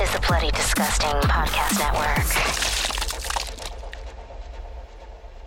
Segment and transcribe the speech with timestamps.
[0.00, 2.26] is the Bloody Disgusting Podcast Network.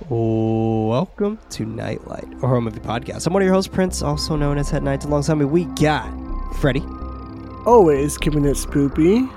[0.09, 3.27] Welcome to Knight Light, a horror movie podcast.
[3.27, 5.05] I'm one of your hosts, Prince, also known as Head Knights.
[5.05, 6.09] Alongside me, we got
[6.55, 6.81] Freddy,
[7.65, 9.29] Always keeping it spoopy.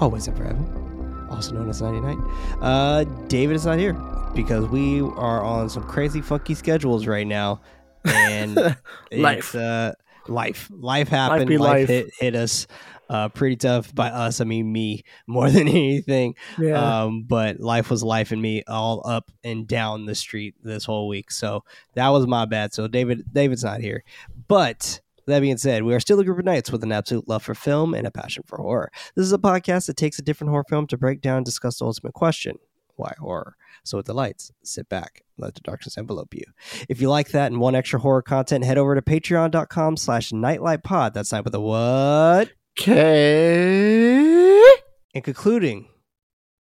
[0.00, 2.18] always and forever, also known as 99.
[2.62, 3.92] Uh, David is not here
[4.34, 7.60] because we are on some crazy, funky schedules right now,
[8.04, 8.56] and
[9.12, 9.38] Life.
[9.38, 9.92] it's, uh,
[10.28, 11.48] life, life happened.
[11.48, 11.88] be life life.
[11.88, 12.66] hit hit us.
[13.08, 14.40] Uh, pretty tough by us.
[14.40, 16.34] I mean, me more than anything.
[16.58, 17.02] Yeah.
[17.04, 21.08] Um, but life was life and me all up and down the street this whole
[21.08, 21.30] week.
[21.30, 21.64] So
[21.94, 22.72] that was my bad.
[22.72, 24.04] So David, David's not here.
[24.48, 27.42] But that being said, we are still a group of knights with an absolute love
[27.42, 28.90] for film and a passion for horror.
[29.14, 31.78] This is a podcast that takes a different horror film to break down and discuss
[31.78, 32.58] the ultimate question:
[32.96, 33.56] Why horror?
[33.84, 36.44] So with the lights, sit back, let the darkness envelope you.
[36.88, 41.12] If you like that and want extra horror content, head over to patreon.com slash knightlightpod.
[41.12, 42.50] That's night with a what?
[42.80, 44.66] Okay.
[45.14, 45.88] and concluding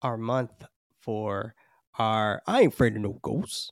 [0.01, 0.51] our month
[1.01, 1.53] for
[1.99, 3.71] our I ain't afraid of no ghosts.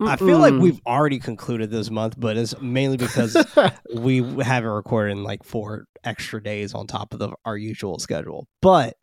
[0.00, 3.36] I feel like we've already concluded this month, but it's mainly because
[3.94, 8.46] we haven't recorded in like four extra days on top of the, our usual schedule.
[8.62, 8.96] But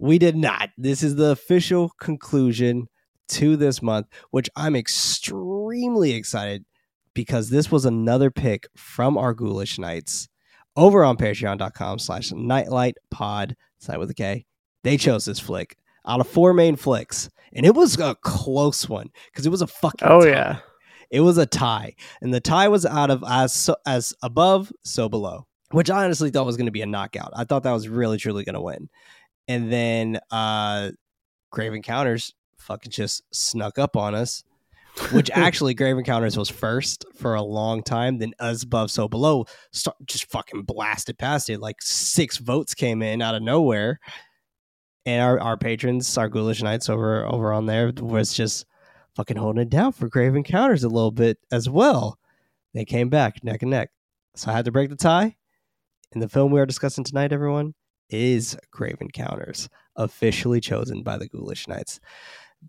[0.00, 0.70] we did not.
[0.76, 2.88] This is the official conclusion
[3.28, 6.64] to this month, which I'm extremely excited
[7.14, 10.28] because this was another pick from our Ghoulish Knights
[10.78, 14.46] over on patreon.com slash nightlight pod, side with a K.
[14.84, 15.76] They chose this flick
[16.06, 17.28] out of four main flicks.
[17.52, 20.28] And it was a close one because it was a fucking oh tie.
[20.28, 20.58] yeah.
[21.10, 25.08] It was a tie, and the tie was out of as so, as above, so
[25.08, 27.32] below, which I honestly thought was going to be a knockout.
[27.34, 28.90] I thought that was really truly going to win,
[29.48, 30.90] and then uh
[31.50, 34.44] Grave Encounters fucking just snuck up on us.
[35.12, 38.18] Which actually, Grave Encounters was first for a long time.
[38.18, 41.60] Then As Above, So Below start, just fucking blasted past it.
[41.60, 44.00] Like six votes came in out of nowhere,
[45.06, 48.66] and our, our patrons, our Ghoulish Knights over over on there, was just
[49.14, 52.18] fucking holding it down for Grave Encounters a little bit as well.
[52.74, 53.90] They came back neck and neck.
[54.36, 55.36] So I had to break the tie.
[56.12, 57.74] And the film we are discussing tonight, everyone,
[58.10, 62.00] is Grave Encounters, officially chosen by the Ghoulish Knights.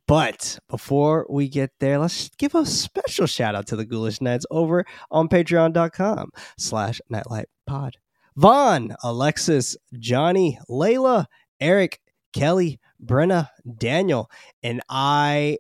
[0.08, 4.46] But before we get there, let's give a special shout out to the Ghoulish Knights
[4.52, 7.98] over on patreon.com slash nightlight pod.
[8.36, 11.26] Vaughn, Alexis, Johnny, Layla,
[11.60, 12.00] Eric,
[12.34, 14.30] Kelly, Brenna, Daniel,
[14.64, 15.58] and I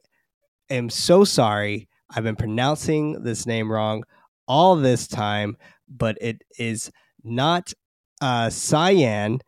[0.69, 1.87] am so sorry.
[2.09, 4.03] I've been pronouncing this name wrong
[4.47, 5.57] all this time,
[5.87, 6.91] but it is
[7.23, 7.73] not
[8.21, 9.39] uh Cyan.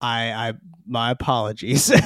[0.00, 0.52] I I
[0.86, 1.90] my apologies.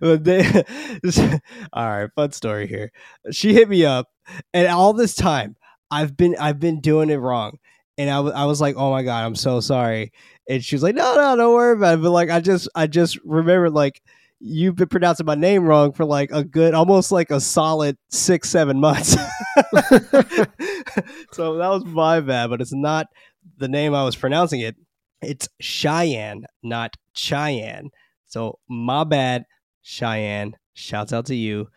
[0.00, 0.64] But they-
[1.72, 2.92] all right, fun story here.
[3.30, 4.06] She hit me up,
[4.52, 5.56] and all this time
[5.90, 7.58] I've been I've been doing it wrong,
[7.96, 10.12] and I, I was like, oh my god, I'm so sorry.
[10.48, 12.02] And she was like, no, no, don't worry about it.
[12.02, 14.02] But like, I just I just remembered like
[14.40, 18.48] you've been pronouncing my name wrong for like a good almost like a solid six
[18.48, 19.16] seven months
[21.32, 23.06] so that was my bad but it's not
[23.56, 24.76] the name i was pronouncing it
[25.22, 27.90] it's cheyenne not cheyenne.
[28.26, 29.44] So my bad
[29.82, 30.56] cheyenne.
[30.74, 31.68] Shouts out to you.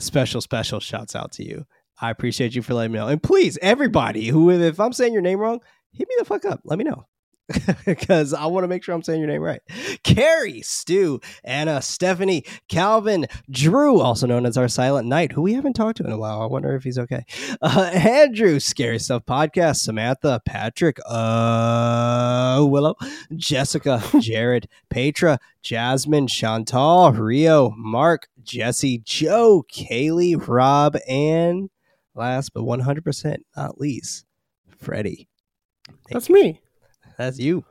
[0.00, 1.66] Special special shouts out to you.
[2.00, 3.08] I appreciate you for letting me know.
[3.08, 5.60] And please everybody who if i'm saying your name wrong
[5.92, 6.60] hit me the fuck up.
[6.64, 7.06] Let me know
[7.86, 9.60] because I want to make sure I'm saying your name right.
[10.02, 15.74] Carrie, Stu, Anna, Stephanie, Calvin, Drew, also known as our Silent Knight, who we haven't
[15.74, 16.40] talked to in a while.
[16.40, 17.24] I wonder if he's okay.
[17.60, 22.96] Uh, Andrew, Scary Stuff Podcast, Samantha, Patrick, uh, Willow,
[23.36, 31.68] Jessica, Jared, Petra, Jasmine, Chantal, Rio, Mark, Jesse, Joe, Kaylee, Rob, and
[32.14, 34.24] last but 100% not least,
[34.78, 35.28] Freddy.
[36.10, 36.60] That's me.
[37.16, 37.64] That's you.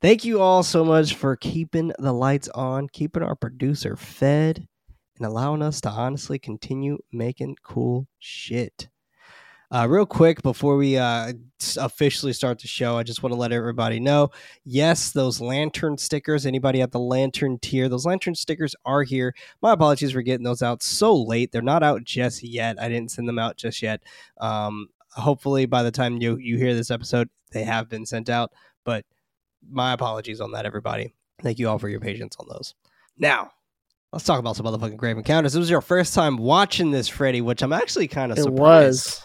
[0.00, 4.66] Thank you all so much for keeping the lights on, keeping our producer fed,
[5.18, 8.88] and allowing us to honestly continue making cool shit.
[9.72, 11.32] Uh, real quick before we uh,
[11.76, 14.30] officially start the show, I just want to let everybody know
[14.64, 19.32] yes, those lantern stickers, anybody at the lantern tier, those lantern stickers are here.
[19.62, 21.52] My apologies for getting those out so late.
[21.52, 22.82] They're not out just yet.
[22.82, 24.02] I didn't send them out just yet.
[24.38, 28.52] Um, hopefully, by the time you, you hear this episode, they have been sent out.
[28.84, 29.04] But
[29.68, 31.14] my apologies on that, everybody.
[31.42, 32.74] Thank you all for your patience on those.
[33.18, 33.50] Now,
[34.12, 35.54] let's talk about some motherfucking Grave Encounters.
[35.54, 39.06] It was your first time watching this, Freddy, which I'm actually kind of It surprised.
[39.06, 39.22] was.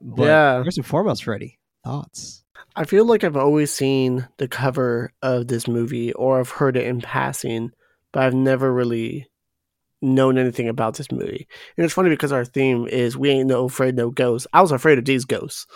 [0.00, 0.62] But Yeah.
[0.62, 2.44] first and foremost, Freddy, thoughts?
[2.76, 6.86] I feel like I've always seen the cover of this movie or I've heard it
[6.86, 7.70] in passing,
[8.12, 9.28] but I've never really
[10.04, 11.48] known anything about this movie.
[11.76, 14.46] And it's funny because our theme is we ain't no afraid no ghosts.
[14.52, 15.66] I was afraid of these ghosts.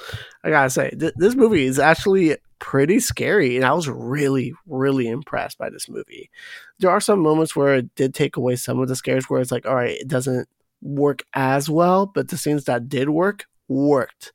[0.45, 5.09] I gotta say, th- this movie is actually pretty scary, and I was really, really
[5.09, 6.31] impressed by this movie.
[6.79, 9.53] There are some moments where it did take away some of the scares, where it's
[9.53, 10.49] like, all right, it doesn't
[10.83, 14.33] work as well, but the scenes that did work worked.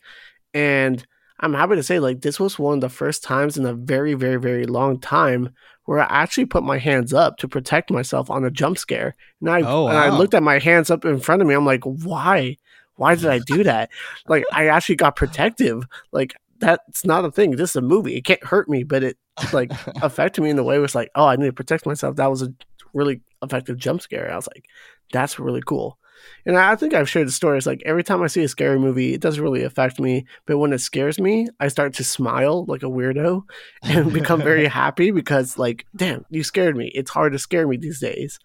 [0.54, 1.06] And
[1.39, 4.13] I'm happy to say, like, this was one of the first times in a very,
[4.13, 5.54] very, very long time
[5.85, 9.15] where I actually put my hands up to protect myself on a jump scare.
[9.41, 11.53] And I, Oh, and I looked at my hands up in front of me.
[11.53, 12.57] I'm like, why?
[12.95, 13.89] Why did I do that?
[14.27, 15.83] like, I actually got protective.
[16.12, 17.51] Like, that's not a thing.
[17.51, 18.15] This is a movie.
[18.15, 19.18] It can't hurt me, but it
[19.51, 19.71] like
[20.01, 22.15] affected me in the way where it's like, oh, I need to protect myself.
[22.15, 22.53] That was a
[22.94, 24.31] really effective jump scare.
[24.31, 24.65] I was like,
[25.12, 25.97] that's really cool.
[26.46, 27.58] And I think I've shared the story.
[27.58, 30.25] It's like every time I see a scary movie, it doesn't really affect me.
[30.46, 33.44] But when it scares me, I start to smile like a weirdo
[33.84, 36.88] and become very happy because, like, damn, you scared me.
[36.94, 38.40] It's hard to scare me these days.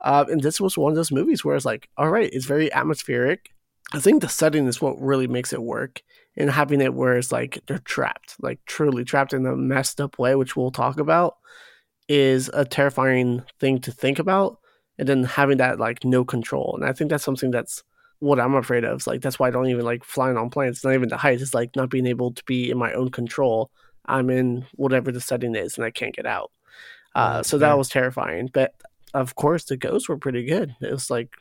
[0.00, 2.72] Uh, and this was one of those movies where it's like, all right, it's very
[2.72, 3.50] atmospheric.
[3.92, 6.02] I think the setting is what really makes it work.
[6.36, 10.18] And having it where it's like they're trapped, like truly trapped in a messed up
[10.18, 11.36] way, which we'll talk about,
[12.08, 14.58] is a terrifying thing to think about.
[14.98, 16.76] And then having that like no control.
[16.76, 17.82] And I think that's something that's
[18.18, 18.98] what I'm afraid of.
[18.98, 20.76] It's like that's why I don't even like flying on planes.
[20.76, 21.40] It's not even the height.
[21.40, 23.70] It's like not being able to be in my own control.
[24.06, 26.50] I'm in whatever the setting is and I can't get out.
[27.14, 27.76] Uh, so that fair.
[27.76, 28.50] was terrifying.
[28.52, 28.74] But
[29.14, 30.74] of course, the ghosts were pretty good.
[30.80, 31.34] It was like,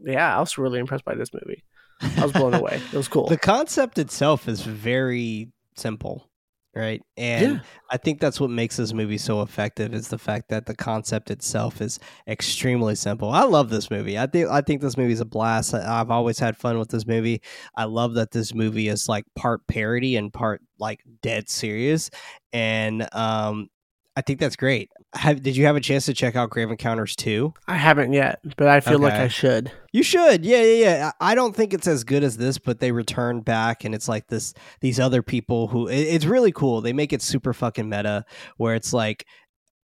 [0.00, 1.64] yeah, I was really impressed by this movie.
[2.00, 2.80] I was blown away.
[2.92, 3.28] It was cool.
[3.28, 6.28] the concept itself is very simple
[6.74, 7.00] right?
[7.16, 7.60] And Yeah.
[7.90, 11.30] i think that's what makes this movie so effective is the fact that the concept
[11.30, 13.30] itself is extremely simple.
[13.30, 14.18] I love this movie.
[14.18, 15.74] I think i think this movie is a blast.
[15.74, 17.40] I- i've always had fun with this movie.
[17.76, 22.10] I love that this movie is like part parody and part like dead serious.
[22.52, 23.68] And um
[24.16, 27.16] i think that's great have, did you have a chance to check out grave encounters
[27.16, 29.72] 2 I haven't yet, but I feel like I should.
[29.92, 31.12] you should, yeah, yeah, yeah.
[31.20, 34.26] I don't think it's as good as this, but they return back, and it's like
[34.28, 34.52] this.
[34.80, 36.80] These other people who it- it's really cool.
[36.82, 38.24] They make it super fucking meta,
[38.58, 39.24] where it's like,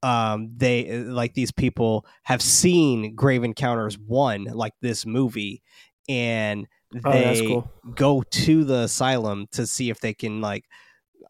[0.03, 5.63] um, they like these people have seen Grave Encounters one, like this movie,
[6.09, 6.67] and
[7.05, 7.71] Oh, they cool.
[7.95, 10.65] go to the asylum to see if they can like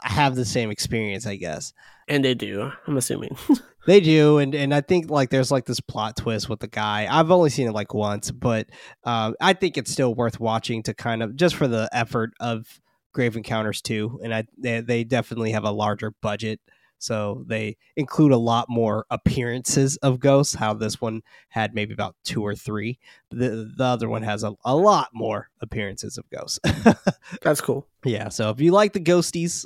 [0.00, 1.26] have the same experience.
[1.26, 1.72] I guess.
[2.10, 2.70] And they do.
[2.86, 3.36] I'm assuming.
[3.86, 7.08] They do, and and I think like there's like this plot twist with the guy.
[7.10, 8.68] I've only seen it like once, but
[9.04, 12.80] um, I think it's still worth watching to kind of just for the effort of
[13.14, 16.60] Grave Encounters two, and I they, they definitely have a larger budget,
[16.98, 20.54] so they include a lot more appearances of ghosts.
[20.54, 22.98] How this one had maybe about two or three,
[23.30, 26.60] the the other one has a, a lot more appearances of ghosts.
[27.42, 27.88] That's cool.
[28.04, 29.64] Yeah, so if you like the ghosties,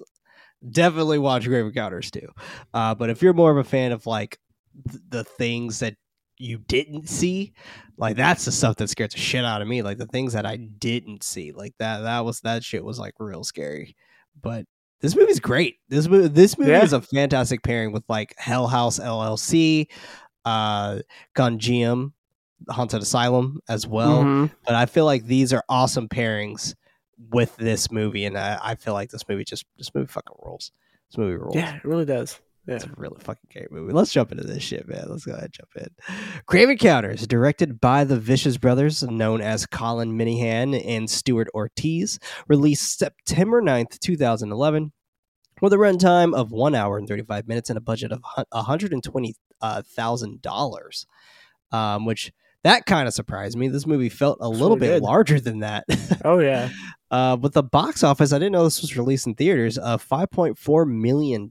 [0.71, 2.29] definitely watch Grave Encounters too.
[2.73, 4.39] Uh, but if you're more of a fan of like
[4.91, 5.95] th- the things that
[6.39, 7.53] you didn't see,
[7.97, 9.83] like that's the stuff that scared the shit out of me.
[9.83, 13.15] Like the things that I didn't see, like that that was that shit was like
[13.19, 13.95] real scary.
[14.41, 14.65] But
[15.01, 15.77] this movie's great.
[15.89, 16.83] This movie this movie Yeah.
[16.83, 19.87] is a fantastic pairing with like Hell House LLC,
[20.45, 21.01] uh,
[21.37, 22.13] Gonjiam,
[22.69, 24.51] Haunted Asylum as well Mhm.
[24.65, 26.75] but I feel like these are awesome pairings
[27.31, 30.73] with this movie, and I, I feel like this movie just this movie fucking rules.
[31.11, 31.55] This movie rules.
[31.55, 32.41] Yeah, it really does.
[32.67, 32.77] Yeah.
[32.77, 33.93] It's a really fucking great movie.
[33.93, 35.05] Let's jump into this shit, man.
[35.09, 35.89] Let's go ahead and jump in.
[36.47, 42.19] Grave Encounters, directed by the Vicious Brothers, known as Colin Minihan and Stuart Ortiz,
[42.49, 44.93] released September 9th, 2011,
[45.61, 48.23] with a runtime of one hour and 35 minutes and a budget of
[48.53, 51.07] $120,000.
[51.73, 52.33] Um, which
[52.65, 53.69] that kind of surprised me.
[53.69, 55.85] This movie felt a little really bit larger than that.
[56.25, 56.71] Oh yeah.
[57.11, 60.89] uh, but the box office, I didn't know this was released in theaters, of $5.4
[60.89, 61.49] million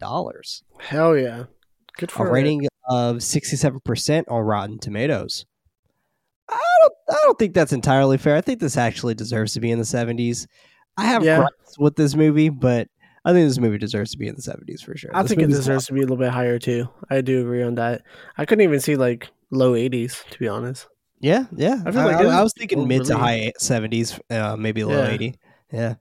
[0.79, 1.43] Hell yeah.
[1.97, 2.31] Good a for it.
[2.31, 5.45] rating of 67% on Rotten Tomatoes.
[6.49, 8.35] I don't I don't think that's entirely fair.
[8.35, 10.47] I think this actually deserves to be in the 70s.
[10.97, 11.45] I have Yeah.
[11.77, 12.87] with this movie, but
[13.25, 15.11] I think this movie deserves to be in the 70s for sure.
[15.13, 16.89] I This think it deserves to be a little bit higher too.
[17.09, 18.01] I do agree on that.
[18.37, 20.87] I couldn't even see like low 80s to be honest.
[21.23, 21.81] Yeah, yeah.
[21.85, 25.09] I, like I- I was thinking mid to high 70s, uh, maybe low Yeah.
[25.09, 25.35] 80.
[25.71, 25.95] Yeah.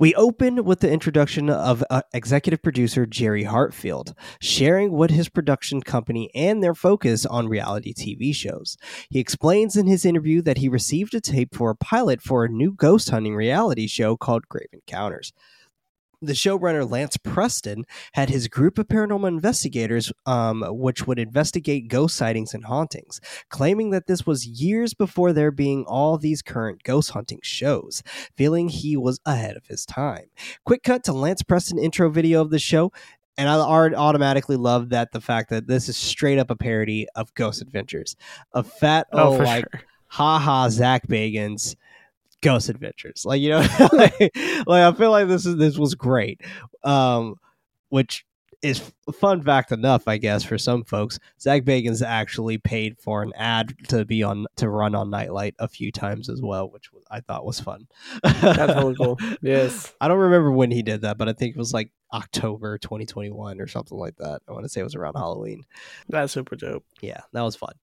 [0.00, 5.82] We open with the introduction of uh, executive producer Jerry Hartfield, sharing what his production
[5.82, 8.76] company and their focus on reality TV shows.
[9.08, 12.48] He explains in his interview that he received a tape for a pilot for a
[12.48, 15.32] new ghost hunting reality show called Grave Encounters.
[16.24, 22.16] The showrunner Lance Preston had his group of paranormal investigators, um, which would investigate ghost
[22.16, 27.10] sightings and hauntings claiming that this was years before there being all these current ghost
[27.10, 28.02] hunting shows,
[28.36, 30.26] feeling he was ahead of his time.
[30.64, 32.92] Quick cut to Lance Preston intro video of the show.
[33.36, 37.34] and I automatically love that the fact that this is straight up a parody of
[37.34, 38.16] Ghost Adventures,
[38.52, 39.82] a fat Oh, oh like sure.
[40.06, 41.74] ha ha Zach Bagans
[42.44, 43.24] Ghost Adventures.
[43.24, 43.58] Like you know,
[43.92, 44.20] like,
[44.66, 46.40] like, I feel like this is this was great.
[46.84, 47.36] Um,
[47.88, 48.24] which
[48.62, 51.18] is fun fact enough, I guess, for some folks.
[51.38, 55.54] Zach Bagans actually paid for an ad to be on to run on Knight Light
[55.58, 57.86] a few times as well, which I thought was fun.
[58.22, 59.18] That's really cool.
[59.42, 59.92] Yes.
[60.00, 63.60] I don't remember when he did that, but I think it was like October 2021
[63.60, 64.40] or something like that.
[64.48, 65.64] I want to say it was around Halloween.
[66.08, 66.84] That's super dope.
[67.02, 67.74] Yeah, that was fun.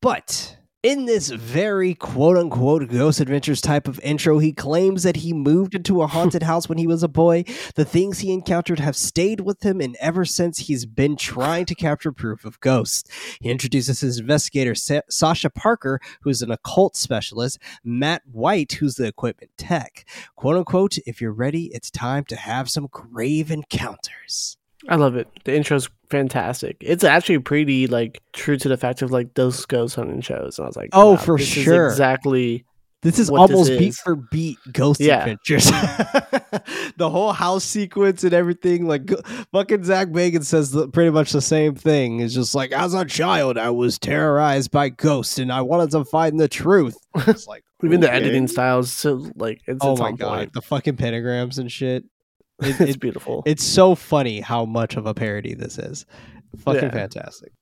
[0.00, 5.32] But in this very quote unquote Ghost Adventures type of intro, he claims that he
[5.32, 7.44] moved into a haunted house when he was a boy.
[7.74, 11.74] The things he encountered have stayed with him, and ever since he's been trying to
[11.74, 13.10] capture proof of ghosts.
[13.40, 19.06] He introduces his investigator, Sa- Sasha Parker, who's an occult specialist, Matt White, who's the
[19.06, 20.08] equipment tech.
[20.36, 24.58] Quote unquote, if you're ready, it's time to have some grave encounters.
[24.88, 25.28] I love it.
[25.44, 26.76] The intro's fantastic.
[26.80, 30.58] It's actually pretty like true to the fact of like those ghost hunting shows.
[30.58, 31.88] And I was like, Oh, wow, for this is sure.
[31.88, 32.64] exactly.
[33.02, 35.18] This is what this almost beat for beat Ghost Yeah.
[35.20, 35.66] Adventures.
[36.96, 39.08] the whole house sequence and everything, like
[39.52, 42.18] fucking Zach Bagans says the, pretty much the same thing.
[42.20, 46.04] It's just like, as a child, I was terrorized by ghosts and I wanted to
[46.04, 46.96] find the truth.
[47.26, 50.52] It's like Even the editing styles, so like it's, Oh it's my god, point.
[50.54, 52.04] the fucking pentagrams and shit.
[52.60, 53.42] It- it's it- beautiful.
[53.46, 56.06] it's so funny how much of a parody this is.
[56.58, 56.90] Fucking Yeah.
[56.90, 57.52] fantastic.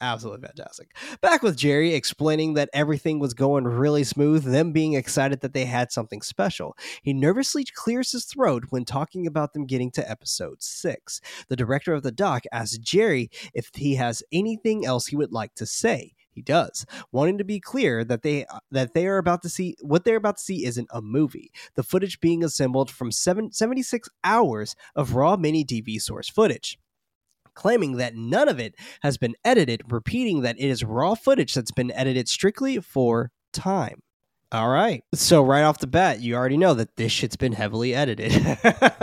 [0.00, 0.88] Absolutely fantastic.
[1.22, 5.64] Back with Jerry explaining that everything was going really smooth, them being excited that they
[5.64, 6.76] had something special.
[7.02, 11.20] He nervously clears his throat when talking about them getting to episode six.
[11.48, 15.54] The director of the doc asks Jerry if he has anything else he would like
[15.54, 16.12] to say.
[16.34, 19.76] He does, wanting to be clear that they uh, that they are about to see
[19.80, 21.50] what they're about to see isn't a movie.
[21.74, 26.78] The footage being assembled from seven, 76 hours of raw mini DV source footage
[27.54, 31.70] claiming that none of it has been edited, repeating that it is raw footage that's
[31.70, 34.00] been edited strictly for time.
[34.52, 35.02] All right.
[35.14, 38.32] So right off the bat, you already know that this shit's been heavily edited.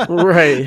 [0.10, 0.66] Right.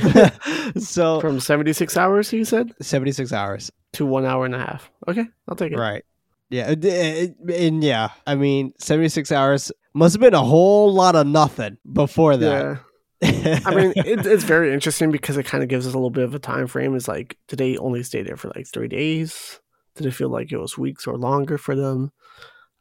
[0.78, 3.71] so From 76 hours, you said, 76 hours.
[3.94, 4.90] to one hour and a half.
[5.09, 5.78] Okay, I'll take it.
[5.78, 6.04] Right.
[6.51, 6.71] Yeah.
[6.71, 12.37] And yeah, I mean, 76 hours must have been a whole lot of nothing before
[12.37, 12.81] that.
[13.23, 13.61] Yeah.
[13.65, 16.25] I mean, it, it's very interesting because it kind of gives us a little bit
[16.25, 16.95] of a time frame.
[16.95, 19.61] Is like, did they only stay there for like three days?
[19.97, 22.13] Did it feel like it was weeks or longer for them?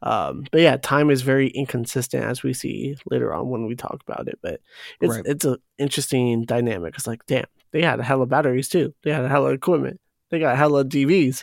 [0.02, 4.02] Um, but yeah, time is very inconsistent as we see later on when we talk
[4.06, 4.38] about it.
[4.42, 4.60] But
[5.00, 5.22] it's Right.
[5.24, 6.94] it's an interesting dynamic.
[6.96, 8.94] It's like, damn, they had a hell of batteries too.
[9.02, 9.98] They had a hell of equipment.
[10.30, 11.42] They got hella DVs.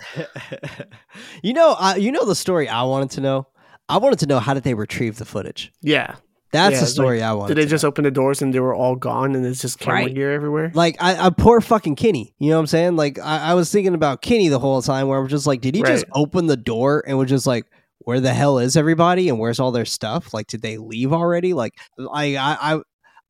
[1.44, 3.48] you know, I, you know the story I wanted to know.
[3.90, 5.72] I wanted to know how did they retrieve the footage.
[5.82, 6.16] Yeah.
[6.54, 7.56] That's Yeah, the like, story I wanted.
[7.56, 7.90] Did they just know.
[7.90, 10.14] open the doors and they were all gone and it's just camera Right.
[10.16, 10.72] gear everywhere?
[10.74, 12.34] like I, I poor fucking Kenny?
[12.40, 12.96] You know what I'm saying?
[12.98, 15.76] Like I, I was thinking about Kenny the whole time, where I'm just like, did
[15.76, 17.66] he just open the door and was just like,
[18.00, 20.34] where the hell is everybody and where's all their stuff?
[20.34, 21.54] Like, did they leave already?
[21.54, 21.74] Like,
[22.12, 22.58] I I.
[22.76, 22.82] I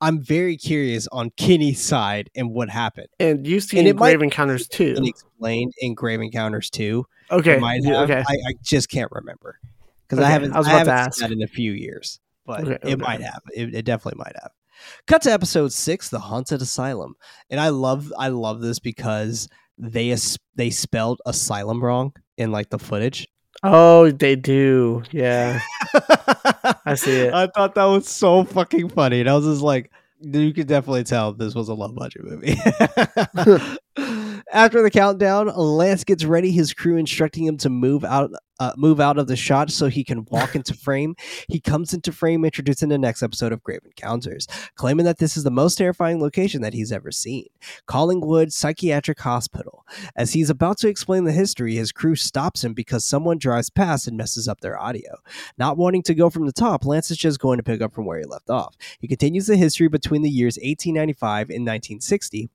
[0.01, 3.07] I'm very curious on Kenny's side and what happened.
[3.19, 4.95] And you see And Grave Encounters too.
[4.97, 7.05] Explained in Grave Encounters too.
[7.29, 7.59] Okay.
[7.59, 8.09] Might yeah, have.
[8.09, 8.23] Okay.
[8.27, 9.59] I, I just can't remember
[10.07, 10.53] because I haven't.
[10.53, 11.29] I was I about haven't to seen ask.
[11.29, 12.95] that in a few years, but Okay, it okay.
[12.95, 13.41] might have.
[13.55, 14.51] It, it definitely might have.
[15.05, 17.13] Cut to episode six, the haunted asylum,
[17.49, 18.11] and I love.
[18.17, 20.15] I love this because they
[20.55, 23.27] they spelled asylum wrong in like the footage.
[23.63, 25.03] Oh, they do.
[25.11, 25.59] Yeah.
[26.85, 27.33] I see it.
[27.33, 31.03] I thought that was so fucking funny, and I was just like, you could definitely
[31.03, 32.55] tell this was a low budget movie.
[34.53, 36.51] After the countdown, Lance gets ready.
[36.51, 40.03] His crew instructing him to move out, uh, move out of the shot so he
[40.03, 41.15] can walk into frame.
[41.47, 45.45] He comes into frame, introducing the next episode of Grave Encounters, claiming that this is
[45.45, 47.45] the most terrifying location that he's ever seen,
[47.85, 49.85] Collingwood Psychiatric Hospital.
[50.17, 54.05] As he's about to explain the history, his crew stops him because someone drives past
[54.05, 55.15] and messes up their audio.
[55.57, 58.05] Not wanting to go from the top, Lance is just going to pick up from
[58.05, 58.75] where he left off.
[58.99, 62.49] He continues the history between the years 1895 and 1960.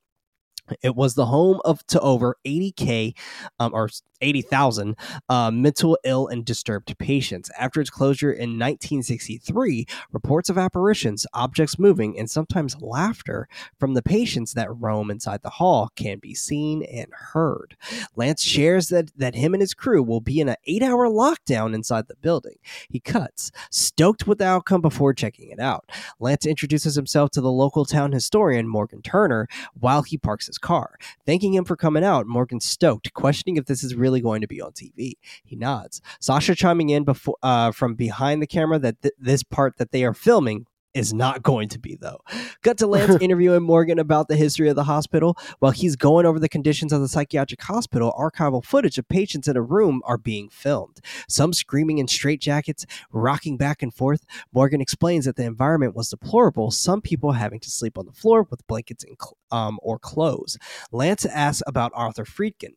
[0.82, 3.14] It was the home of to over 80k
[3.60, 3.88] um, or
[4.20, 4.96] 80,000
[5.28, 7.50] uh, mental ill and disturbed patients.
[7.58, 14.02] After its closure in 1963, reports of apparitions, objects moving, and sometimes laughter from the
[14.02, 17.76] patients that roam inside the hall can be seen and heard.
[18.14, 22.08] Lance shares that that him and his crew will be in an eight-hour lockdown inside
[22.08, 22.56] the building.
[22.88, 25.90] He cuts, stoked with the outcome before checking it out.
[26.18, 30.98] Lance introduces himself to the local town historian Morgan Turner while he parks his car.
[31.24, 34.60] Thanking him for coming out, Morgan's stoked, questioning if this is really going to be
[34.60, 35.12] on TV.
[35.44, 36.00] He nods.
[36.20, 40.04] Sasha chiming in before uh, from behind the camera that th- this part that they
[40.04, 42.20] are filming is not going to be, though.
[42.62, 45.36] Cut to Lance interviewing Morgan about the history of the hospital.
[45.58, 49.56] While he's going over the conditions of the psychiatric hospital, archival footage of patients in
[49.56, 51.00] a room are being filmed.
[51.28, 54.24] Some screaming in straitjackets, rocking back and forth.
[54.52, 58.46] Morgan explains that the environment was deplorable, some people having to sleep on the floor
[58.50, 59.18] with blankets and
[59.50, 60.56] um, or clothes.
[60.90, 62.72] Lance asks about Arthur Friedkin.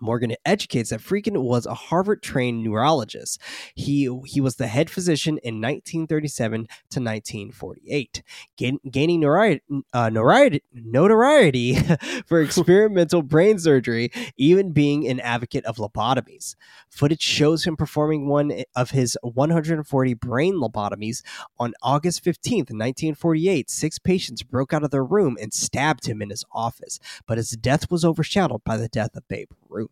[0.00, 3.40] Morgan educates that Friedkin was a Harvard trained neurologist.
[3.74, 8.22] He, he was the head physician in 1937 to 1948,
[8.56, 9.62] gain, gaining notoriety,
[9.92, 10.10] uh,
[10.72, 11.78] notoriety
[12.26, 16.56] for experimental brain surgery, even being an advocate of lobotomies.
[16.88, 21.22] Footage shows him performing one of his 140 brain lobotomies
[21.58, 23.70] on August 15th, 1948.
[23.70, 27.50] Six patients broke out of their room and stabbed him in his office, but his
[27.50, 29.87] death was overshadowed by the death of Babe Ruth.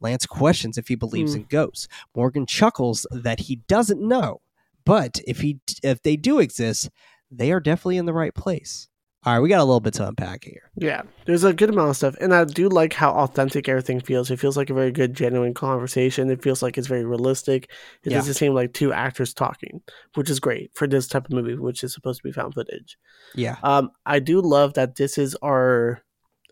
[0.00, 1.40] Lance questions if he believes Hmm.
[1.40, 1.88] in ghosts.
[2.14, 4.40] Morgan chuckles that he doesn't know,
[4.84, 6.90] but if he if they do exist,
[7.30, 8.88] they are definitely in the right place.
[9.24, 10.68] All right, we got a little bit to unpack here.
[10.76, 14.32] Yeah, there's a good amount of stuff, and I do like how authentic everything feels.
[14.32, 16.28] It feels like a very good, genuine conversation.
[16.28, 17.70] It feels like it's very realistic.
[18.02, 18.18] It Yeah.
[18.18, 19.80] doesn't seem like two actors talking,
[20.16, 22.98] which is great for this type of movie, which is supposed to be found footage.
[23.36, 26.02] Yeah, Um, I do love that this is our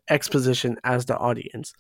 [0.09, 1.73] exposition as the audience.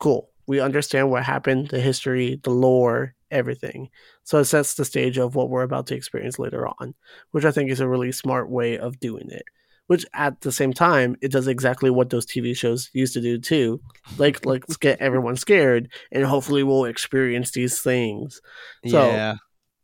[0.00, 0.28] Cool.
[0.46, 3.88] We understand what happened, the history, the lore, everything.
[4.24, 6.94] So it sets the stage of what we're about to experience later on,
[7.30, 9.44] which I think is a really smart way of doing it.
[9.88, 13.38] Which at the same time, it does exactly what those TV shows used to do
[13.38, 13.80] too.
[14.16, 18.40] Like, let's get everyone scared, and hopefully we'll experience these things.
[18.86, 19.34] So- yeah.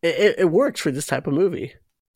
[0.00, 1.74] It, it, it works for this type of movie.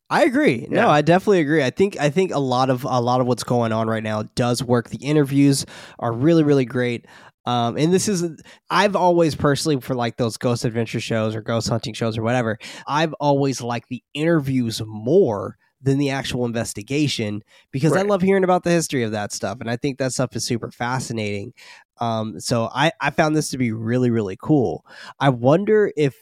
[0.09, 0.67] I agree.
[0.69, 1.63] No, I definitely agree.
[1.63, 4.23] I think I think a lot of a lot of what's going on right now
[4.35, 4.89] does work.
[4.89, 5.65] The interviews
[5.99, 7.05] are really really great.
[7.45, 8.23] Um, and this is
[8.69, 12.59] I've always personally for like those ghost adventure shows or ghost hunting shows or whatever.
[12.87, 17.41] I've always liked the interviews more than the actual investigation
[17.71, 20.35] because I love hearing about the history of that stuff, and I think that stuff
[20.35, 21.53] is super fascinating.
[21.99, 24.85] Um, so I I found this to be really really cool.
[25.19, 26.15] I wonder if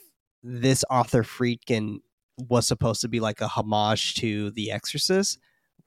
[0.44, 1.98] this Arthur Friedkin
[2.50, 5.40] was supposed to be like a homage to The Exorcist,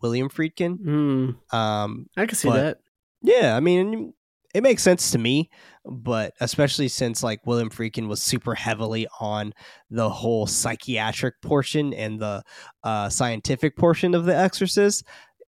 [0.03, 0.79] William Friedkin.
[0.79, 1.57] Hmm.
[1.57, 2.79] Um, I can see But- that.
[3.23, 4.15] yeah, I mean,
[4.55, 5.51] it makes sense to me,
[5.85, 9.53] but especially since like William Friedkin was super heavily on
[9.91, 12.45] the whole psychiatric portion and the
[12.85, 15.05] uh, scientific portion of The Exorcist.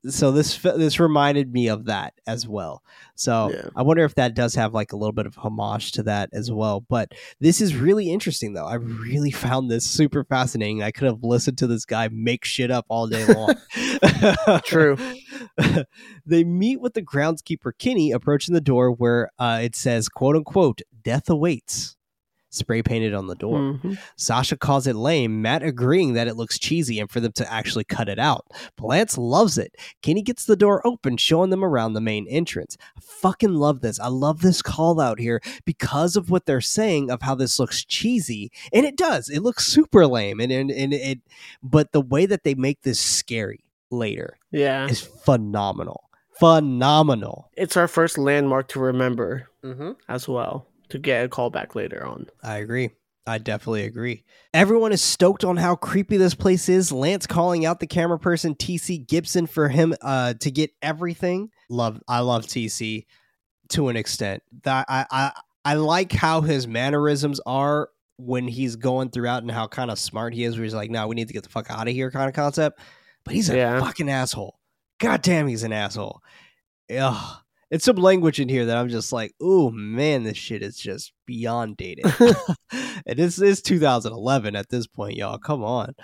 [0.09, 2.83] So this this reminded me of that as well.
[3.15, 3.69] So Yeah.
[3.75, 6.51] I wonder if that does have like a little bit of homage to that as
[6.51, 6.81] well.
[6.81, 8.67] But this is really interesting though.
[8.67, 10.83] I really found this super fascinating.
[10.83, 13.55] I could have listened to this guy make shit up all day long.
[14.65, 14.97] True.
[16.27, 20.83] they meet with the groundskeeper Kenny approaching the door where uh, it says quote unquote
[21.03, 21.96] death awaits
[22.57, 23.59] spray painted on the door.
[23.59, 23.99] Mhm.
[24.17, 27.85] Sasha calls it lame, Matt agreeing that it looks cheesy and for them to actually
[27.85, 28.47] cut it out.
[28.81, 29.75] Lance loves it.
[30.03, 32.77] Kenny gets the door open, showing them around the main entrance.
[32.97, 34.01] I fucking love this.
[34.01, 37.85] I love this call out here because of what they're saying of how this looks
[37.85, 38.51] cheesy.
[38.73, 39.29] And it does.
[39.29, 40.41] It looks super lame.
[40.41, 41.21] And, and, and it,
[41.63, 44.87] but the way that they make this scary later Yeah.
[44.89, 46.03] is phenomenal.
[46.39, 47.51] Phenomenal.
[47.57, 49.93] It's our first landmark to remember Mm-hmm.
[50.09, 52.27] as well to get a call back later on.
[52.43, 52.91] I agree.
[53.29, 54.23] I definitely agree.
[54.55, 56.93] Everyone is stoked on how creepy this place is.
[56.93, 61.51] Lance calling out the camera person TC Gibson for him uh to get everything.
[61.69, 63.07] Love I love TC
[63.71, 64.45] to an extent.
[64.63, 65.33] That I I
[65.65, 70.33] I like how his mannerisms are when he's going throughout and how kind of smart
[70.33, 72.13] he is where he's like, no, we need to get the fuck out of here
[72.13, 72.79] kind of concept.
[73.25, 73.81] But he's a Yeah.
[73.81, 74.61] fucking asshole.
[75.01, 76.23] God damn, he's an asshole.
[76.97, 77.37] Ugh.
[77.71, 81.13] It's some language in here that I'm just like, oh man, this shit is just
[81.27, 82.07] beyond dated.
[83.07, 85.39] and this is 2011 at this point, y'all.
[85.39, 85.95] Come on.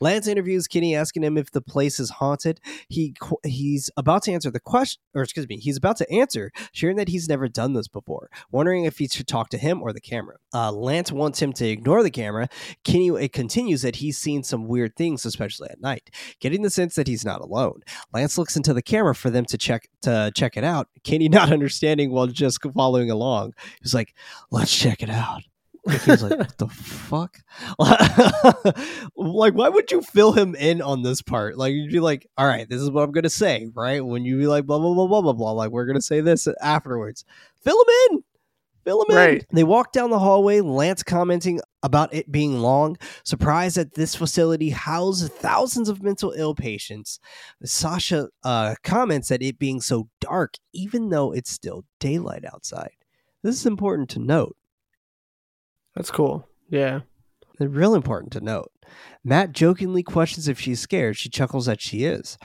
[0.00, 2.60] Lance interviews Kenny, asking him if the place is haunted.
[2.88, 6.96] He he's about to answer the question, or excuse me, he's about to answer, sharing
[6.96, 10.00] that he's never done this before, wondering if he should talk to him or the
[10.00, 10.36] camera.
[10.52, 12.48] Uh, Lance wants him to ignore the camera.
[12.84, 16.10] Kenny it continues that he's seen some weird things, especially at night,
[16.40, 17.80] getting the sense that he's not alone.
[18.12, 20.88] Lance looks into the camera for them to check to check it out.
[21.02, 23.54] Kenny not understanding while just following along.
[23.82, 24.14] He's like,
[24.64, 25.42] "Let's check it out."
[25.86, 27.38] He was like, "What the fuck?"
[29.16, 31.58] like, why would you fill him in on this part?
[31.58, 34.38] Like, you'd be like, "All right, this is what I'm gonna say." Right when you
[34.38, 37.24] be like, "Blah blah blah blah blah blah," like we're gonna say this afterwards.
[37.62, 38.24] Fill him in.
[38.84, 39.40] Fill him in.
[39.52, 40.60] They walk down the hallway.
[40.60, 42.96] Lance commenting about it being long.
[43.24, 47.18] Surprised that this facility houses thousands of mental ill patients.
[47.64, 52.92] Sasha uh, comments that it being so dark, even though it's still daylight outside.
[53.44, 54.56] This is important to note.
[55.94, 56.48] That's cool.
[56.70, 57.00] Yeah.
[57.60, 58.72] real important to note.
[59.22, 61.18] Matt jokingly questions if she's scared.
[61.18, 62.38] She chuckles that she is.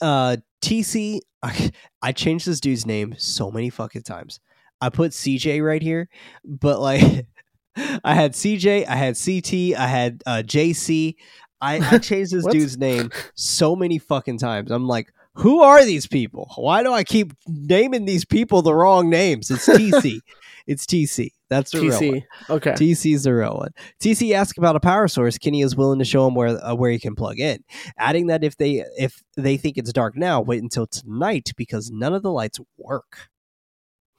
[0.00, 1.70] Uh, TC, I,
[2.02, 4.40] I changed this dude's name so many fucking times.
[4.80, 6.08] I put CJ right here,
[6.42, 7.02] but like
[8.02, 11.16] I had CJ, I had CT, I had uh, JC.
[11.60, 14.70] I, I changed this dude's name so many fucking times.
[14.70, 16.50] I'm like, who are these people?
[16.56, 19.50] Why do I keep naming these people the wrong names?
[19.50, 20.20] It's TC.
[20.66, 21.30] it's TC.
[21.48, 22.00] That's the real one.
[22.00, 22.24] TC.
[22.50, 22.72] Okay.
[22.72, 23.70] TC's the real one.
[24.00, 25.38] TC asks about a power source.
[25.38, 27.64] Kenny is willing to show him where uh, where he can plug in,
[27.98, 32.14] adding that if they if they think it's dark now, wait until tonight because none
[32.14, 33.30] of the lights work.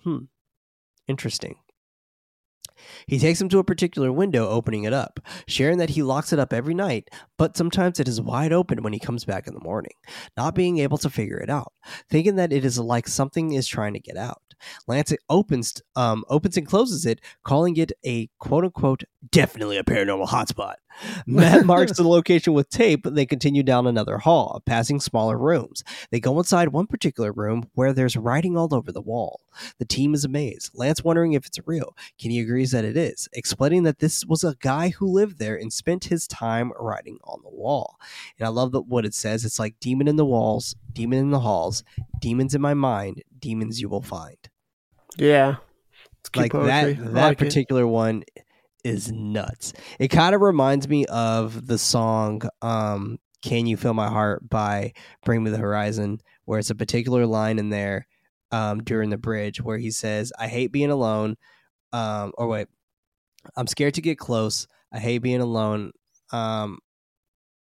[0.04, 0.26] Hmm.
[1.08, 1.56] Interesting.
[3.08, 6.40] He takes him to a particular window, opening it up, sharing that he locks it
[6.40, 9.60] up every night, but sometimes it is wide open when he comes back in the
[9.60, 9.94] morning,
[10.38, 11.74] not being able to figure it out,
[12.10, 14.42] thinking that it is like something is trying to get out.
[14.88, 20.28] Lance opens um, opens and closes it, calling it a quote unquote definitely a paranormal
[20.28, 20.76] hotspot.
[21.26, 23.04] Matt marks the location with tape.
[23.04, 25.84] They continue down another hall, passing smaller rooms.
[26.10, 29.42] They go inside one particular room where there's writing all over the wall.
[29.80, 30.72] The team is amazed.
[30.74, 31.96] Lance wondering if it's real.
[32.18, 35.72] Kenny agrees that it is, explaining that this was a guy who lived there and
[35.74, 37.98] spent his time writing on the wall.
[38.38, 39.46] And I love that what it says.
[39.46, 41.84] It's like demon in the walls, demon in the halls,
[42.20, 44.38] demons in my mind, demons you will find
[45.18, 45.56] Yeah.
[46.20, 46.94] It's like poetry.
[46.94, 47.38] that that like it.
[47.46, 48.24] particular one
[48.84, 49.74] is nuts.
[50.00, 54.94] It kind of reminds me of the song um can you feel my heart by
[55.26, 58.08] bring me the horizon where it's a particular line in there
[58.52, 61.36] um during the bridge where he says i hate being alone
[61.92, 62.68] um or wait
[63.56, 64.68] i'm scared to get close.
[64.94, 65.92] I hate being alone.
[66.32, 66.80] Um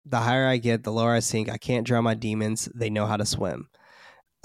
[0.06, 1.50] the higher i get the lower i sink.
[1.50, 2.70] I can't drown my demons.
[2.74, 3.70] They know how to swim.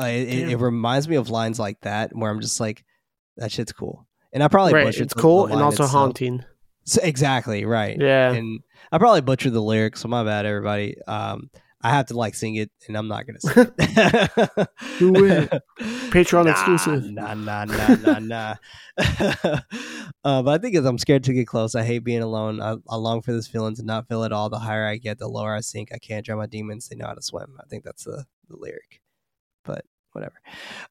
[0.00, 2.84] Uh, it, it, reminds me of lines like that where i'm just like
[3.36, 4.06] that shit's cool.
[4.32, 4.96] And i probably right.
[4.96, 5.90] It's cool and also itself.
[5.90, 6.44] haunting.
[6.90, 8.32] So- exactly right Yeah.
[8.32, 8.60] and
[8.92, 11.50] i probably butchered the lyrics so my bad everybody um
[11.82, 15.50] i have to like sing it and i'm not gonna sing it Do it.
[16.10, 17.04] Patreon Nah, exclusive.
[17.12, 18.54] Nah, nah, nah, nah, nah.
[20.24, 21.74] uh, but I think as I'm scared to get close.
[21.74, 22.60] I hate being alone.
[22.60, 24.50] I, I long for this feeling to not feel it all.
[24.50, 25.90] The higher I get, the lower I sink.
[25.94, 26.88] I can't drown my demons.
[26.88, 27.56] They know how to swim.
[27.60, 29.00] I think that's the, the lyric.
[29.64, 30.34] But whatever.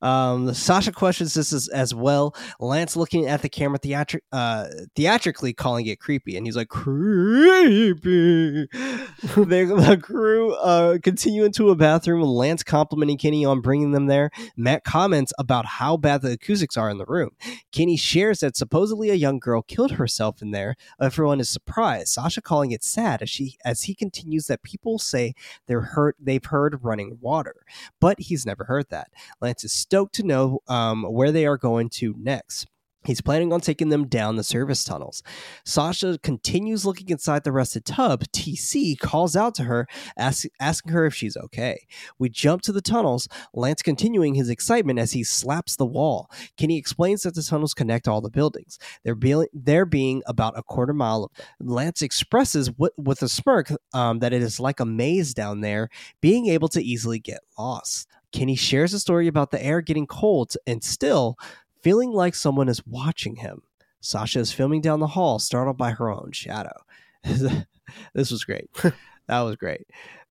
[0.01, 2.35] Um, Sasha questions this as, as well.
[2.59, 8.67] Lance looking at the camera theatri- uh, theatrically calling it creepy, and he's like, creepy.
[9.21, 14.29] the, crew uh, continue into a bathroom, with Lance complimenting Kenny on bringing them there.
[14.55, 17.31] Matt comments about how bad the acoustics are in the room.
[17.71, 20.75] Kenny shares that supposedly a young girl killed herself in there.
[21.01, 22.09] Everyone is surprised.
[22.09, 25.33] Sasha calling it sad as she as he continues that people say
[25.67, 27.55] they're hurt they've heard running water,
[27.99, 29.08] but he's never heard that.
[29.41, 32.67] Lance is stoked to know um, where they are going to next.
[33.05, 35.23] He's planning on taking them down the service tunnels.
[35.63, 38.25] Sasha continues looking inside the rusted tub.
[38.33, 41.87] TC calls out to her, ask, asking her if she's okay.
[42.17, 46.29] We jump to the tunnels, Lance continuing his excitement as he slaps the wall.
[46.57, 48.77] Kenny explains that the tunnels connect all the buildings.
[49.05, 51.31] There, be, there being about a quarter mile of.
[51.61, 55.89] Lance expresses wi- with a smirk um, that it is like a maze down there,
[56.19, 58.09] being able to easily get lost.
[58.31, 61.37] Kenny shares a story about the air getting cold and still
[61.81, 63.61] feeling like someone is watching him.
[64.01, 66.83] Sasha is filming down the hall, startled by her own shadow.
[67.23, 68.69] this was great.
[69.27, 69.87] that was great.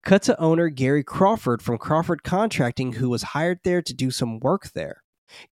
[0.04, 4.40] Cut to owner Gary Crawford from Crawford Contracting, who was hired there to do some
[4.40, 5.03] work there.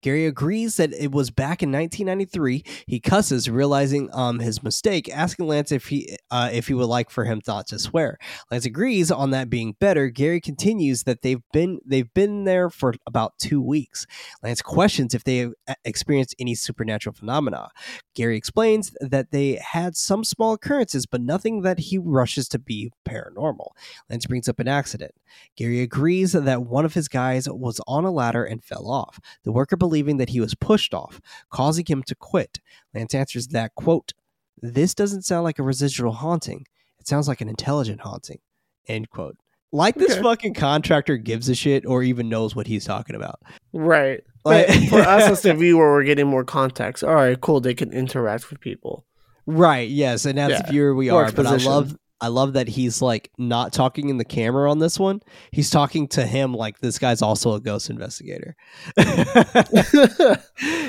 [0.02, 2.64] Gary agrees that it was back in 1993.
[2.86, 7.10] He cusses, realizing um his mistake, asking Lance if he uh, if he would like
[7.10, 8.18] for him not to swear.
[8.50, 10.08] Lance agrees on that being better.
[10.08, 14.06] Gary continues that they've been they've been there for about two weeks.
[14.42, 17.68] Lance questions if they have uh, experienced any supernatural phenomena.
[18.14, 22.90] Gary explains that they had some small occurrences, but nothing that he rushes to be
[23.08, 23.68] paranormal.
[24.10, 25.12] Lance brings up an accident.
[25.56, 29.18] Gary agrees that one of his guys was on a ladder and fell off.
[29.44, 32.60] The worker believing that he was pushed off, causing him to quit.
[32.94, 34.12] Lance answers that, quote,
[34.60, 36.66] this doesn't sound like a residual haunting.
[37.00, 38.38] It sounds like an intelligent haunting,
[38.86, 39.36] end quote.
[39.74, 40.22] Like this Okay.
[40.22, 43.40] fucking contractor gives a shit or even knows what he's talking about.
[43.72, 44.22] Right.
[44.44, 47.02] Like- for us as the viewer, we're getting more context.
[47.02, 47.60] All right, cool.
[47.60, 49.04] They can interact with people.
[49.46, 49.88] Right.
[49.88, 51.32] Yes, and as Yeah, a viewer, we more are.
[51.32, 54.98] But I love, I love that he's like not talking in the camera on this
[54.98, 55.20] one.
[55.50, 58.56] He's talking to him like this guy's also a ghost investigator.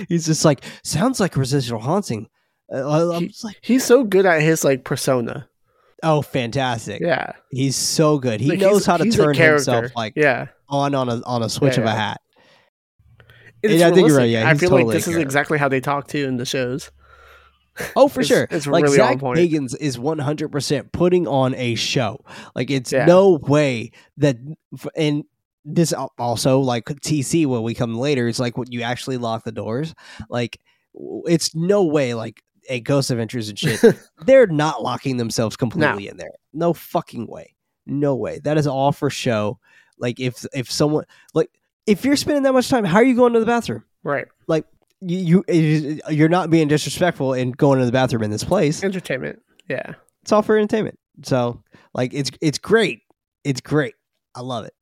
[0.07, 2.27] he's just like sounds like residual haunting.
[2.73, 5.47] Uh, I'm He- like, He's so good at his like persona.
[6.01, 7.01] oh, fantastic!
[7.01, 7.33] Yeah.
[7.51, 8.39] He's so good.
[8.41, 10.47] He Like, knows how to turn himself like Yeah.
[10.69, 12.21] on on a on a switch of a hat.
[13.61, 15.69] It's Yeah, I think you're right, yeah, I feel totally like this is exactly how
[15.69, 16.91] they talk too in the shows.
[17.95, 18.47] Oh, for It's- sure.
[18.51, 19.39] it's like really on Zach point.
[19.39, 22.23] Bagans is 100% putting on a show.
[22.55, 23.05] Like it's Yeah.
[23.05, 24.37] no way that
[24.95, 25.23] and
[25.65, 29.51] this also like TC when we come later it's like when you actually lock the
[29.51, 29.93] doors.
[30.29, 30.59] Like
[31.25, 33.81] it's no way like a Ghost Adventures and shit.
[34.25, 36.31] they're not locking themselves completely in there.
[36.53, 37.55] No fucking way.
[37.85, 38.39] No way.
[38.43, 39.59] That is all for show.
[39.97, 41.49] Like if if someone like
[41.87, 43.83] if you're spending that much time, how are you going to the bathroom?
[44.03, 44.27] right.
[45.05, 48.83] You, you you're not being disrespectful and going to the bathroom in this place.
[48.83, 49.41] Entertainment.
[49.67, 49.93] Yeah.
[50.21, 50.99] It's all for entertainment.
[51.23, 51.61] So
[51.93, 53.01] like it's it's great.
[53.43, 53.95] It's great.
[54.35, 54.73] I love it.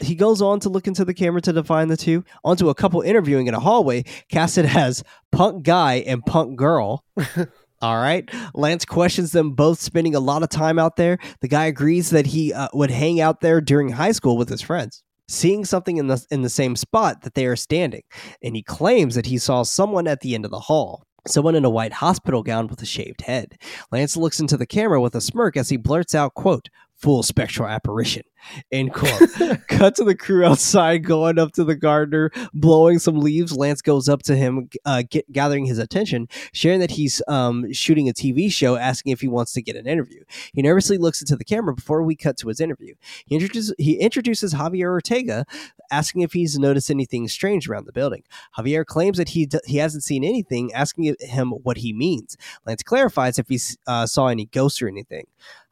[0.00, 3.00] He goes on to look into the camera to define the two, onto a couple
[3.00, 7.04] interviewing in a hallway, casted as punk guy and punk girl.
[7.80, 8.28] All right.
[8.54, 11.18] Lance questions them both spending a lot of time out there.
[11.40, 14.60] The guy agrees that he uh, would hang out there during high school with his
[14.60, 18.02] friends, seeing something in the in the same spot that they are standing,
[18.42, 21.04] and he claims that he saw someone at the end of the hall.
[21.26, 23.58] Someone in a white hospital gown with a shaved head.
[23.92, 27.68] Lance looks into the camera with a smirk as he blurts out, quote, full spectral
[27.68, 28.22] apparition,
[28.70, 29.30] end quote.
[29.68, 33.56] Cut to the crew outside going up to the gardener, blowing some leaves.
[33.56, 38.08] Lance goes up to him, uh, get, gathering his attention, sharing that he's um, shooting
[38.08, 40.22] a TV show, asking if he wants to get an interview.
[40.52, 42.94] He nervously looks into the camera before we cut to his interview.
[43.26, 45.44] He introduces, he introduces Javier Ortega,
[45.90, 48.22] asking if he's noticed anything strange around the building.
[48.56, 52.36] Javier claims that he d- he hasn't seen anything, asking him what he means.
[52.66, 55.26] Lance clarifies if he uh, saw any ghosts or anything.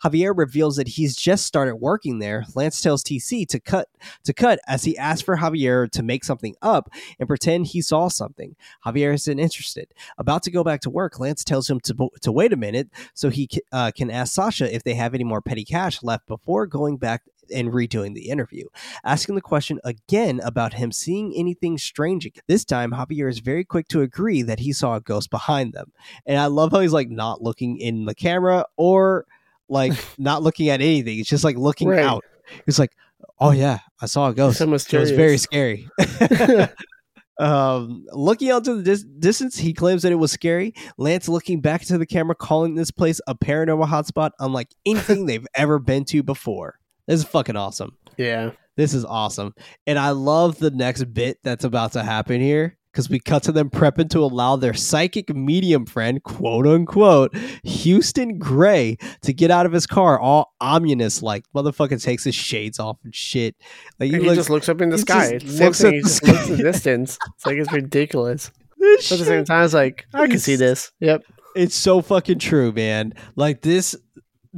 [0.05, 2.45] Javier reveals that he's just started working there.
[2.57, 3.89] Lance tells TC to cut
[4.25, 6.89] to cut as he asks for Javier to make something up
[7.19, 8.57] and pretend he saw something.
[8.85, 9.89] Javier isn't interested.
[10.19, 13.31] About to go back to work, Lance tells him to to wait a minute so
[13.31, 16.97] he uh, can ask Sasha if they have any more petty cash left before going
[16.97, 17.23] back
[17.55, 18.67] and redoing the interview
[19.05, 22.29] asking the question again about him seeing anything strange.
[22.49, 25.93] This time, Javier is very quick to agree that he saw a ghost behind them.
[26.27, 29.27] And I love how he's like not looking in the camera or
[29.69, 31.21] like not looking at anything.
[31.21, 32.05] It's just like looking Right.
[32.05, 32.25] out.
[32.65, 32.93] He's like,
[33.41, 34.61] oh yeah, I saw a ghost.
[34.61, 35.89] It was very scary.
[37.39, 40.75] um, looking out to the dis- distance, he claims that it was scary.
[40.99, 45.47] Lance looking back to the camera, calling this place a paranormal hotspot unlike anything they've
[45.55, 46.79] ever been to before.
[47.07, 47.97] This is fucking awesome.
[48.17, 48.53] Yeah.
[48.77, 49.55] This is awesome.
[49.87, 53.53] And I love the next bit that's about to happen here because we cut to
[53.53, 59.67] them prepping to allow their psychic medium friend, quote unquote, Houston Gray, to get out
[59.67, 61.45] of his car all ominous like.
[61.55, 63.55] Motherfucker takes his shades off and shit.
[64.01, 65.39] Like, And he looks- just looks up in the he sky.
[65.45, 65.89] looks thing.
[65.89, 67.19] at He the just looks in the distance.
[67.37, 68.51] It's like it's ridiculous.
[68.79, 70.91] this But at the same time, it's like I can see this.
[71.01, 71.23] Yep.
[71.55, 73.13] it's so fucking true, man.
[73.37, 73.95] Like this.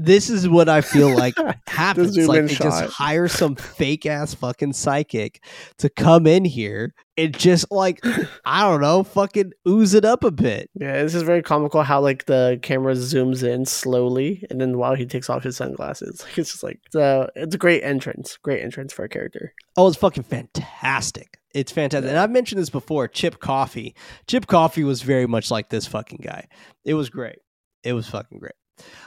[0.00, 1.34] This is what I feel like
[1.66, 2.16] happens.
[2.16, 2.62] Like they shot.
[2.62, 5.42] just hire some fake ass fucking psychic
[5.78, 8.00] to come in here and just like
[8.44, 10.70] I don't know, fucking ooze it up a bit.
[10.74, 14.94] Yeah, this is very comical how like the camera zooms in slowly, and then while
[14.94, 18.62] he takes off his sunglasses, it's just like it's a it's a great entrance, great
[18.62, 19.52] entrance for a character.
[19.76, 21.38] Oh, it's fucking fantastic.
[21.54, 22.08] It's fantastic.
[22.08, 23.94] And I've mentioned this before, Chip Coffey.
[24.26, 26.46] Chip Coffey was very much like this fucking guy.
[26.84, 27.38] It was great.
[27.82, 28.52] It was fucking great.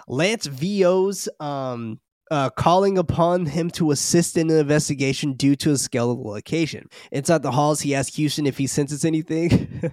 [0.07, 1.99] Lance VO's um
[2.31, 6.87] uh, calling upon him to assist in an investigation due to a skeletal location.
[7.11, 9.91] Inside the halls, he asks Houston if he senses anything.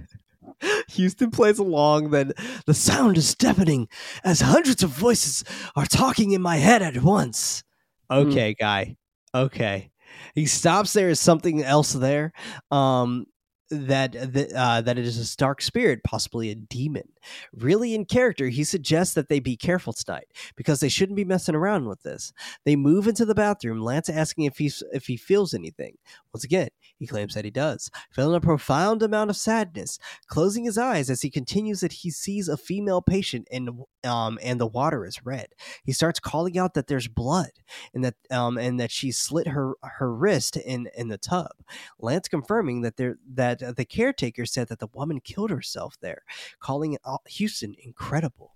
[0.90, 2.32] Houston plays along, then
[2.66, 3.88] the sound is deafening
[4.24, 5.44] as hundreds of voices
[5.76, 7.64] are talking in my head at once.
[8.10, 8.96] Okay, guy.
[9.34, 9.90] Okay.
[10.34, 10.92] He stops.
[10.92, 12.32] There is something else there.
[12.70, 13.26] Um,
[13.70, 14.16] that
[14.54, 17.08] uh, that it is a dark spirit, possibly a demon.
[17.52, 21.54] Really in character, he suggests that they be careful tonight because they shouldn't be messing
[21.54, 22.32] around with this.
[22.64, 23.80] They move into the bathroom.
[23.80, 25.96] Lance asking if he if he feels anything.
[26.32, 29.98] Once again, he claims that he does, feeling a profound amount of sadness.
[30.26, 33.70] Closing his eyes as he continues that he sees a female patient and
[34.04, 35.48] um and the water is red.
[35.84, 37.50] He starts calling out that there's blood
[37.94, 41.52] and that um and that she slit her her wrist in in the tub.
[41.98, 46.22] Lance confirming that there that uh, the caretaker said that the woman killed herself there,
[46.60, 48.54] calling it all, Houston incredible.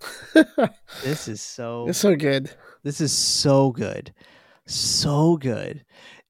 [1.02, 2.50] This is so it's so good.
[2.82, 4.12] this is so good,
[4.66, 5.84] so good,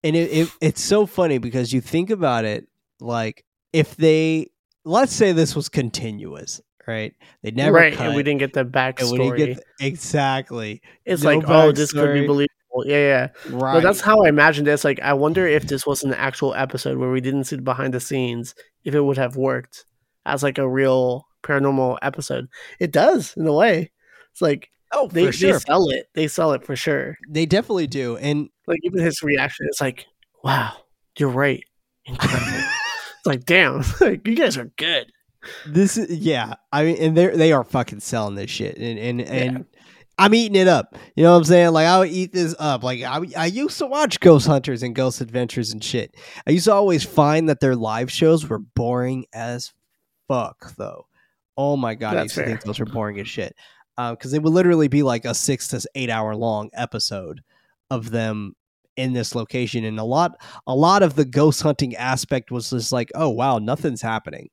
[0.05, 2.67] and it, it it's so funny because you think about it
[3.01, 4.51] like if they
[4.85, 7.15] let's say this was continuous, right?
[7.43, 9.37] They never right, cut, and we didn't get the and we didn't backstory.
[9.37, 12.49] get the- exactly it's no like, oh, this could be believable.
[12.85, 13.29] Yeah, yeah.
[13.51, 13.75] right.
[13.75, 14.83] But that's how I imagined this.
[14.83, 17.93] Like, I wonder if this was an actual episode where we didn't see the behind
[17.93, 19.85] the scenes, if it would have worked
[20.25, 22.49] as like a real paranormal episode.
[22.79, 23.91] It does in a way.
[24.31, 26.07] It's like oh they, for sure they sell it.
[26.15, 27.17] They sell it for sure.
[27.29, 30.07] they definitely do, and Like even his reaction, it's like,
[30.45, 30.73] wow,
[31.19, 31.65] you're right.
[32.05, 32.47] Incredible.
[32.53, 35.11] it's like, damn, like you guys are good.
[35.67, 36.55] this is yeah.
[36.73, 39.67] I mean, and they they are fucking selling this shit, and and and
[40.19, 40.97] I'm eating it up.
[41.17, 41.73] You know what I'm saying?
[41.73, 42.85] Like I would eat this up.
[42.85, 46.15] Like I I used to watch Ghost Hunters and Ghost Adventures and shit.
[46.47, 49.73] I used to always find that their live shows were boring as
[50.29, 51.07] fuck, though.
[51.57, 53.55] Oh my god, I That's used to think those were boring as shit.
[53.99, 57.43] Um, because they would literally be like a six to eight hour long episode
[57.93, 58.55] of them
[58.97, 62.93] in this location, and a lot a lot of the ghost hunting aspect was just
[62.93, 64.49] like, oh wow, nothing's happening.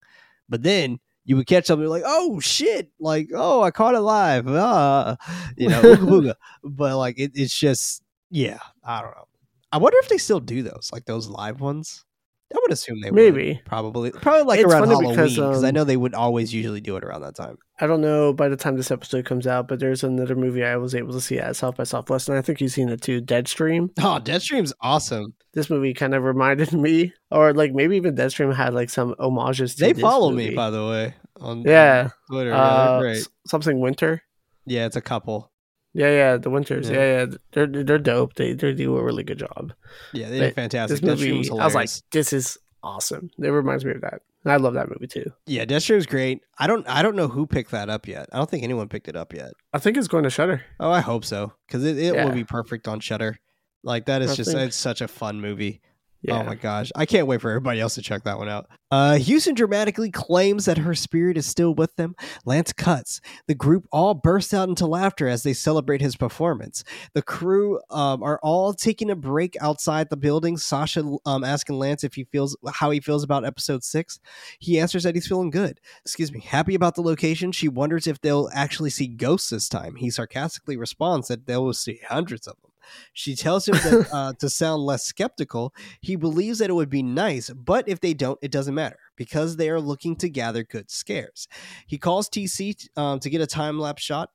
[0.47, 4.45] But then you would catch something like, oh shit, like oh I caught it live,
[4.47, 5.17] ah,
[5.57, 6.33] you know, ooga booga.
[6.63, 9.27] but like it, it's just yeah, I don't know.
[9.71, 12.05] I wonder if they still do those, like those live ones.
[12.51, 13.15] I would assume they would.
[13.15, 13.61] Maybe.
[13.65, 16.81] probably probably like It's around Halloween because, because I um, know they would always usually
[16.81, 17.57] do it around that time.
[17.79, 20.75] I don't know by the time this episode comes out, but there's another movie I
[20.77, 23.21] was able to see at South by Southwest, and I think you've seen it too,
[23.21, 23.91] Deadstream.
[23.99, 25.33] Oh, Deadstream's awesome.
[25.53, 29.75] This movie kind of reminded me, or like maybe even Deadstream had like some homages
[29.75, 32.09] to They follow me, by the way, on Yeah.
[32.29, 32.53] on Twitter.
[32.53, 34.23] Uh, s- something Winter.
[34.65, 35.51] Yeah, it's a couple.
[35.99, 36.89] Yeah, yeah, the Winters.
[36.89, 36.95] Yeah.
[36.97, 38.35] Yeah, yeah, they're they're dope.
[38.35, 39.73] They they do a really good job.
[40.13, 41.01] Yeah, they did fantastic.
[41.01, 43.29] This movie, Deadstream's I was like, this is awesome.
[43.37, 44.21] It reminds me of that.
[44.45, 45.25] And I love that movie too.
[45.45, 46.39] yeah, Deadstream's great.
[46.57, 48.29] I don't, I don't know who picked that up yet.
[48.31, 49.51] I don't think anyone picked it up yet.
[49.73, 50.63] I think it's going to Shudder.
[50.79, 52.23] Oh, I hope so because it, it Yeah.
[52.23, 53.37] will be perfect on Shudder.
[53.83, 55.81] Like that is I just think- it's such a fun movie.
[56.21, 56.41] Yeah.
[56.41, 58.67] Oh my gosh, I can't wait for everybody else to check that one out.
[58.91, 62.15] Uh, Houston dramatically claims that her spirit is still with them.
[62.43, 63.21] Lance cuts.
[63.47, 66.83] The group all burst out into laughter as they celebrate his performance.
[67.13, 70.57] The crew um, are all taking a break outside the building.
[70.57, 74.19] Sasha um, asking Lance if he feels how he feels about episode six.
[74.59, 75.79] He answers that he's feeling good.
[76.03, 77.53] Excuse me, happy about the location.
[77.53, 79.95] She wonders if they'll actually see ghosts this time.
[79.95, 82.68] He sarcastically responds that they will see hundreds of them.
[83.13, 87.03] She tells him that uh, to sound less skeptical, he believes that it would be
[87.03, 90.89] nice, but if they don't, it doesn't matter because they are looking to gather good
[90.89, 91.47] scares.
[91.87, 94.29] He calls TC um, to get a time lapse shot.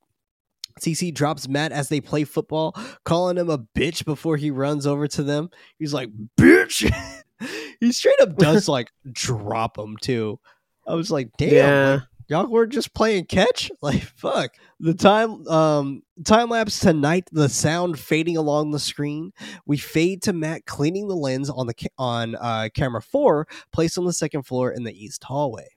[0.80, 5.06] TC drops Matt as they play football, calling him a bitch before he runs over
[5.06, 5.50] to them.
[5.78, 6.92] He's like, bitch.
[7.80, 10.40] he straight up does like drop him too.
[10.86, 11.92] I was like, damn, Yeah.
[11.92, 13.70] like, y'all were just playing catch?
[13.82, 14.52] Like fuck.
[14.80, 19.32] The time um time lapse tonight the sound fading along the screen.
[19.66, 23.98] We fade to matt cleaning the lens on the ca- on uh camera 4 placed
[23.98, 25.68] on the second floor in the east hallway.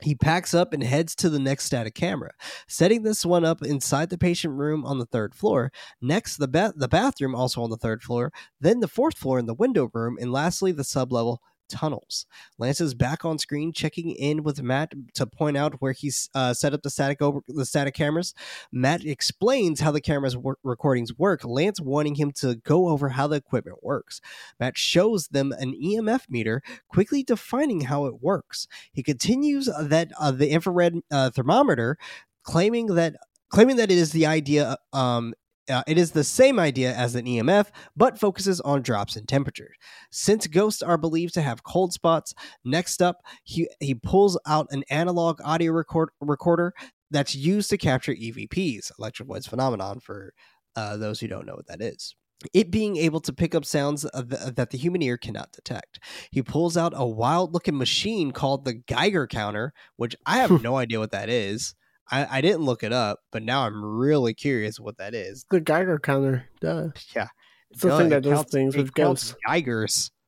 [0.00, 2.32] He packs up and heads to the next static camera,
[2.66, 5.70] setting this one up inside the patient room on the third floor.
[6.00, 9.46] Next, the ba- the bathroom also on the third floor, then the fourth floor in
[9.46, 11.38] the window room, and lastly the sublevel
[11.72, 12.26] tunnels.
[12.58, 16.54] Lance is back on screen, checking in with Matt to point out where he's uh,
[16.54, 18.34] set up the static over the static cameras.
[18.70, 21.44] Matt explains how the cameras recordings work.
[21.44, 24.20] Lance wanting him to go over how the equipment works.
[24.60, 28.68] Matt shows them an EMF meter, quickly defining how it works.
[28.92, 31.96] He continues that uh, the infrared uh, thermometer,
[32.42, 33.16] claiming that
[33.48, 35.34] claiming that it is the idea um,
[35.70, 39.70] uh, it is the same idea as an EMF, but focuses on drops in temperature.
[40.10, 44.84] Since ghosts are believed to have cold spots, next up, he, he pulls out an
[44.90, 46.74] analog audio record, recorder
[47.10, 50.32] that's used to capture EVPs, electric voice phenomenon, for
[50.76, 52.14] uh, those who don't know what that is.
[52.52, 56.00] It being able to pick up sounds the, that the human ear cannot detect.
[56.32, 60.76] He pulls out a wild looking machine called the Geiger counter, which I have no
[60.76, 61.74] idea what that is.
[62.12, 65.46] I, I didn't look it up, but now I'm really curious what that is.
[65.50, 66.44] The Geiger counter.
[66.60, 66.88] Duh.
[67.16, 67.28] Yeah.
[67.70, 69.34] It's the thing that does counts- things with ghosts.
[69.48, 70.10] Geigers.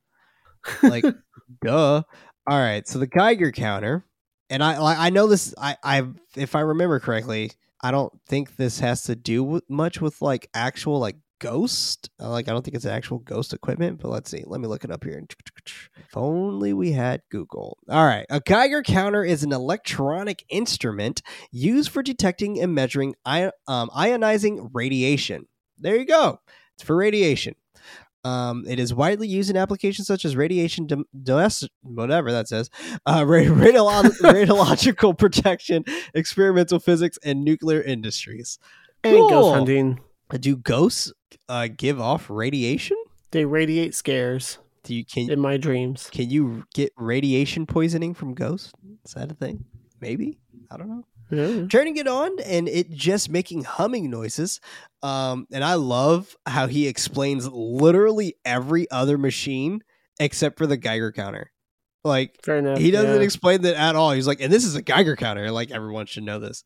[0.81, 1.05] Like,
[1.63, 2.01] duh.
[2.47, 2.87] All right.
[2.87, 4.03] So the Geiger counter,
[4.49, 5.53] and I I know this.
[5.59, 10.01] I I if I remember correctly, I don't think this has to do with much
[10.01, 12.09] with like actual like ghost.
[12.21, 13.99] Uh, Like I don't think it's actual ghost equipment.
[14.01, 14.43] But let's see.
[14.45, 15.21] Let me look it up here.
[15.65, 17.77] If only we had Google.
[17.89, 18.25] All right.
[18.29, 21.21] A Geiger counter is an electronic instrument
[21.51, 25.47] used for detecting and measuring ion, um, ionizing radiation.
[25.77, 26.39] There you go.
[26.75, 27.55] It's for radiation.
[28.23, 30.87] Um, it is widely used in applications such as radiation,
[31.21, 32.71] domestic, whatever that says,
[33.05, 38.57] uh, ra- radiolo- radiological protection, experimental physics, and nuclear industries.
[39.03, 39.29] And Cool.
[39.29, 39.99] ghost hunting.
[40.39, 41.13] Do ghosts
[41.49, 42.97] uh, give off radiation?
[43.31, 46.09] They radiate scares Do you can in my dreams.
[46.11, 48.71] can you get radiation poisoning from ghosts?
[49.05, 49.65] Is that a thing?
[49.99, 50.37] Maybe
[50.71, 51.03] I don't know.
[51.31, 51.65] Yeah.
[51.67, 54.61] turning it on and it just making humming noises.
[55.01, 59.83] Um, and I love how he explains literally every other machine
[60.19, 61.51] except for the Geiger counter.
[62.03, 62.77] Like Fair enough.
[62.77, 63.21] he doesn't yeah.
[63.21, 64.11] explain that at all.
[64.11, 65.49] He's like, and this is a Geiger counter.
[65.49, 66.63] Like everyone should know this.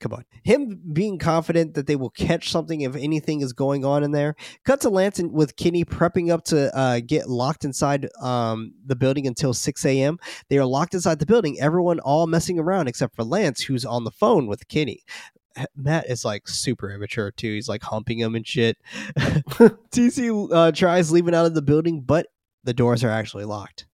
[0.00, 0.24] Come on.
[0.44, 4.36] Him being confident that they will catch something if anything is going on in there.
[4.64, 8.94] Cut to Lance and- with Kenny prepping up to uh, get locked inside um, the
[8.94, 10.18] building until 6 a.m.
[10.48, 14.04] They are locked inside the building, everyone all messing around except for Lance, who's on
[14.04, 15.02] the phone with Kenny.
[15.74, 17.54] Matt is like super immature too.
[17.54, 18.78] He's like humping him and shit.
[19.16, 22.28] TC uh, tries leaving out of the building, but
[22.62, 23.87] the doors are actually locked.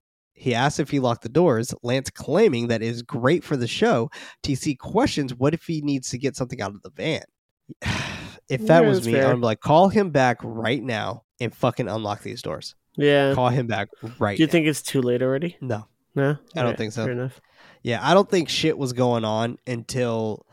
[0.42, 4.10] He asks if he locked the doors, Lance claiming that is great for the show.
[4.42, 7.22] TC questions what if he needs to get something out of the van.
[8.48, 9.30] if that Yeah, was me, fair.
[9.30, 12.74] I'm like, call him back right now and fucking unlock these doors.
[12.96, 13.34] Yeah.
[13.34, 13.88] Call him back
[14.18, 14.36] right.
[14.36, 14.50] Do you now.
[14.50, 15.56] think it's too late already?
[15.60, 15.86] No,
[16.16, 17.04] No, I don't Okay, think so.
[17.04, 17.40] Fair enough.
[17.84, 20.44] yeah, I don't think shit was going on until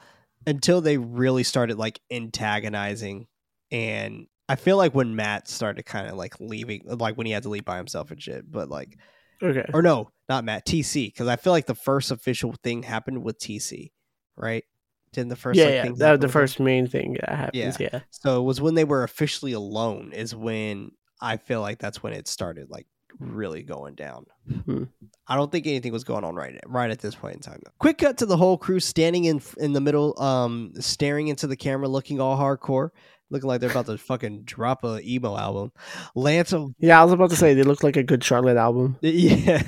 [0.45, 3.25] until they really started like antagonizing,
[3.71, 7.43] and I feel like when Matt started kind of like leaving, like when he had
[7.43, 8.49] to leave by himself and shit.
[8.49, 8.97] But like,
[9.41, 9.65] Okay.
[9.73, 13.39] or no, not Matt, TC, because I feel like the first official thing happened with
[13.39, 13.91] TC,
[14.35, 14.63] right?
[15.11, 15.83] Didn't the first yeah, like, yeah.
[15.83, 17.79] thing That was the first main thing that happens.
[17.79, 18.01] Yeah.
[18.11, 22.13] So it was when they were officially alone is when I feel like that's when
[22.13, 22.85] it started like
[23.19, 24.25] really going down.
[24.65, 24.83] Hmm.
[25.27, 27.59] I don't think anything was going on right right at this point in time.
[27.63, 27.71] Though.
[27.79, 31.57] Quick cut to the whole crew standing in in the middle, um, staring into the
[31.57, 32.89] camera, looking all hardcore,
[33.29, 35.71] looking like they're about to fucking drop a emo album.
[36.15, 38.97] Lance, Yeah, I was about to say they look like a good Charlotte album.
[39.01, 39.61] yeah,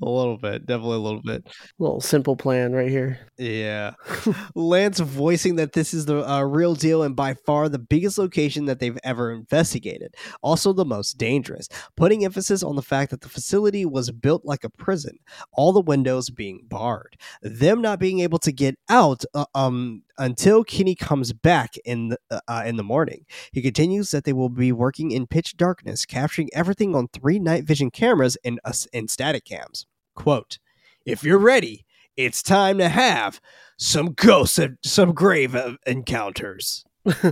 [0.00, 1.46] little bit, definitely a little bit.
[1.78, 3.18] Little simple plan right here.
[3.38, 3.94] Yeah.
[4.54, 8.66] Lance voicing that this is the uh, real deal and by far the biggest location
[8.66, 10.14] that they've ever investigated.
[10.42, 14.64] Also, the most dangerous, putting emphasis on the fact that the facility was built like
[14.64, 15.18] a prison,
[15.52, 20.64] all the windows being barred, them not being able to get out uh, um, until
[20.64, 22.18] Kenny comes back in the,
[22.48, 23.24] uh, in the morning.
[23.52, 27.64] He continues that they will be working in pitch darkness, capturing everything on three night
[27.64, 29.86] vision cameras and, uh, and static cams.
[30.14, 30.58] Quote,
[31.04, 31.84] if you're ready,
[32.16, 33.40] it's time to have
[33.78, 36.84] some ghosts and some grave uh, encounters.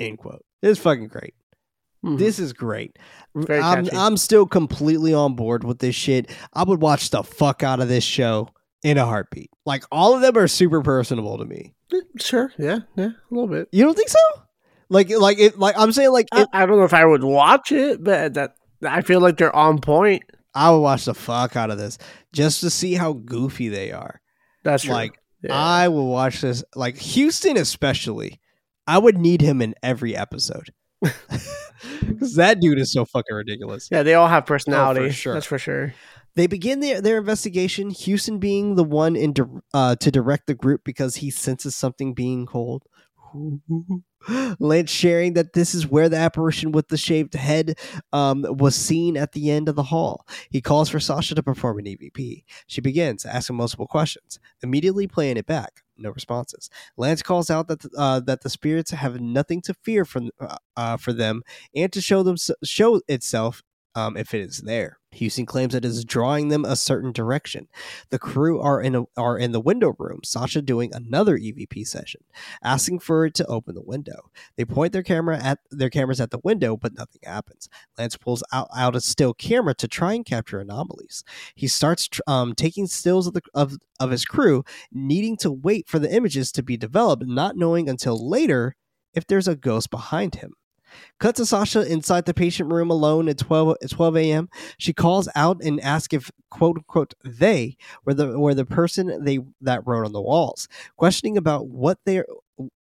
[0.00, 0.44] End quote.
[0.62, 1.34] It's fucking great.
[2.04, 2.18] Mhm.
[2.18, 2.98] This is great.
[3.62, 3.84] I'm.
[3.96, 6.30] I'm still completely on board with this shit.
[6.52, 8.48] I would watch the fuck out of this show
[8.82, 9.50] in a heartbeat.
[9.66, 11.74] Like all of them are super personable to me.
[12.18, 12.52] Sure.
[12.58, 12.80] Yeah.
[12.96, 13.06] Yeah.
[13.06, 13.68] A little bit.
[13.72, 14.18] You don't think so?
[14.88, 17.22] Like, like it, like I'm saying, like I, it, I don't know if I would
[17.24, 18.54] watch it, but that
[18.86, 20.22] I feel like they're on point.
[20.54, 21.96] I would watch the fuck out of this
[22.32, 24.20] just to see how goofy they are.
[24.64, 24.86] That's.
[24.86, 25.54] Like Yeah.
[25.54, 28.40] I will watch this, like Houston especially.
[28.86, 30.70] I would need him in every episode
[31.00, 33.88] because that dude is so fucking ridiculous.
[33.90, 35.06] yeah, they all have personality.
[35.06, 35.34] Oh, sure.
[35.34, 35.94] That's for sure.
[36.34, 37.90] They begin their, their investigation.
[37.90, 39.34] Houston being the one in
[39.74, 42.84] uh, to direct the group because he senses something being cold.
[44.58, 47.78] Lance sharing that this is where the apparition with the shaved head
[48.12, 50.26] um, was seen at the end of the hall.
[50.50, 52.44] He calls for Sasha to perform an EVP.
[52.66, 55.82] She begins asking multiple questions, immediately playing it back.
[55.96, 56.70] No responses.
[56.96, 60.56] Lance calls out that the, uh, that the spirits have nothing to fear from uh,
[60.76, 61.42] uh, for them,
[61.74, 63.62] and to show them show itself
[63.94, 64.98] um, if it is there.
[65.12, 67.66] Houston claims it is drawing them a certain direction.
[68.10, 70.20] The crew are in a, are in the window room.
[70.24, 72.22] Sasha doing another EVP session,
[72.62, 74.30] asking for it to open the window.
[74.56, 77.68] They point their camera at their cameras at the window, but nothing happens.
[77.98, 81.24] Lance pulls out, out a still camera to try and capture anomalies.
[81.56, 85.98] He starts um, taking stills of the of, of his crew, needing to wait for
[85.98, 88.76] the images to be developed, not knowing until later
[89.12, 90.54] if there's a ghost behind him.
[91.18, 94.48] Cut to Sasha inside the patient room alone at 12, at 12 a.m.
[94.78, 99.38] She calls out and asks if quote unquote they were the were the person they
[99.60, 102.22] that wrote on the walls, questioning about what they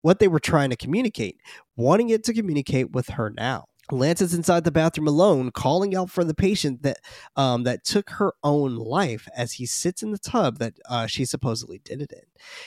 [0.01, 1.37] what they were trying to communicate,
[1.75, 3.65] wanting it to communicate with her now.
[3.91, 6.97] Lance is inside the bathroom alone, calling out for the patient that
[7.35, 11.23] um, that took her own life as he sits in the tub that uh, she
[11.23, 12.23] supposedly did it in.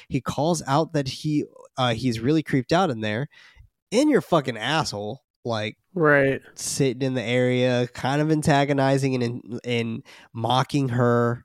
[0.08, 1.44] He calls out that he
[1.76, 3.28] uh, he's really creeped out in there,
[3.90, 6.40] in your fucking asshole, like Right.
[6.54, 11.44] sitting in the area, kind of antagonizing and and mocking her,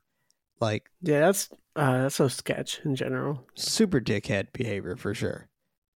[0.60, 3.44] like Yeah, that's uh, that's so sketch in general.
[3.54, 5.48] super dickhead behavior for sure.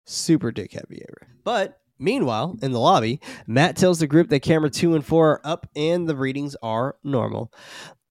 [0.06, 1.28] Super dickhead behavior.
[1.43, 5.41] But meanwhile, in the lobby, Matt tells the group that camera two and four are
[5.43, 7.52] up and the readings are normal.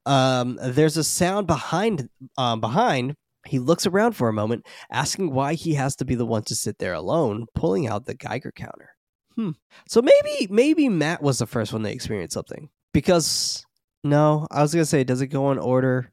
[0.06, 2.08] Um, there's a sound behind
[2.38, 3.14] um, behind.
[3.48, 6.54] He looks around for a moment, asking why he has to be the one to
[6.54, 8.90] sit there alone, pulling out the Geiger counter.
[9.34, 9.50] Hmm.
[9.88, 12.68] So maybe maybe Matt was the first one to experience something.
[12.92, 13.64] Because
[14.04, 16.12] no, I was gonna say, does it go in order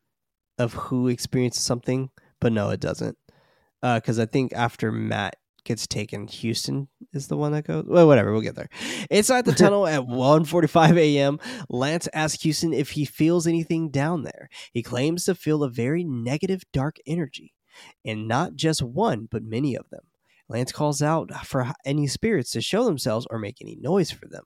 [0.57, 2.09] of who experiences something?
[2.39, 3.17] But no, it doesn't.
[3.81, 5.35] Because I think after Matt
[5.65, 7.85] gets taken, Houston is the one that goes.
[7.87, 8.69] Well, whatever, we'll get there.
[9.09, 11.39] Inside the tunnel at 1.45 a.m.,
[11.69, 14.49] Lance asks Houston if he feels anything down there.
[14.71, 17.53] He claims to feel a very negative, dark energy.
[18.05, 20.03] and not just one, but many of them.
[20.47, 24.45] Lance calls out for any spirits to show themselves or make any noise for them,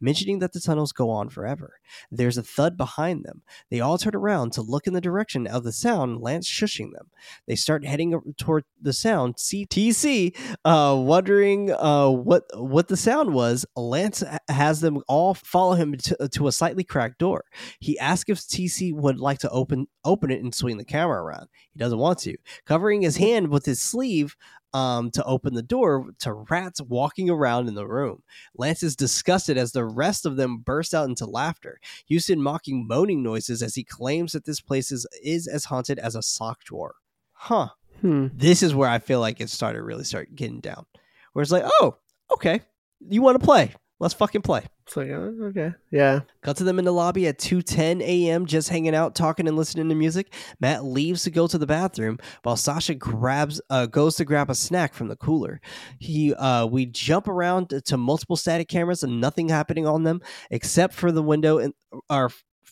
[0.00, 1.80] mentioning that the tunnels go on forever.
[2.10, 3.42] There's a thud behind them.
[3.70, 7.10] They all turn around to look in the direction of the sound, Lance shushing them.
[7.46, 9.36] They start heading toward the sound.
[9.36, 13.66] CTC, uh, wondering uh, what what the sound was.
[13.76, 17.44] Lance has them all follow him to, to a slightly cracked door.
[17.80, 21.48] He asks if TC would like to open open it and swing the camera around.
[21.72, 22.36] He doesn't want to.
[22.64, 24.36] Covering his hand with his sleeve,
[24.74, 28.22] um, to open the door to rats walking around in the room.
[28.56, 31.80] Lance is disgusted as the rest of them burst out into laughter.
[32.06, 36.14] Houston mocking moaning noises as he claims that this place is, is as haunted as
[36.14, 36.96] a sock drawer.
[37.32, 37.68] Huh.
[38.00, 38.28] Hmm.
[38.32, 40.86] This is where I feel like it started really start getting down.
[41.32, 41.96] Where it's like, oh,
[42.30, 42.60] okay,
[43.00, 43.74] you want to play?
[44.00, 44.64] Let's fucking play.
[44.86, 45.72] It's like, oh, okay.
[45.90, 46.20] Yeah.
[46.42, 48.46] Cut to them in the lobby at 2:10 a.m.
[48.46, 50.32] just hanging out, talking and listening to music.
[50.60, 54.54] Matt leaves to go to the bathroom while Sasha grabs uh, goes to grab a
[54.54, 55.60] snack from the cooler.
[55.98, 60.20] He uh, we jump around to multiple static cameras and nothing happening on them
[60.50, 61.74] except for the window and
[62.08, 62.30] or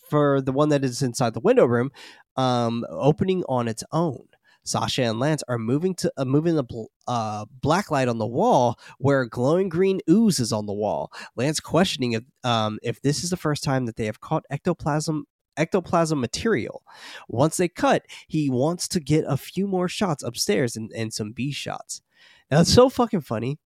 [0.09, 1.91] for the one that is inside the window room
[2.37, 4.27] um, opening on its own.
[4.67, 8.27] Sasha and Lance are moving to uh, moving the bl- uh, black light on the
[8.27, 11.12] wall where glowing green ooze is on the wall.
[11.37, 15.25] Lance questioning if um, if this is the first time that they have caught ectoplasm
[15.57, 16.83] ectoplasm material.
[17.29, 21.33] Once they cut, he wants to get a few more shots upstairs and, and some
[21.33, 22.03] B shots.
[22.51, 23.59] Now it's so fucking funny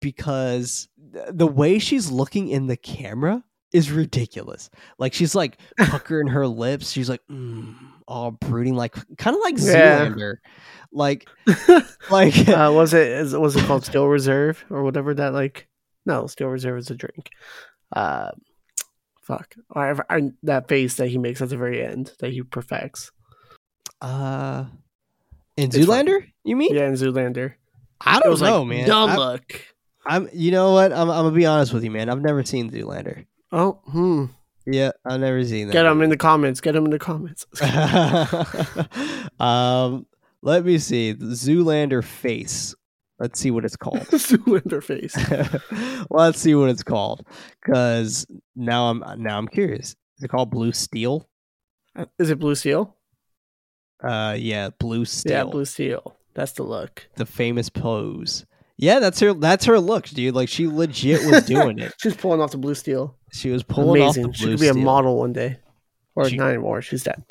[0.00, 4.70] because th- the way she's looking in the camera is ridiculous.
[4.98, 6.90] Like she's like puckering her lips.
[6.90, 7.74] She's like mm,
[8.08, 10.06] all brooding, like kind of like Yeah.
[10.06, 10.36] Zoolander.
[10.92, 11.28] Like
[12.10, 15.68] like uh, was it was it called Steel Reserve or whatever that like?
[16.06, 17.30] No, Steel Reserve is a drink.
[17.92, 18.30] Uh,
[19.22, 19.54] fuck.
[19.74, 23.10] I, I, that face that he makes at the very end that he perfects.
[24.00, 24.66] uh
[25.56, 25.76] in It's.
[25.76, 26.74] Zoolander, you mean?
[26.74, 27.54] Yeah, in Zoolander.
[28.00, 28.86] I don't was know, like, man.
[28.86, 29.62] Dumb look.
[30.06, 30.92] I'm you know what?
[30.92, 32.08] I'm I'm gonna be honest with you, man.
[32.08, 33.26] I've never seen Zoolander.
[33.52, 34.26] Oh, hmm.
[34.66, 35.72] Yeah, I've never seen that.
[35.72, 36.60] Get them in the comments.
[36.60, 37.46] Get them in the comments.
[39.40, 40.06] um,
[40.42, 41.14] let me see.
[41.14, 42.74] Zoolander face.
[43.18, 44.00] Let's see what it's called.
[44.00, 45.16] Zoolander face.
[46.10, 47.26] Let's see what it's called.
[47.64, 49.96] Cause now I'm now I'm curious.
[50.18, 51.28] Is it called Blue Steel?
[51.94, 52.94] Uh, Is it Blue Steel?
[54.02, 55.32] Uh yeah, Blue Steel.
[55.32, 56.16] Yeah, Blue Steel.
[56.34, 57.08] That's the look.
[57.16, 58.44] the famous pose.
[58.76, 60.34] Yeah, that's her that's her look, dude.
[60.34, 61.94] Like she legit was doing it.
[61.98, 63.15] She's pulling off the Blue Steel.
[63.32, 64.26] She was pulling Amazing.
[64.26, 64.84] off the She could be a steel.
[64.84, 65.58] model one day.
[66.14, 66.80] Or not anymore.
[66.80, 67.22] She's dead.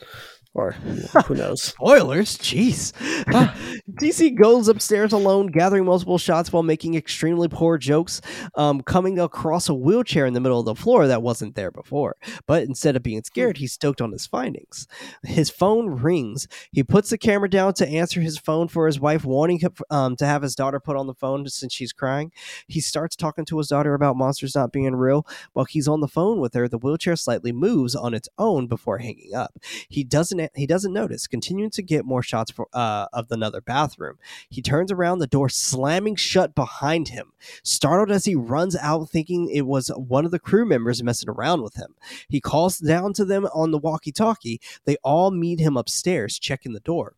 [0.56, 0.72] Or
[1.26, 1.62] who knows?
[1.62, 2.93] Spoilers, jeez.
[3.99, 8.22] TC goes upstairs alone, gathering multiple shots while making extremely poor jokes,
[8.56, 12.16] um, coming across a wheelchair in the middle of the floor that wasn't there before.
[12.47, 14.88] But instead of being scared, he's stoked on his findings.
[15.24, 16.47] His phone rings.
[16.72, 20.16] He puts the camera down to answer his phone for his wife, wanting him, um,
[20.16, 22.32] to have his daughter put on the phone since she's crying.
[22.68, 25.28] He starts talking to his daughter about monsters not being real.
[25.51, 28.99] While he's on the phone with her, the wheelchair slightly moves on its own before
[28.99, 29.60] hanging up.
[29.89, 34.17] He doesn't he doesn't notice, continuing to get more shots for, uh, of another bathroom.
[34.49, 37.33] He turns around, the door slamming shut behind him.
[37.63, 41.61] Startled as he runs out, thinking it was one of the crew members messing around
[41.61, 41.95] with him.
[42.27, 44.61] He calls down to them on the walkie-talkie.
[44.85, 47.15] They all meet him upstairs, checking the door.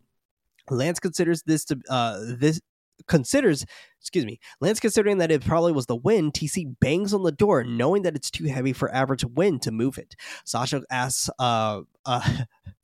[0.70, 2.60] Lance considers this to uh, this
[3.08, 3.66] considers
[4.02, 7.64] excuse me lance considering that it probably was the wind tc bangs on the door
[7.64, 10.16] knowing that it's too heavy for average wind to move it
[10.46, 12.44] sasha asks uh uh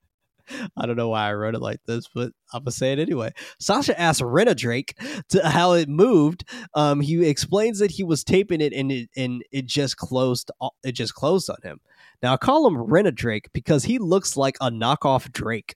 [0.77, 3.31] I don't know why I wrote it like this, but I'm gonna say it anyway.
[3.59, 4.97] Sasha asks Rena Drake
[5.29, 6.47] to how it moved.
[6.73, 10.51] Um, he explains that he was taping it and it and it just closed.
[10.83, 11.79] It just closed on him.
[12.21, 15.75] Now I call him Rena Drake because he looks like a knockoff Drake.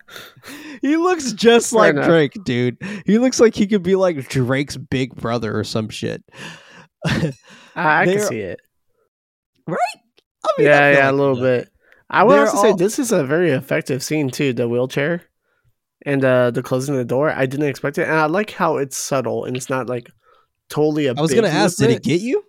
[0.81, 2.07] He looks just Fair like enough.
[2.07, 2.79] Drake, dude.
[3.05, 6.25] He looks like he could be like Drake's big brother or some shit.
[7.07, 7.33] I,
[7.75, 8.61] I can see it.
[9.69, 11.69] I mean, yeah, feel yeah, like a little bit.
[12.11, 14.53] I would They're also say this is a very effective scene too.
[14.53, 15.23] The wheelchair
[16.05, 17.31] and uh, the closing the door.
[17.31, 20.11] I didn't expect it, and I like how it's subtle and it's not like
[20.69, 21.15] totally a.
[21.15, 22.45] I was gonna ask, did it get you?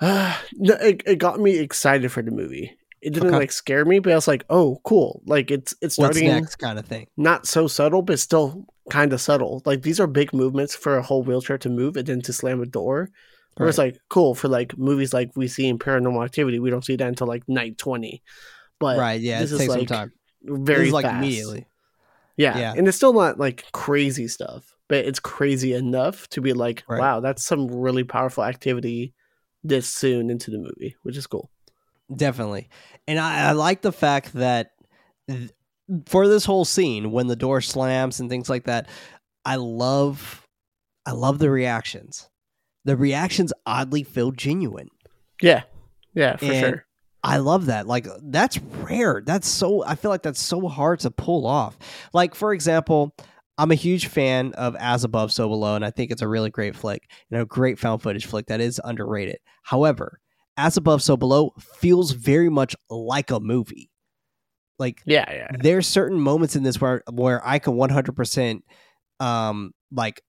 [0.02, 2.76] no, it, it got me excited for the movie.
[3.02, 3.38] It didn't Okay.
[3.38, 6.56] like scare me, but I was like, "Oh, cool!" Like it's it's What's starting next,
[6.56, 7.06] kind of thing.
[7.16, 9.62] not so subtle, but still kind of subtle.
[9.64, 12.60] Like these are big movements for a whole wheelchair to move and then to slam
[12.60, 13.10] a door.
[13.60, 16.58] Where it's like cool for like movies like we see in Paranormal Activity.
[16.58, 18.22] We don't see that until like night twenty.
[18.78, 20.12] But right, yeah, this is, takes some like, time.
[20.42, 21.66] very like immediately.
[22.36, 22.58] Yeah.
[22.58, 22.74] Yeah.
[22.74, 26.98] And it's still not like crazy stuff, but it's crazy enough to be like, Right.
[26.98, 29.12] wow, that's some really powerful activity
[29.62, 31.50] this soon into the movie, which is cool.
[32.14, 32.70] Definitely.
[33.06, 34.70] And I, I like the fact that
[35.28, 35.50] th-
[36.06, 38.88] for this whole scene when the door slams and things like that,
[39.44, 40.46] I love
[41.04, 42.29] I love the reactions.
[42.84, 44.88] The reactions oddly feel genuine.
[45.42, 45.62] Yeah,
[46.14, 46.86] yeah, for And- sure.
[47.22, 47.86] I love that.
[47.86, 49.22] Like that's rare.
[49.24, 51.76] That's so I feel like that's so hard to pull off.
[52.14, 53.14] Like for example,
[53.58, 56.48] I'm a huge fan of As Above So Below and I think it's a really
[56.48, 59.36] great flick and a great found footage flick that is underrated.
[59.64, 60.18] However,
[60.56, 63.90] As Above So Below feels very much like a movie.
[64.78, 68.62] Like Yeah, yeah, there's certain moments in this where where I can 100%
[69.20, 70.22] um like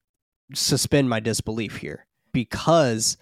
[0.52, 3.16] suspend my disbelief here because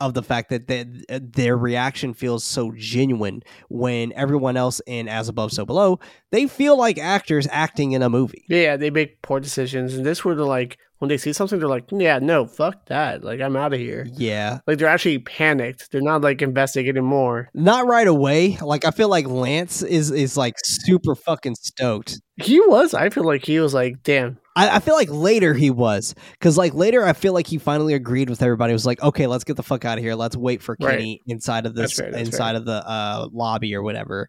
[0.00, 5.28] of the fact that they, their reaction feels so genuine when everyone else in as
[5.28, 6.00] above so below
[6.32, 8.76] they feel like actors acting in a movie yeah.
[8.76, 11.84] They make poor decisions, and this where they're like, when they see something, they're like,
[11.92, 13.22] "Yeah, no, fuck that.
[13.22, 15.90] Like, I'm out of here." yeah Like, they're actually panicked.
[15.92, 17.48] They're not like investigating more.
[17.54, 22.58] not right away like i feel like lance is is like super fucking stoked He
[22.60, 22.94] was.
[22.94, 26.56] I feel like he was like, "Damn, I, I feel like later he was because
[26.56, 28.70] like later I feel like he finally agreed with everybody.
[28.70, 30.14] It was like, okay, let's get the fuck out of here.
[30.14, 30.98] Let's wait for Right.
[30.98, 34.28] Kenny inside of That's this fair, that's inside of the uh, lobby or whatever.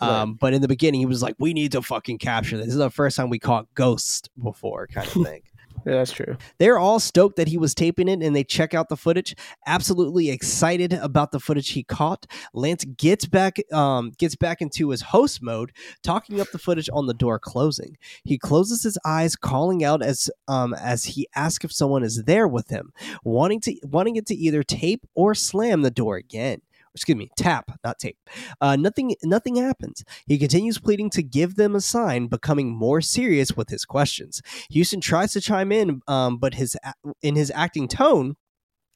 [0.00, 0.08] Right.
[0.08, 2.66] Um, but in the beginning, he was like, we need to fucking capture this.
[2.66, 5.42] This is the first time we caught ghosts before, kind of thing.
[5.84, 8.88] Yeah, that's true." They're all stoked that he was taping it and they check out
[8.88, 9.34] the footage.
[9.66, 12.26] Absolutely excited about the footage he caught.
[12.54, 15.72] Lance gets back um gets back into his host mode,
[16.02, 17.96] talking up the footage on the door closing.
[18.24, 22.48] He closes his eyes, calling out as um as he asks if someone is there
[22.48, 22.92] with him,
[23.24, 26.62] wanting to wanting it to either tape or slam the door again.
[26.94, 28.18] Excuse me, tap, not tape.
[28.60, 30.04] Uh, nothing, nothing happens.
[30.26, 34.42] He continues pleading to give them a sign, becoming more serious with his questions.
[34.70, 36.76] Houston tries to chime in, um, but his
[37.22, 38.36] in his acting tone,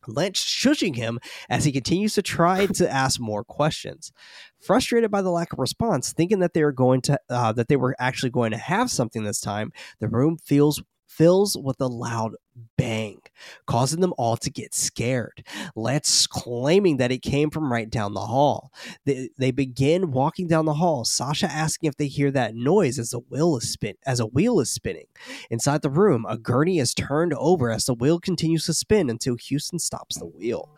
[0.09, 1.19] Lance shushing him
[1.49, 4.13] as he continues to try to ask more questions.
[4.61, 7.77] Frustrated by the lack of response, thinking that they are going to uh, that they
[7.77, 12.33] were actually going to have something this time, the room feels fills with a loud
[12.77, 13.21] bang,
[13.67, 15.45] causing them all to get scared.
[15.75, 18.73] Lance claiming that it came from right down the hall.
[19.05, 21.05] They, they begin walking down the hall.
[21.05, 24.61] Sasha asking if they hear that noise as the wheel is spin as a wheel
[24.61, 25.07] is spinning.
[25.51, 29.37] Inside the room, a gurney is turned over as the wheel continues to spin until
[29.37, 30.71] Houston stops the wheel.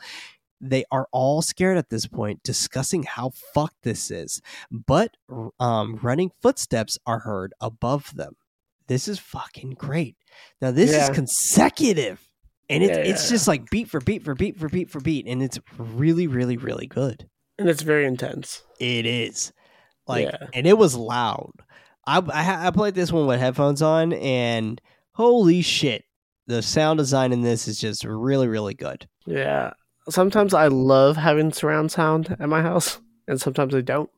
[0.61, 4.43] They are all scared at this point, discussing how fucked this is.
[4.71, 5.17] But
[5.61, 8.37] um, running footsteps are heard above them.
[8.89, 10.17] This is fucking great.
[10.61, 12.21] Now this is consecutive,
[12.69, 15.01] and it's Yeah, it's yeah, just like beat for beat for beat for beat for
[15.01, 17.29] beat, and it's really really really good.
[17.59, 18.63] And it's very intense.
[18.81, 19.53] It is
[20.07, 20.47] like, Yeah.
[20.55, 21.53] and it was loud.
[22.07, 24.81] I I, I played this one with headphones on, and
[25.13, 26.05] holy shit,
[26.47, 29.07] the sound design in this is just really really good.
[29.27, 29.73] Yeah.
[30.09, 34.09] Sometimes I love having surround sound at my house, and sometimes I don't.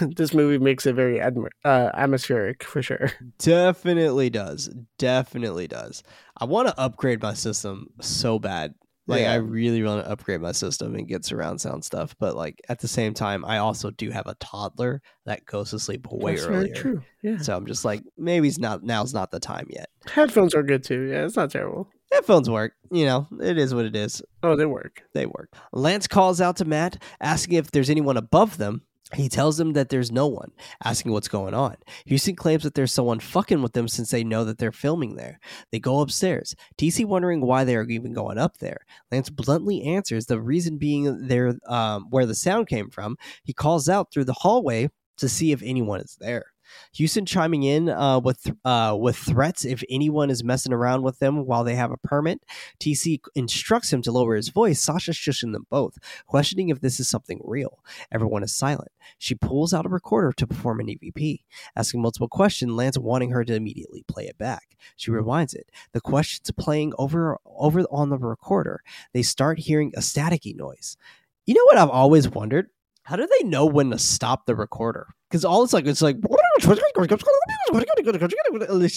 [0.16, 3.10] this movie makes it very admi- uh, atmospheric for sure.
[3.38, 4.70] Definitely does.
[4.98, 6.02] Definitely does.
[6.36, 8.74] I want to upgrade my system so bad.
[9.06, 9.32] Like Yeah.
[9.32, 12.78] I really want to upgrade my system and get surround sound stuff, but like at
[12.80, 16.46] the same time, I also do have a toddler that goes to sleep way That's
[16.46, 16.74] earlier.
[16.74, 17.02] true.
[17.22, 17.36] Yeah.
[17.38, 19.90] So I'm just like, maybe it's not now's not the time yet.
[20.10, 21.02] Headphones are good too.
[21.02, 21.90] Yeah, it's not terrible.
[22.12, 24.22] Headphones work, you know, it is what it is.
[24.42, 25.02] Oh, they work.
[25.12, 25.52] They work.
[25.72, 28.82] Lance calls out to Matt, asking if there's anyone above them.
[29.14, 30.52] He tells them that there's no one,
[30.84, 31.76] asking what's going on.
[32.06, 35.38] Houston claims that there's someone fucking with them since they know that they're filming there.
[35.72, 36.54] They go upstairs.
[36.78, 38.84] TC wondering why they are even going up there.
[39.10, 43.16] Lance bluntly answers the reason being there, um, where the sound came from.
[43.44, 46.53] He calls out through the hallway to see if anyone is there.
[46.94, 51.46] Houston chiming in uh, with uh, with threats if anyone is messing around with them
[51.46, 52.42] while they have a permit.
[52.80, 54.80] TC instructs him to lower his voice.
[54.80, 57.82] Sasha shushing them both, questioning if this is something real.
[58.12, 58.90] Everyone is silent.
[59.18, 61.40] She pulls out a recorder to perform an EVP,
[61.76, 62.72] asking multiple questions.
[62.72, 64.76] Lance wanting her to immediately play it back.
[64.96, 65.70] She rewinds it.
[65.92, 68.82] The questions playing over over on the recorder.
[69.12, 70.96] They start hearing a staticky noise.
[71.46, 72.70] You know what I've always wondered?
[73.02, 75.08] How do they know when to stop the recorder?
[75.34, 76.66] Because all it's like it's like it's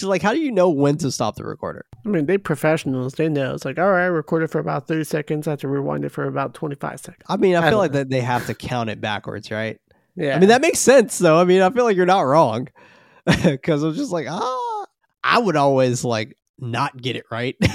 [0.04, 1.84] like how do you know when to stop the recorder?
[2.06, 3.14] I mean, they professionals.
[3.14, 3.54] They know.
[3.54, 5.48] It's like, all right, I recorded for about 30 seconds.
[5.48, 7.24] I have to rewind it for about 25 seconds.
[7.28, 7.98] I mean, I I feel like know.
[7.98, 9.80] that they have to count it backwards, right?
[10.14, 10.36] Yeah.
[10.36, 11.40] I mean, that makes sense though.
[11.40, 12.68] I mean, I feel like you're not wrong
[13.44, 14.86] because I'm just like, ah,
[15.24, 17.56] I would always like, not get it right.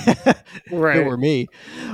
[0.71, 0.97] Right.
[0.97, 1.47] It were me.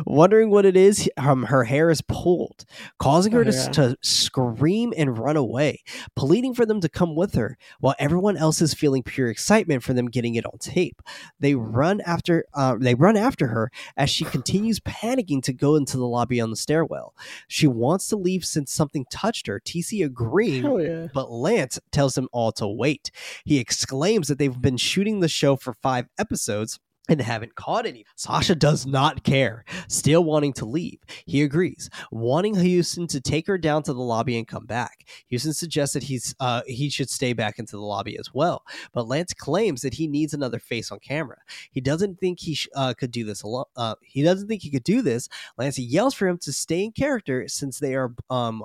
[0.06, 2.66] Wondering what it is, um, her hair is pulled,
[2.98, 3.70] causing her Oh, to, yeah.
[3.70, 5.84] to scream and run away,
[6.16, 9.94] pleading for them to come with her, while everyone else is feeling pure excitement for
[9.94, 11.02] them getting it on tape.
[11.40, 15.98] They run after, uh, they run after her as she continues panicking to go into
[15.98, 17.16] the lobby on the stairwell.
[17.48, 19.60] She wants to leave since something touched her.
[19.60, 21.08] TC agreeing, yeah.
[21.14, 23.12] but Lance tells them all to wait.
[23.46, 26.79] He exclaims that they've been shooting the show for five episodes
[27.10, 28.06] and haven't caught any.
[28.16, 31.00] Sasha does not care, still wanting to leave.
[31.26, 35.06] He agrees, wanting Houston to take her down to the lobby and come back.
[35.28, 39.08] Houston suggests that he's uh, he should stay back into the lobby as well, but
[39.08, 41.38] Lance claims that he needs another face on camera.
[41.72, 43.66] He doesn't think he sh- uh, could do this alone.
[43.76, 45.28] Uh, he doesn't think he could do this.
[45.58, 48.64] Lance yells for him to stay in character since they are um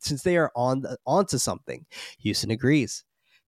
[0.00, 1.86] since they are on the, onto something.
[2.18, 3.04] Houston agrees.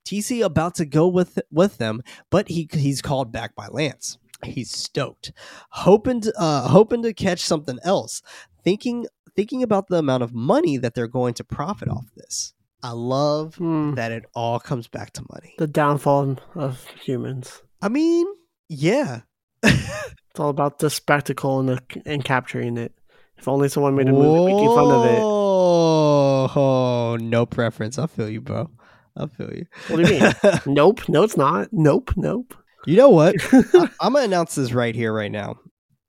[0.07, 4.19] TC about to go with with them, but he he's called back by Lance.
[4.45, 5.33] He's stoked,
[5.71, 8.23] hoping to, uh, hoping to catch something else,
[8.65, 12.55] thinking thinking about the amount of money that they're going to profit off this.
[12.83, 13.95] I love Hmm.
[13.95, 15.55] that it all comes back to money.
[15.59, 17.63] The downfall of humans.
[17.83, 18.27] I mean,
[18.69, 19.21] yeah.
[19.63, 22.93] It's all about the spectacle and the, and capturing it.
[23.39, 25.19] If only someone made a movie making fun of it.
[25.23, 27.99] Oh, oh, no preference.
[27.99, 28.71] I feel you, bro.
[29.17, 29.65] I feel you.
[29.89, 30.33] What do you mean?
[30.67, 31.09] nope.
[31.09, 31.69] No, it's not.
[31.73, 32.13] Nope.
[32.17, 32.55] Nope.
[32.87, 33.35] You know what?
[33.53, 35.57] I, I'm gonna announce this right here, right now.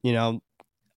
[0.04, 0.40] You know,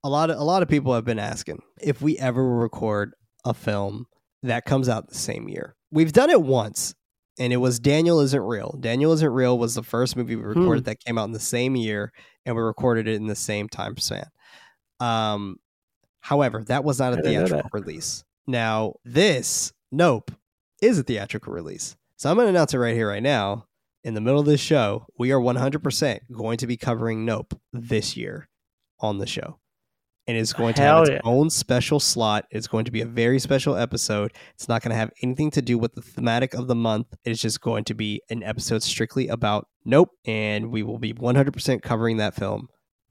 [0.05, 3.15] a lot of a lot of people have been asking if we ever record
[3.45, 4.07] a film
[4.43, 5.75] that comes out the same year.
[5.91, 6.95] We've done it once,
[7.39, 8.77] and it was Daniel Isn't Real.
[8.79, 11.75] Daniel Isn't Real was the first movie we recorded that came out in the same
[11.77, 12.13] year,
[12.45, 14.27] and we recorded it in the same time span.
[15.01, 15.57] Um,
[16.21, 18.23] however, that was not a I theatrical release.
[18.47, 20.31] Now, this Nope
[20.83, 23.67] is a theatrical release, so I'm gonna announce it right here, right now
[24.03, 28.17] in the middle of this show, we are 100% going to be covering Nope this
[28.17, 28.49] year
[29.01, 29.59] on the show.
[30.27, 31.21] And it's going to have its yeah.
[31.25, 32.45] own special slot.
[32.51, 34.33] It's going to be a very special episode.
[34.55, 37.09] It's not going to have anything to do with the thematic of the month.
[37.25, 40.11] It's just going to be an episode strictly about Nope.
[40.25, 42.69] And we will be 100% covering that film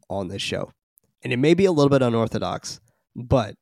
[0.09, 0.71] on this show.
[1.21, 2.79] And it may be a little bit unorthodox,
[3.15, 3.55] but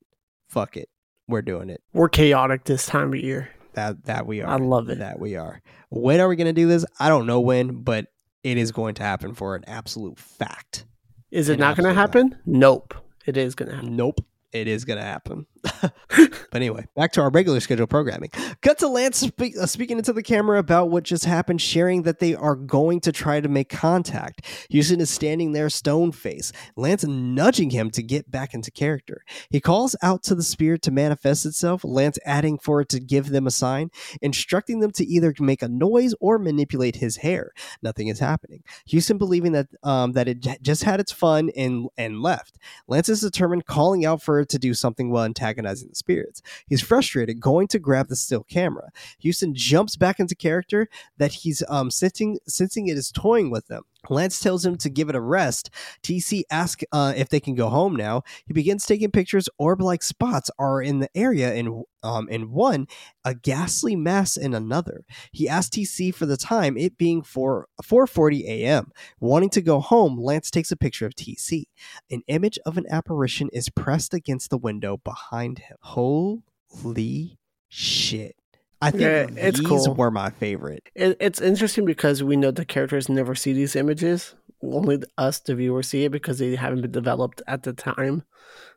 [0.50, 0.90] fuck it.
[1.28, 1.82] We're doing it.
[1.94, 3.50] We're chaotic this time of year.
[3.74, 4.50] That that we are.
[4.50, 5.00] I love it.
[5.00, 5.62] That we are.
[5.90, 6.86] When are we going to do this?
[7.00, 8.08] I don't know when, but
[8.44, 10.86] it is going to happen for an absolute fact.
[11.32, 12.38] Is it An not going to happen?
[12.46, 12.94] Nope.
[13.26, 13.96] It is going to happen.
[13.96, 14.22] Nope.
[14.52, 15.46] It is going to happen.
[16.18, 18.30] but anyway, back to our regular schedule programming.
[18.62, 22.20] Cut to Lance speak, uh, speaking into the camera about what just happened, sharing that
[22.20, 24.46] they are going to try to make contact.
[24.70, 26.52] Houston is standing there, stone face.
[26.76, 29.24] Lance nudging him to get back into character.
[29.50, 33.30] He calls out to the spirit to manifest itself, Lance adding for it to give
[33.30, 33.90] them a sign,
[34.22, 37.52] instructing them to either make a noise or manipulate his hair.
[37.82, 38.64] Nothing is happening.
[38.88, 42.58] Houston believing that um, that it j- just had its fun and and left.
[42.88, 46.42] Lance is determined, calling out for to do something while antagonizing the spirits.
[46.68, 48.90] He's frustrated, going to grab the still camera.
[49.20, 53.84] Houston jumps back into character that he's um sensing sensing it is toying with them.
[54.10, 55.70] Lance tells him to give it a rest.
[56.04, 58.24] TC asks uh, if they can go home now.
[58.46, 59.50] He begins taking pictures.
[59.58, 61.54] Orb-like spots are in the area.
[61.54, 62.88] In um, in one,
[63.26, 65.04] a ghastly mass in another.
[65.32, 68.92] He asks TC for the time, it being 4 4:40 a.m.
[69.20, 71.66] Wanting to go home, Lance takes a picture of TC.
[72.10, 75.78] An image of an apparition is pressed against the window behind him.
[75.82, 78.37] Holy shit!
[78.82, 79.96] I think Yeah, it's these cool.
[79.96, 80.84] were my favorite.
[80.96, 84.36] It, it's interesting because we know the characters never see these images.
[84.64, 88.24] Only us, the viewer, see it because they haven't been developed at the time.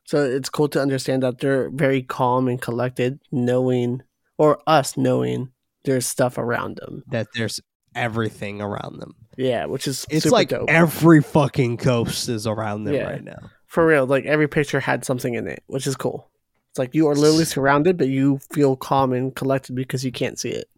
[0.04, 4.02] So it's cool to understand that they're very calm and collected, knowing,
[4.38, 5.50] or us knowing,
[5.84, 7.02] there's stuff around them.
[7.08, 7.60] That there's
[7.94, 9.14] everything around them.
[9.36, 10.68] Yeah, which is It's like dope.
[10.68, 13.04] every fucking ghost is around them Yeah.
[13.10, 13.50] right now.
[13.66, 16.29] For real, like every picture had something in it, which is cool.
[16.70, 20.38] It's like you are literally surrounded, but you feel calm and collected because you can't
[20.38, 20.68] see it,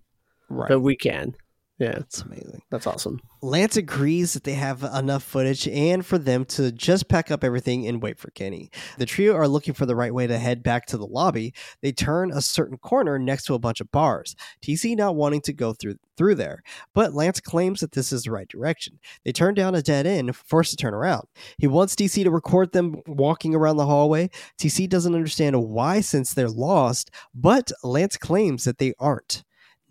[0.48, 0.68] Right.
[0.68, 1.34] but we can.
[1.78, 2.62] Yeah, it's amazing.
[2.70, 3.20] that's awesome.
[3.40, 7.88] Lance agrees that they have enough footage and for them to just pack up everything
[7.88, 8.70] and wait for Kenny.
[8.98, 11.54] The trio are looking for the right way to head back to the lobby.
[11.80, 14.36] They turn a certain corner next to a bunch of bars.
[14.62, 16.62] TC not wanting to go through through there,
[16.94, 19.00] but Lance claims that this is the right direction.
[19.24, 21.26] They turn down a dead end, forced to turn around.
[21.58, 24.28] He wants TC to record them walking around the hallway.
[24.60, 29.42] TC doesn't understand why since they're lost, but Lance claims that they aren't.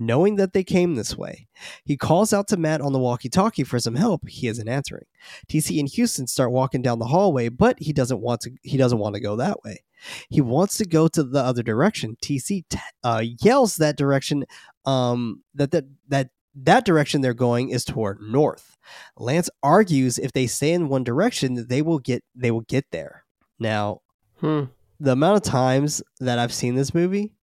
[0.02, 1.48] Knowing that they came this way,
[1.86, 4.28] he calls out to Matt on the walkie talkie for some help.
[4.28, 5.06] He isn't answering.
[5.48, 8.52] TC and Houston start walking down the hallway, but he doesn't want to.
[8.64, 9.84] He doesn't want to go that way.
[10.30, 12.18] He wants to go to the other direction.
[12.24, 14.46] TC t- uh, yells that direction.
[14.86, 18.78] Um, that that that that direction they're going is toward north.
[19.18, 23.24] Lance argues if they stay in one direction, they will get they will get there.
[23.60, 24.02] Now,
[24.40, 24.64] Hmm.
[25.00, 27.34] the amount of times that I've seen this movie,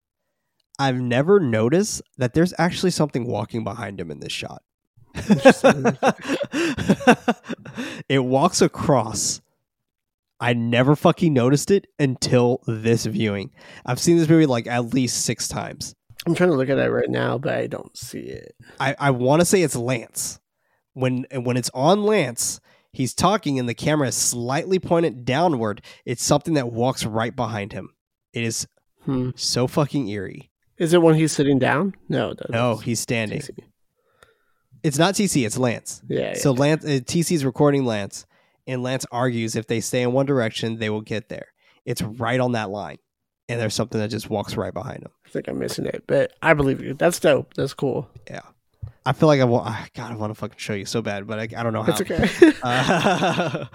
[0.79, 4.63] I've never noticed that there's actually something walking behind him in this shot.
[8.09, 9.41] It walks across.
[10.39, 13.51] I never fucking noticed it until this viewing.
[13.85, 15.95] I've seen this movie like at least six times.
[16.25, 18.55] I'm trying to look at it right now, but I don't see it.
[18.79, 20.39] I, I want to say it's Lance.
[20.93, 22.59] When when it's on Lance,
[22.91, 25.81] he's talking and the camera is slightly pointed downward.
[26.05, 27.93] It's something that walks right behind him.
[28.33, 28.67] It is
[29.05, 29.29] Hmm.
[29.35, 30.49] so fucking eerie.
[30.79, 31.93] Is it when he's sitting down?
[32.07, 32.39] No, it.
[32.49, 33.39] No, he's standing.
[33.39, 33.57] TC.
[34.81, 36.01] It's not TC, it's Lance.
[36.07, 36.35] Yeah.
[36.35, 38.25] So Lance uh, TC's recording Lance,
[38.65, 41.47] and Lance argues if they stay in one direction, they will get there.
[41.85, 42.97] It's right on that line,
[43.49, 45.11] and there's something that just walks right behind him.
[45.25, 46.93] I think I'm missing it, but I believe you.
[46.93, 47.55] That's dope.
[47.55, 48.09] That's cool.
[48.29, 48.41] Yeah,
[49.05, 49.93] I feel like I want.
[49.93, 51.91] God, I want to fucking show you so bad, but I, I don't know how.
[51.91, 52.53] That's okay.
[52.63, 53.65] Uh,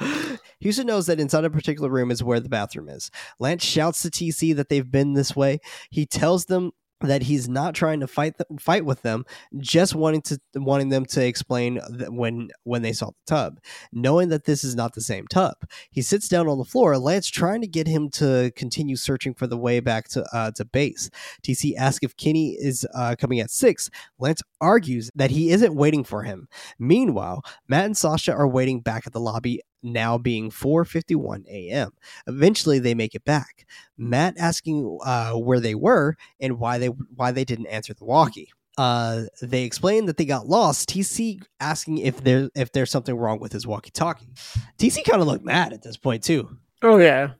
[0.61, 3.11] Houston knows that inside a particular room is where the bathroom is.
[3.39, 5.61] Lance shouts to TC that they've been this way.
[5.91, 6.73] He tells them
[7.07, 9.25] that he's not trying to fight th- fight with them,
[9.59, 13.61] just wanting to wanting them to explain when when they saw the tub,
[13.93, 15.55] knowing that this is not the same tub.
[15.91, 16.97] He sits down on the floor.
[16.99, 20.65] Lance trying to get him to continue searching for the way back to uh, to
[20.65, 21.11] base.
[21.43, 23.91] TC asks if Kenny is uh, coming at six.
[24.19, 26.49] Lance argues that he isn't waiting for him.
[26.79, 31.93] Meanwhile, Matt and Sasha are waiting back at the lobby now being 4:51 a.m.
[32.27, 33.67] Eventually they make it back.
[33.97, 38.51] Matt asking uh, where they were and why they why they didn't answer the walkie.
[38.77, 40.89] Uh, they explain that they got lost.
[40.89, 44.27] TC asking if there if there's something wrong with his walkie-talkie.
[44.79, 46.57] TC kind of looked mad at this point too.
[46.83, 47.35] oh yeah,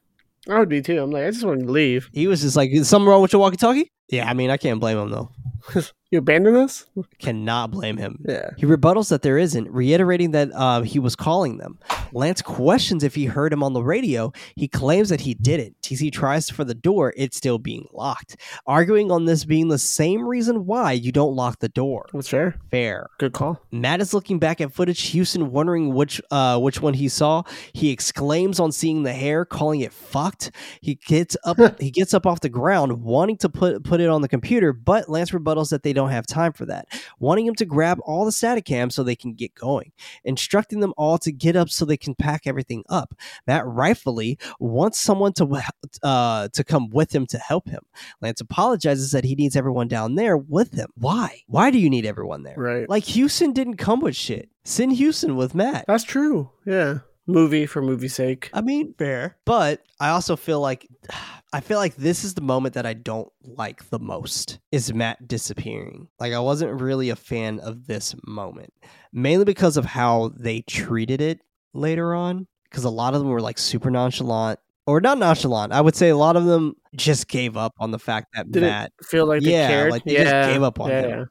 [0.49, 1.03] I would be too.
[1.03, 2.09] I'm like, I just want to leave.
[2.13, 4.79] He was just like, "Is something wrong with your walkie-talkie?" Yeah, I mean, I can't
[4.79, 5.31] blame him though.
[6.15, 6.87] You abandon us?
[7.19, 8.25] Cannot blame him.
[8.29, 8.51] Yeah.
[8.57, 11.81] He rebuttals that there isn't, reiterating that uh, he was calling them.
[12.13, 14.33] Lance questions if he heard him on the radio.
[14.55, 15.75] He claims that he didn't.
[15.83, 20.25] TC tries for the door, it's still being locked, arguing on this being the same
[20.25, 22.07] reason why you don't lock the door.
[22.13, 22.61] That's fair.
[22.71, 23.09] Fair.
[23.19, 23.61] Good call.
[23.73, 25.01] Matt is looking back at footage.
[25.09, 27.43] Houston wondering which uh, which one he saw.
[27.73, 30.53] He exclaims on seeing the hair, calling it fucked.
[30.81, 31.59] He gets up.
[31.81, 35.09] he gets up off the ground, wanting to put put it on the computer, but
[35.09, 36.87] Lance rebuttals that they don't have time for that,
[37.19, 39.93] wanting him to grab all the static cams so they can get going,
[40.25, 43.15] instructing them all to get up so they can pack everything up.
[43.47, 45.63] Matt rightfully wants someone to
[46.03, 47.83] uh, to come with him to help him.
[48.21, 50.89] Lance apologizes that he needs everyone down there with him.
[50.95, 51.43] Why?
[51.47, 52.57] Why do you need everyone there?
[52.57, 52.89] Right.
[52.89, 54.49] Like Houston didn't come with shit.
[54.65, 55.85] Send Houston with Matt.
[55.87, 56.51] That's true.
[56.65, 57.01] Yeah.
[57.27, 58.51] Movie for movie's sake.
[58.53, 59.37] I mean, fair.
[59.47, 60.87] But I also feel like
[61.53, 65.29] I feel like this is the moment that I don't like the most is Matt
[65.29, 66.09] disappearing.
[66.19, 68.73] Like I wasn't really a fan of this moment.
[69.13, 71.41] Mainly because of how they treated it
[71.73, 72.49] later on.
[72.69, 74.59] Because a lot of them were like super nonchalant.
[74.87, 75.73] Or not nonchalant.
[75.73, 78.63] I would say a lot of them just gave up on the fact that Did
[78.65, 79.91] Matt feel like they Yeah, cared?
[79.93, 81.11] like they just gave up on yeah, him.
[81.21, 81.25] yeah.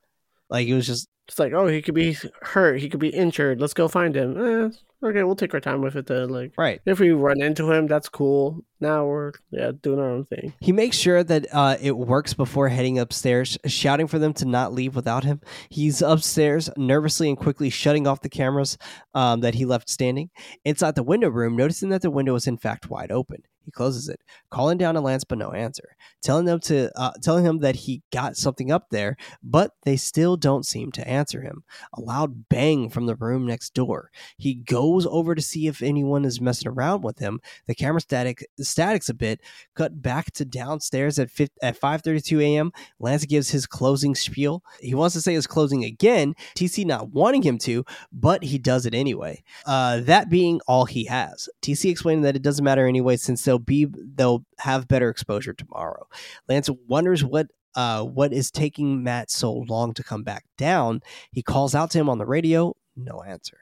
[0.50, 2.82] like it was just It's like, oh, he could be hurt.
[2.82, 3.62] He could be injured.
[3.62, 4.38] Let's go find him.
[4.38, 6.30] Eh, okay, we'll take our time with it then.
[6.30, 6.82] Like, right.
[6.86, 8.64] if we run into him, that's cool.
[8.82, 10.54] Now we're yeah doing our own thing.
[10.60, 14.74] He makes sure that uh, it works before heading upstairs, shouting for them to not
[14.74, 15.40] leave without him.
[15.70, 18.78] He's upstairs, nervously and quickly shutting off the cameras
[19.14, 20.30] um, that he left standing.
[20.66, 23.44] Inside the window room, noticing that the window is in fact wide open.
[23.64, 25.96] He closes it, calling down to Lance, but no answer.
[26.22, 30.36] Telling them to, uh, telling him that he got something up there, but they still
[30.36, 31.64] don't seem to answer him.
[31.94, 34.12] A loud bang from the room next door.
[34.38, 37.40] He goes over to see if anyone is messing around with him.
[37.68, 39.42] The camera static statics a bit.
[39.76, 42.72] Cut back to downstairs at 5, at 5:32 a.m.
[43.00, 44.64] Lance gives his closing spiel.
[44.80, 46.36] He wants to say his closing again.
[46.56, 49.44] TC not wanting him to, but he does it anyway.
[49.66, 51.50] Uh, that being all he has.
[51.62, 56.08] TC explaining that it doesn't matter anyway since they'll be they'll have better exposure tomorrow.
[56.50, 61.02] Lance wonders what uh, what is taking Matt so long to come back down.
[61.32, 63.58] He calls out to him on the radio, no answer.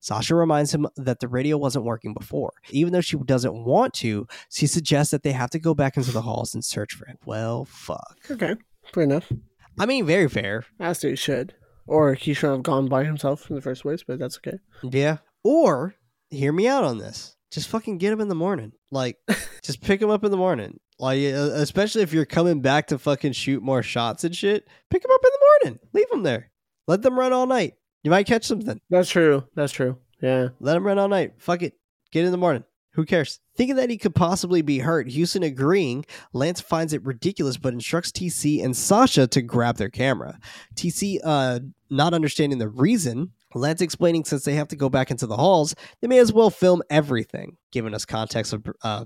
[0.00, 2.52] Sasha reminds him that the radio wasn't working before.
[2.70, 6.12] Even though she doesn't want to, she suggests that they have to go back into
[6.12, 7.16] the halls and search for him.
[7.24, 8.18] Well, fuck.
[8.30, 8.54] Okay,
[8.92, 9.32] fair enough.
[9.78, 10.64] I mean, very fair.
[10.78, 11.54] As they should.
[11.86, 14.58] Or he should have gone by himself in the first place, but that's okay.
[14.82, 15.18] Yeah.
[15.42, 15.94] Or,
[16.28, 17.36] hear me out on this.
[17.54, 18.72] Just fucking get him in the morning.
[18.90, 19.16] Like,
[19.62, 20.80] just pick him up in the morning.
[20.98, 25.10] Like, especially if you're coming back to fucking shoot more shots and shit, pick him
[25.12, 25.80] up in the morning.
[25.92, 26.50] Leave him there.
[26.88, 27.74] Let them run all night.
[28.02, 28.80] You might catch something.
[28.90, 29.44] That's true.
[29.54, 29.98] That's true.
[30.20, 30.48] Yeah.
[30.58, 31.34] Let them run all night.
[31.38, 31.74] Fuck it.
[32.10, 32.64] Get in the morning.
[32.94, 33.38] Who cares?
[33.56, 38.10] Thinking that he could possibly be hurt, Houston agreeing, Lance finds it ridiculous but instructs
[38.10, 40.40] TC and Sasha to grab their camera.
[40.74, 45.26] TC, uh, not understanding the reason, Lance explaining since they have to go back into
[45.26, 49.04] the halls, they may as well film everything, giving us context of uh,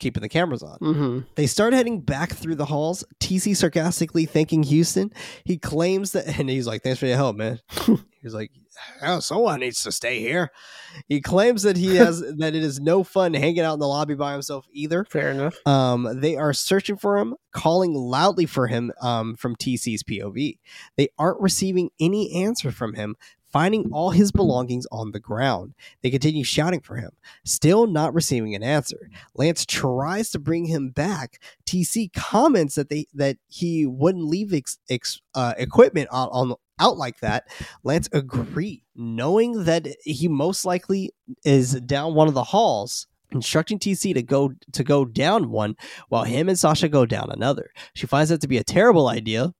[0.00, 0.78] keeping the cameras on.
[0.78, 1.18] Mm-hmm.
[1.36, 3.04] They start heading back through the halls.
[3.20, 5.12] TC sarcastically thanking Houston.
[5.44, 7.60] He claims that, and he's like, "Thanks for your help, man."
[8.22, 8.50] he's like,
[9.02, 10.50] "Oh, someone needs to stay here."
[11.06, 14.14] He claims that he has that it is no fun hanging out in the lobby
[14.14, 15.04] by himself either.
[15.04, 15.56] Fair enough.
[15.66, 20.58] Um, they are searching for him, calling loudly for him um, from TC's POV.
[20.96, 23.16] They aren't receiving any answer from him,
[23.50, 25.74] finding all his belongings on the ground.
[26.02, 27.10] They continue shouting for him,
[27.44, 29.10] still not receiving an answer.
[29.34, 31.42] Lance tries to bring him back.
[31.66, 36.96] TC comments that they that he wouldn't leave ex, ex, uh, equipment on, on out
[36.96, 37.48] like that.
[37.84, 41.12] Lance agreed, knowing that he most likely
[41.44, 45.76] is down one of the halls instructing TC to go to go down one
[46.08, 47.70] while him and Sasha go down another.
[47.94, 49.54] She finds that to be a terrible idea,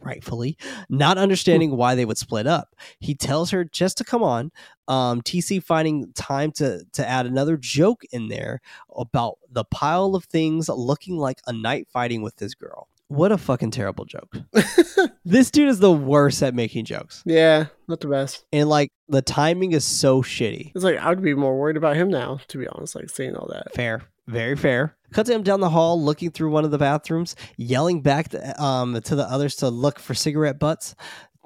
[0.00, 0.56] rightfully,
[0.88, 2.74] not understanding why they would split up.
[2.98, 4.50] He tells her just to come on.
[4.86, 8.60] Um, TC finding time to to add another joke in there
[8.96, 12.88] about the pile of things looking like a night fighting with this girl.
[13.08, 14.34] What a fucking terrible joke.
[15.24, 17.22] this dude is the worst at making jokes.
[17.26, 18.44] Yeah, not the best.
[18.52, 20.72] And like the timing is so shitty.
[20.74, 22.94] It's like I would be more worried about him now, to be honest.
[22.94, 23.74] Like saying all that.
[23.74, 24.02] Fair.
[24.26, 24.96] Very fair.
[25.12, 28.62] Cut to him down the hall, looking through one of the bathrooms, yelling back to,
[28.62, 30.94] um, to the others to look for cigarette butts.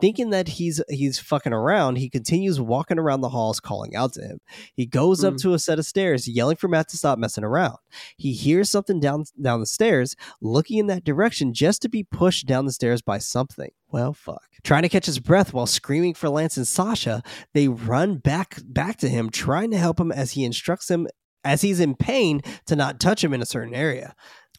[0.01, 4.23] Thinking that he's he's fucking around, he continues walking around the halls, calling out to
[4.23, 4.39] him.
[4.77, 5.41] He goes up Mm.
[5.43, 7.79] to a set of stairs, yelling for Matt to stop messing around.
[8.17, 12.47] He hears something down down the stairs, looking in that direction, just to be pushed
[12.47, 13.71] down the stairs by something.
[13.91, 14.45] Well, fuck.
[14.63, 17.21] Trying to catch his breath while screaming for Lance and Sasha,
[17.53, 21.09] they run back back to him, trying to help him as he instructs them
[21.45, 24.15] as he's in pain to not touch him in a certain area.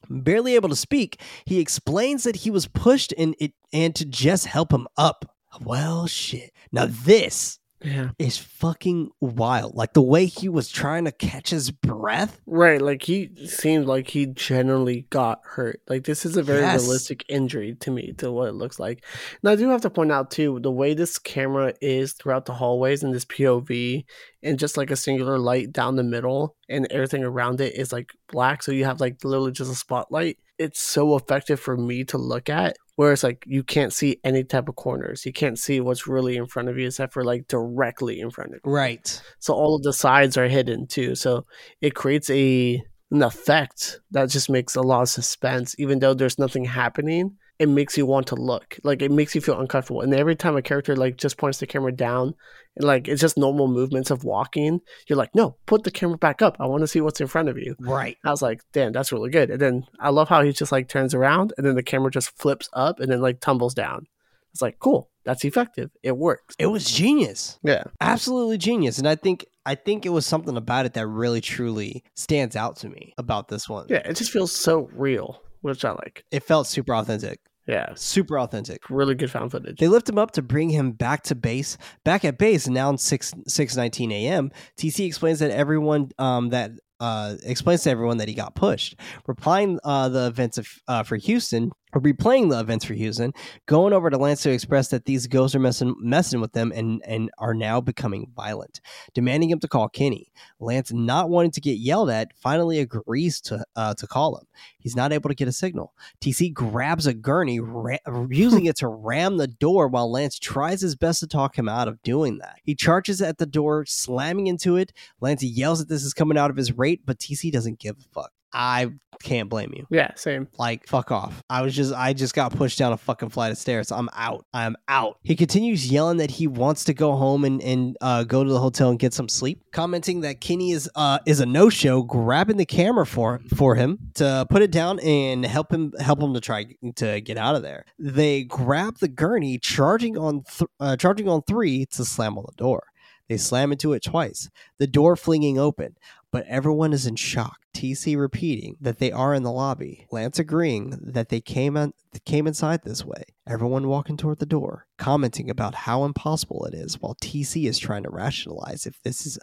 [0.10, 4.46] Barely able to speak, he explains that he was pushed and it and to just
[4.46, 5.36] help him up.
[5.62, 6.52] Well, shit.
[6.72, 8.10] Now this Yeah.
[8.20, 9.76] is fucking wild.
[9.76, 12.42] Like the way he was trying to catch his breath.
[12.46, 12.82] Right.
[12.82, 15.82] Like he seemed like he generally got hurt.
[15.88, 16.82] Like this is a very Yes.
[16.82, 19.06] realistic injury to me, to what it looks like.
[19.42, 22.54] And I do have to point out too, the way this camera is throughout the
[22.54, 24.04] hallways and this POV
[24.44, 28.12] and just like a singular light down the middle and everything around it is like
[28.32, 28.62] black.
[28.62, 30.38] So you have like literally just a spotlight.
[30.60, 32.76] It's so effective for me to look at.
[32.97, 35.26] Whereas like you can't see any type of corners.
[35.26, 38.53] You can't see what's really in front of you except for like directly in front
[38.53, 38.72] of you.
[38.72, 39.22] Right.
[39.39, 41.16] So all of the sides are hidden too.
[41.16, 41.45] So
[41.80, 46.38] it creates a an effect that just makes a lot of suspense, even though there's
[46.38, 47.38] nothing happening.
[47.60, 48.78] It makes you want to look.
[48.84, 50.01] Like it makes you feel uncomfortable.
[50.01, 52.34] And every time a character like just points the camera down
[52.78, 56.41] and like it's just normal movements of walking, you're like, no, put the camera back
[56.41, 56.55] up.
[56.60, 57.76] I want to see what's in front of you.
[57.80, 58.18] Right.
[58.26, 59.49] I was like, damn, that's really good.
[59.51, 62.32] And then I love how he just like turns around and then the camera just
[62.38, 64.07] flips up and then like tumbles down.
[64.53, 65.91] It's like, cool, that's effective.
[66.01, 66.55] It works.
[66.57, 67.60] It was genius.
[67.62, 67.84] Yeah.
[68.01, 72.03] absolutely genius and i think i think it was something about it that really truly
[72.16, 73.97] stands out to me about this one Yeah.
[74.05, 76.24] It just feels so real, which I like.
[76.32, 77.39] it felt super authentic
[77.70, 77.93] Yeah.
[77.95, 79.78] super authentic Really good found footage.
[79.78, 83.34] they lift him up to bring him back to base back at base now 6
[83.47, 88.34] 6 19 a.m tc explains that everyone um that uh, explains to everyone that he
[88.34, 92.94] got pushed, replying uh, the events of, uh, for Houston, or replaying the events for
[92.94, 93.34] Houston,
[93.66, 97.02] going over to Lance to express that these ghosts are messing messing with them and
[97.06, 98.80] and are now becoming violent,
[99.14, 100.32] demanding him to call Kenny.
[100.60, 104.46] Lance, not wanting to get yelled at, finally agrees to uh, to call him.
[104.80, 105.94] He's not able to get a signal.
[106.22, 107.98] TC grabs a gurney, ra-
[108.30, 111.88] using it to ram the door while Lance tries his best to talk him out
[111.88, 112.58] of doing that.
[112.64, 114.94] He charges at the door, slamming into it.
[115.22, 118.14] Lance yells that this is coming out of his rate, but TC doesn't give a
[118.14, 118.32] fuck.
[118.54, 118.91] I
[119.22, 119.86] can't blame you.
[119.89, 120.47] yeah, same.
[120.58, 121.43] Like, fuck off.
[121.50, 123.91] I was just, I just got pushed down a fucking flight of stairs.
[123.91, 124.45] I'm out.
[124.54, 125.18] I'm out.
[125.24, 128.60] He continues yelling that he wants to go home and, and uh, go to the
[128.60, 132.58] hotel and get some sleep, commenting that Kenny is uh, is a no show, grabbing
[132.58, 136.39] the camera for for him to put it down and help him help him to
[136.39, 137.86] try to get out of there.
[137.97, 142.56] They grab the gurney, charging on th- uh, charging on three to slam on the
[142.56, 142.84] door.
[143.30, 144.50] They slam into it twice,
[144.80, 145.96] the door flinging open,
[146.32, 147.58] but everyone is in shock.
[147.76, 150.08] TC repeating that they are in the lobby.
[150.12, 151.94] Lance agreeing that they came on,
[152.26, 153.24] came inside this way.
[153.48, 158.04] Everyone walking toward the door, commenting about how impossible it is, while TC is trying
[158.04, 159.40] to rationalize if this is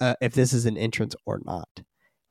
[0.00, 1.68] uh, if this is an entrance or not.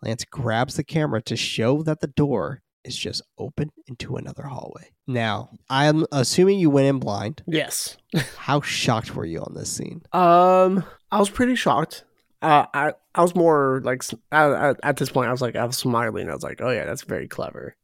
[0.04, 4.92] Lance grabs the camera to show that the door is just open into another hallway.
[5.08, 7.44] Now, I'm assuming you went in blind.
[7.46, 7.98] Yes.
[8.38, 10.02] How shocked were you on this scene?
[10.14, 12.04] Um, I was pretty shocked.
[12.42, 15.66] uh, I I was more like s- at, at- this point I was like I
[15.66, 16.30] was smiling.
[16.30, 17.76] I was like, oh yeah, that's very clever.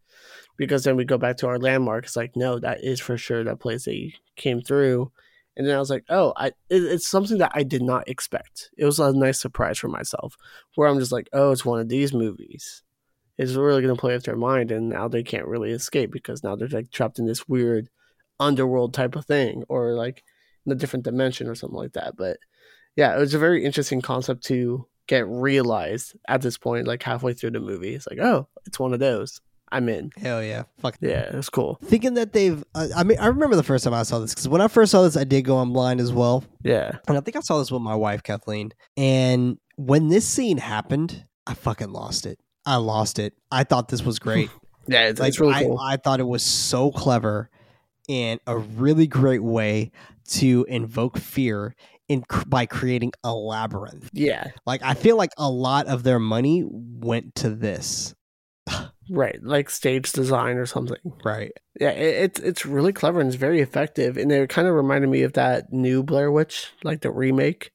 [0.58, 2.06] Because then we go back to our landmark.
[2.06, 5.12] It's like, no, that is for sure that place you came through.
[5.58, 8.70] And then I was like, oh, I it, it's something that I did not expect.
[8.78, 10.36] It was a nice surprise for myself,
[10.76, 12.84] where I'm just like, oh, it's one of these movies.
[13.38, 16.56] It's really gonna play with their mind, and now they can't really escape because now
[16.56, 17.90] they're like trapped in this weird
[18.40, 20.24] underworld type of thing, or like
[20.66, 22.16] in a different dimension or something like that.
[22.16, 22.38] But
[22.96, 27.34] yeah, it was a very interesting concept to get realized at this point, like halfway
[27.34, 27.94] through the movie.
[27.94, 29.42] It's like, oh, it's one of those.
[29.72, 30.12] I'm in.
[30.18, 30.64] Hell yeah.
[30.80, 30.98] Fuck.
[31.02, 31.80] Yeah, it's cool.
[31.84, 34.48] Thinking that they've, uh, I mean, I remember the first time I saw this because
[34.48, 36.44] when I first saw this, I did go on blind as well.
[36.64, 36.98] Yeah.
[37.08, 38.72] And I think I saw this with my wife, Kathleen.
[38.96, 42.40] And when this scene happened, I fucking lost it.
[42.68, 43.34] I lost it.
[43.52, 44.50] I thought this was great.
[44.86, 45.80] Yeah, it's, like, it's really I, cool.
[45.80, 47.50] I thought it was so clever
[48.10, 49.94] and a really great way
[50.32, 51.74] to invoke fear
[52.10, 54.10] in by creating a labyrinth.
[54.14, 58.14] yeah, Like I feel like a lot of their money went to this.
[59.10, 59.40] right.
[59.44, 60.98] Like stage design or something.
[61.24, 61.52] Right.
[61.80, 64.18] Yeah, it, it's it's really clever and it's very effective.
[64.18, 67.72] And it kind of reminded me of that new Blair Witch, like the remake,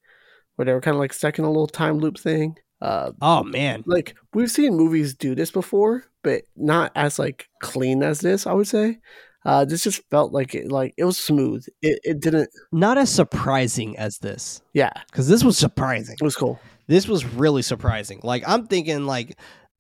[0.57, 2.57] where they were kind of like stuck in a little time loop thing.
[2.81, 3.83] Uh, Oh man.
[3.87, 8.47] like we've seen movies do this before, but not as like clean as this.
[8.47, 8.99] I would say.
[9.45, 11.64] Uh, this just felt like it like it was smooth.
[11.80, 12.51] It it didn't.
[12.72, 14.61] Not as surprising as this.
[14.74, 16.16] Yeah, Because this was surprising.
[16.20, 16.59] it was cool.
[16.86, 18.20] This was really surprising.
[18.22, 19.39] Like I'm thinking like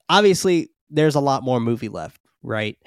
[0.08, 2.78] obviously there's a lot more movie left, right?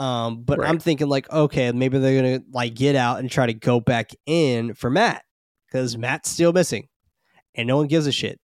[0.00, 3.54] Um, but I'm thinking like, okay, maybe they're gonna like get out and try to
[3.54, 5.24] go back in for Matt.
[5.66, 6.88] Because Matt's still missing.
[7.54, 8.38] And no one gives a shit.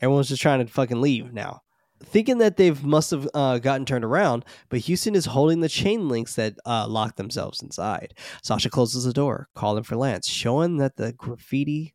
[0.00, 1.60] Everyone's just trying to fucking leave now.
[2.04, 6.08] Thinking that they've must have uh, gotten turned around, but Houston is holding the chain
[6.08, 8.14] links that uh, lock themselves inside.
[8.42, 11.94] Sasha closes the door, calling for Lance, showing that the graffiti,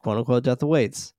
[0.00, 1.12] quote unquote, death awaits,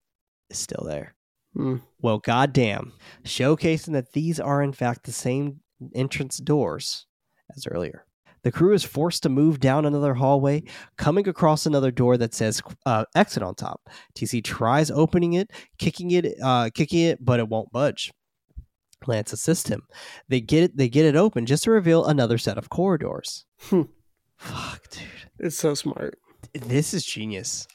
[0.49, 1.15] is still there.
[1.53, 1.77] Hmm.
[2.01, 2.93] Well, goddamn,
[3.23, 5.59] showcasing that these are in fact the same
[5.93, 7.05] entrance doors
[7.55, 8.06] as earlier.
[8.47, 10.63] The crew is forced to move down another hallway,
[10.97, 13.81] coming across another door that says uh, "exit" on top.
[14.17, 18.09] TC tries opening it, kicking it, uh, kicking it, but it won't budge.
[19.05, 19.81] Lance assists him.
[20.29, 20.77] They get it.
[20.77, 23.43] They get it open just to reveal another set of corridors.
[23.63, 23.81] Hmm.
[24.37, 25.03] Fuck, dude,
[25.39, 26.17] It's so smart.
[26.53, 27.67] this is genius.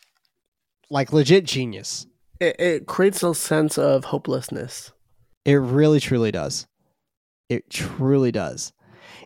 [0.89, 2.07] Like legit genius.
[2.41, 4.91] It it creates a sense of hopelessness.
[5.45, 6.67] It really, truly does.
[7.51, 8.73] It truly does.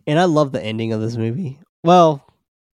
[0.07, 1.59] And I love the ending of this movie.
[1.83, 2.25] Well,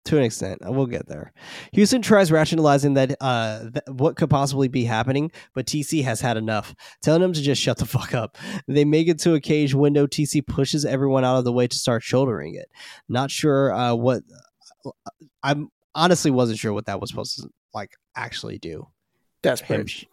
[0.06, 1.32] to an extent, we'll get there.
[1.74, 6.38] Houston tries rationalizing that uh, th- what could possibly be happening, but TC has had
[6.38, 6.74] enough,
[7.04, 8.38] telling him to just shut the fuck up.
[8.68, 10.08] They make it to a cage window.
[10.08, 12.70] TC pushes everyone out of the way to start shouldering it.
[13.08, 14.24] Not sure uh, what.
[15.44, 15.56] I
[15.94, 18.80] honestly wasn't sure what that was supposed to like actually do.
[18.80, 18.86] Him,
[19.44, 19.90] Desperate.
[19.90, 20.06] sh-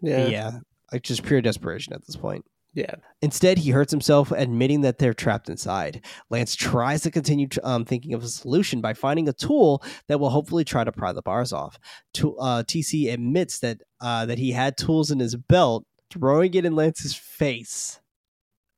[0.00, 0.26] Yeah.
[0.26, 0.50] yeah,
[0.92, 2.44] like just pure desperation at this point.
[2.76, 2.96] Yeah.
[3.22, 6.04] Instead, he hurts himself, admitting that they're trapped inside.
[6.28, 10.28] Lance tries to continue um, thinking of a solution by finding a tool that will
[10.28, 11.78] hopefully try to pry the bars off.
[12.14, 16.66] To, uh, TC admits that uh, that he had tools in his belt, throwing it
[16.66, 17.98] in Lance's face.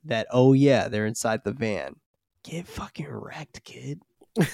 [0.04, 1.96] That oh yeah, they're inside the van.
[2.44, 4.00] Get fucking wrecked, kid.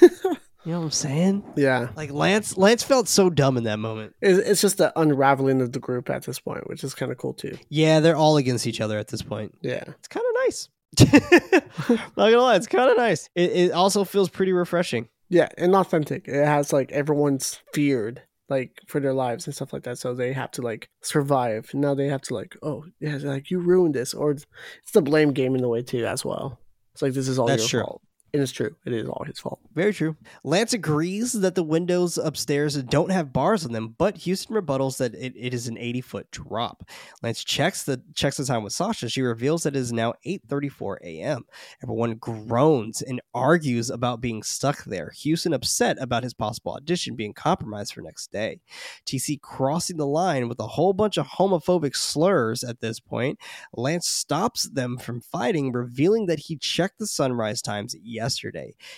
[0.65, 1.45] You know what I'm saying?
[1.57, 1.89] Yeah.
[1.95, 4.15] Like Lance, Lance felt so dumb in that moment.
[4.23, 7.19] It's, it's just the unraveling of the group at this point, which is kind of
[7.19, 7.59] cool too.
[7.69, 9.55] Yeah, they're all against each other at this point.
[9.61, 9.85] Yeah.
[9.87, 10.69] it's kind of nice.
[11.91, 13.29] Not gonna lie, it's kind of nice.
[13.35, 15.09] It, it also feels pretty refreshing.
[15.29, 15.49] Yeah.
[15.59, 16.29] And authentic.
[16.29, 19.99] It has like everyone's feared like for their lives and stuff like that.
[19.99, 21.71] So they have to like survive.
[21.75, 24.15] Now they have to like, oh, yeah, like you ruined this.
[24.15, 24.47] Or it's,
[24.83, 26.59] it's the blame game in the way too as well.
[26.93, 27.87] It's like this is all That's your true.
[27.87, 28.03] fault.
[28.35, 28.75] And it's true.
[28.85, 29.61] It is all his fault.
[29.77, 30.17] Very true.
[30.43, 35.15] Lance agrees that the windows upstairs don't have bars on them, but Houston rebuttals that
[35.15, 36.83] it, it is an 80 foot drop.
[37.23, 39.09] Lance checks the checks the time with Sasha.
[39.09, 41.45] She reveals that it is now 8:34 a.m.
[41.81, 45.13] Everyone groans and argues about being stuck there.
[45.19, 48.59] Houston upset about his possible audition being compromised for next day.
[49.07, 53.39] TC crossing the line with a whole bunch of homophobic slurs at this point.
[53.77, 58.24] Lance stops them from fighting, revealing that he checked the sunrise times yesterday.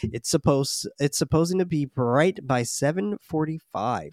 [0.02, 4.12] It's supposed it's supposing to be bright by 7:45,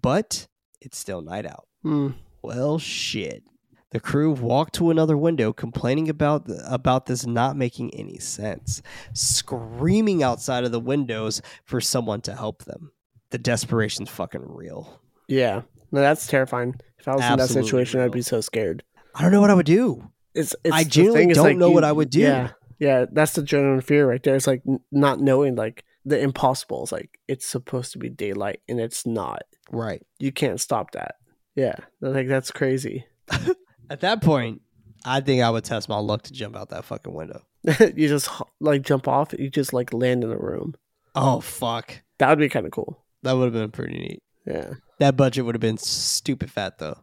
[0.00, 0.48] but
[0.80, 1.66] it's still night out.
[1.82, 2.10] Hmm.
[2.42, 3.42] Well, shit.
[3.90, 8.82] The crew walked to another window, complaining about the, about this not making any sense,
[9.12, 12.90] screaming outside of the windows for someone to help them.
[13.30, 15.00] The desperation's fucking real.
[15.28, 15.62] Yeah.
[15.92, 16.74] No, that's terrifying.
[16.98, 18.06] If I was in that situation, real.
[18.06, 18.82] I'd be so scared.
[19.14, 20.10] I don't know what I would do.
[20.34, 22.20] It's, it's I genuinely don't like, know you- what I would do.
[22.20, 24.36] Yeah, yeah, that's the genuine fear right there.
[24.36, 26.82] It's like not knowing like the impossible.
[26.82, 29.42] It's like it's supposed to be daylight and it's not.
[29.70, 30.02] Right.
[30.18, 31.16] You can't stop that.
[31.56, 33.06] Yeah, like that's crazy.
[33.90, 34.60] At that point,
[35.04, 37.42] I think I would test my luck to jump out that fucking window.
[37.96, 38.28] you just
[38.60, 39.32] like jump off.
[39.38, 40.74] You just like land in a room.
[41.14, 43.04] Oh fuck, That would be kind of cool.
[43.22, 44.22] that would have been pretty neat.
[44.46, 44.74] Yeah.
[44.98, 46.98] That budget would have been stupid fat though.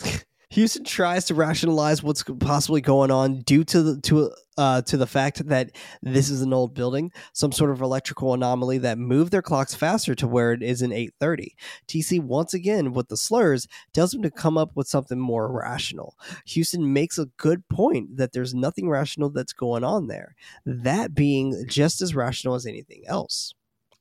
[0.52, 5.06] Houston tries to rationalize what's possibly going on due to the to uh, to the
[5.06, 5.70] fact that
[6.02, 10.14] this is an old building, some sort of electrical anomaly that moved their clocks faster
[10.14, 11.54] to where it is in 8:30.
[11.88, 16.18] TC once again with the slurs tells them to come up with something more rational.
[16.44, 20.34] Houston makes a good point that there's nothing rational that's going on there.
[20.66, 23.54] That being just as rational as anything else.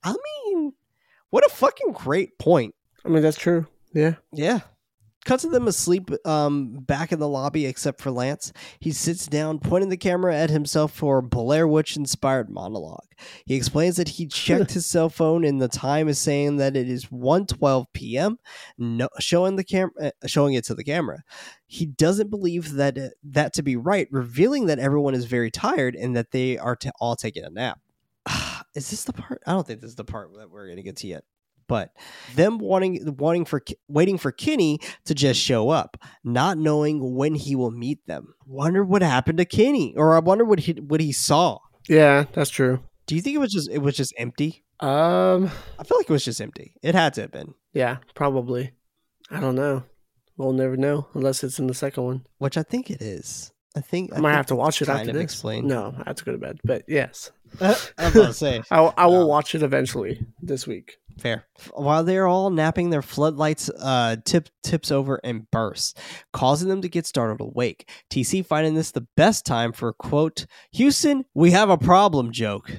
[0.03, 0.15] I
[0.47, 0.73] mean,
[1.29, 2.75] what a fucking great point.
[3.05, 3.67] I mean, that's true.
[3.93, 4.15] Yeah.
[4.33, 4.59] Yeah.
[5.23, 8.51] Cuts to them asleep um, back in the lobby, except for Lance.
[8.79, 13.05] He sits down, pointing the camera at himself for a Blair Witch inspired monologue.
[13.45, 16.89] He explains that he checked his cell phone and the time is saying that it
[16.89, 18.39] is 1.12 p.m.,
[18.79, 21.23] no, showing, the cam- uh, showing it to the camera.
[21.67, 25.95] He doesn't believe that, uh, that to be right, revealing that everyone is very tired
[25.95, 27.79] and that they are t- all taking a nap.
[28.75, 29.43] is this the part?
[29.45, 31.23] I don't think this is the part that we're going to get to yet
[31.71, 31.93] but
[32.35, 37.55] them wanting wanting for waiting for Kenny to just show up, not knowing when he
[37.55, 38.33] will meet them.
[38.45, 41.59] Wonder what happened to Kenny, or I wonder what he what he saw.
[41.87, 42.81] Yeah, that's true.
[43.07, 44.65] Do you think it was just it was just empty?
[44.81, 45.49] Um.
[45.79, 46.75] I feel like it was just empty.
[46.83, 47.53] It had to have been.
[47.71, 48.73] Yeah, probably.
[49.29, 49.83] I don't know.
[50.35, 52.25] We'll never know unless it's in the second one.
[52.37, 53.53] Which I think it is.
[53.77, 55.23] I think I, might have to watch it after this.
[55.23, 55.69] explained.
[55.69, 56.59] No, I have to go to bed.
[56.65, 58.61] But yes, I'm about to say.
[58.71, 59.25] I, I will Wow.
[59.25, 60.97] watch it eventually this week.
[61.19, 61.45] Fair.
[61.73, 65.93] While they're all napping, their floodlights uh, tip tips over and bursts,
[66.33, 67.89] causing them to get startled awake.
[68.09, 72.71] TC finding this the best time for a quote, Houston, we have a problem joke.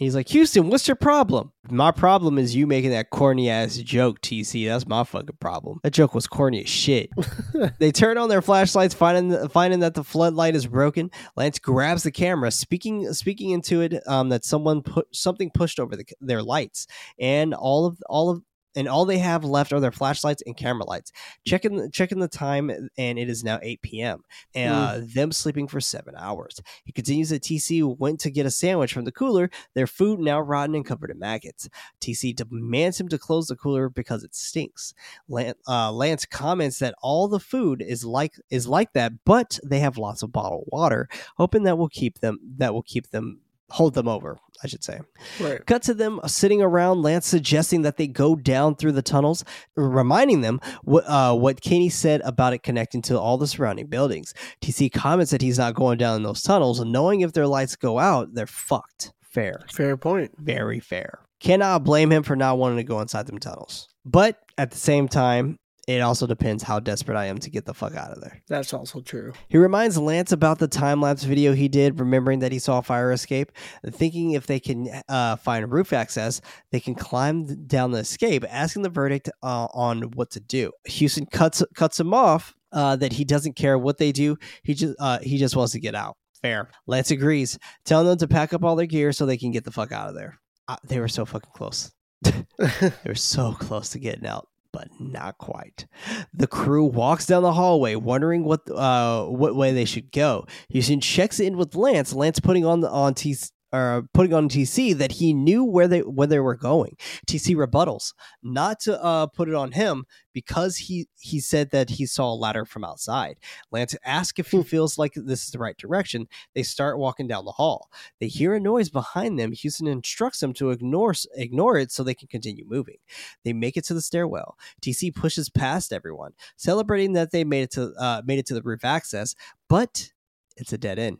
[0.00, 1.52] He's like, Houston, what's your problem?
[1.68, 4.66] My problem is you making that corny ass joke, TC.
[4.66, 5.78] That's my fucking problem.
[5.82, 7.10] That joke was corny as shit.
[7.78, 11.10] they turn on their flashlights, finding finding that the floodlight is broken.
[11.36, 15.94] Lance grabs the camera, speaking speaking into it um, that someone put something pushed over
[15.94, 16.86] the, their lights,
[17.18, 18.42] and all of all of
[18.74, 21.12] and all they have left are their flashlights and camera lights.
[21.46, 24.22] Checking checking the time, and it is now 8 p.m.
[24.54, 26.60] And uh, them sleeping for seven hours.
[26.84, 29.50] He continues that TC went to get a sandwich from the cooler.
[29.74, 31.68] Their food now rotten and covered in maggots.
[32.00, 34.94] TC demands him to close the cooler because it stinks.
[35.28, 39.80] Lance, uh, Lance comments that all the food is like is like that, but they
[39.80, 43.40] have lots of bottled water, hoping that will keep them that will keep them
[43.70, 44.38] hold them over.
[44.62, 45.00] I should say.
[45.40, 45.64] Right.
[45.64, 49.44] Cut to them sitting around, Lance suggesting that they go down through the tunnels,
[49.74, 54.34] reminding them what, uh, what Kenny said about it connecting to all the surrounding buildings.
[54.60, 57.98] TC comments that he's not going down in those tunnels, knowing if their lights go
[57.98, 59.12] out, they're fucked.
[59.22, 59.60] Fair.
[59.72, 60.32] Fair point.
[60.38, 61.20] Very fair.
[61.40, 63.88] Cannot blame him for not wanting to go inside them tunnels.
[64.04, 67.74] But at the same time, it also depends how desperate I am to get the
[67.74, 68.42] fuck out of there.
[68.48, 69.32] That's also true.
[69.48, 72.82] He reminds Lance about the time lapse video he did, remembering that he saw a
[72.82, 73.52] fire escape,
[73.86, 76.40] thinking if they can uh, find roof access,
[76.70, 80.72] they can climb down the escape, asking the verdict uh, on what to do.
[80.86, 84.36] Houston cuts cuts him off uh, that he doesn't care what they do.
[84.62, 86.16] He just uh, he just wants to get out.
[86.42, 86.70] Fair.
[86.86, 89.70] Lance agrees, telling them to pack up all their gear so they can get the
[89.70, 90.40] fuck out of there.
[90.68, 91.90] Uh, they were so fucking close.
[92.22, 95.86] they were so close to getting out but not quite.
[96.32, 100.46] The crew walks down the hallway, wondering what uh what way they should go.
[100.68, 102.12] Houston checks in with Lance.
[102.12, 103.36] Lance putting on the on T
[103.72, 106.96] or putting on TC that he knew where they where they were going.
[107.26, 112.06] TC rebuttals, not to uh, put it on him because he he said that he
[112.06, 113.38] saw a ladder from outside.
[113.70, 116.26] Lance asks if he feels like this is the right direction.
[116.54, 117.90] They start walking down the hall.
[118.18, 119.52] They hear a noise behind them.
[119.52, 122.98] Houston instructs them to ignore ignore it so they can continue moving.
[123.44, 124.56] They make it to the stairwell.
[124.82, 128.62] TC pushes past everyone, celebrating that they made it to uh, made it to the
[128.62, 129.34] roof access,
[129.68, 130.10] but
[130.56, 131.18] it's a dead end.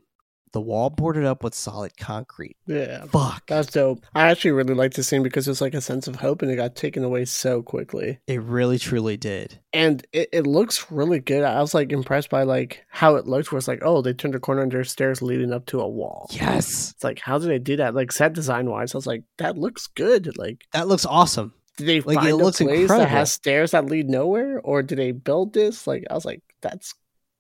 [0.53, 2.57] The wall boarded up with solid concrete.
[2.67, 3.05] Yeah.
[3.05, 3.47] Fuck.
[3.47, 4.05] That's dope.
[4.15, 6.51] I actually really liked the scene because it was like a sense of hope and
[6.51, 8.19] it got taken away so quickly.
[8.27, 9.61] It really truly did.
[9.73, 11.45] And it, it looks really good.
[11.45, 14.35] I was like impressed by like how it looked where it's like, oh, they turned
[14.35, 16.29] a corner and there's stairs leading up to a wall.
[16.33, 16.91] Yes.
[16.97, 17.95] It's like, how did they do that?
[17.95, 20.37] Like set design wise, I was like, that looks good.
[20.37, 21.55] Like That looks awesome.
[21.77, 23.05] did they Like, find it a looks place incredible.
[23.05, 24.61] that has stairs that lead nowhere?
[24.65, 25.87] Or did they build this?
[25.87, 26.93] Like I was like, that's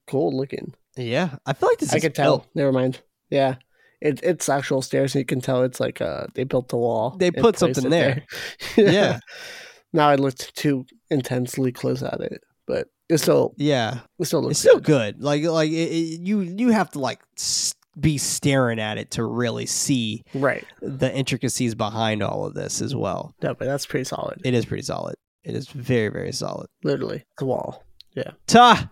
[0.06, 0.74] cool looking.
[0.96, 1.36] Yeah.
[1.46, 2.38] I feel like this I is could tell.
[2.38, 2.48] built.
[2.54, 3.00] Never mind.
[3.30, 3.56] Yeah.
[4.00, 7.16] It, it's actual stairs, and you can tell it's like uh they built the wall.
[7.18, 8.24] They put something it there.
[8.76, 9.20] Yeah.
[9.92, 14.00] now I looked too intensely close at it, but it's still Yeah.
[14.18, 15.16] it still looks It's still good.
[15.16, 15.22] good.
[15.22, 17.20] Like like it, it- you you have to like
[17.98, 20.64] be staring at it to really see right.
[20.80, 23.34] the intricacies behind all of this as well.
[23.42, 24.40] No, but that's pretty solid.
[24.44, 25.16] It is pretty solid.
[25.44, 26.68] It is very very solid.
[26.84, 27.84] Literally, the wall.
[28.14, 28.30] Yeah.
[28.46, 28.90] Ta,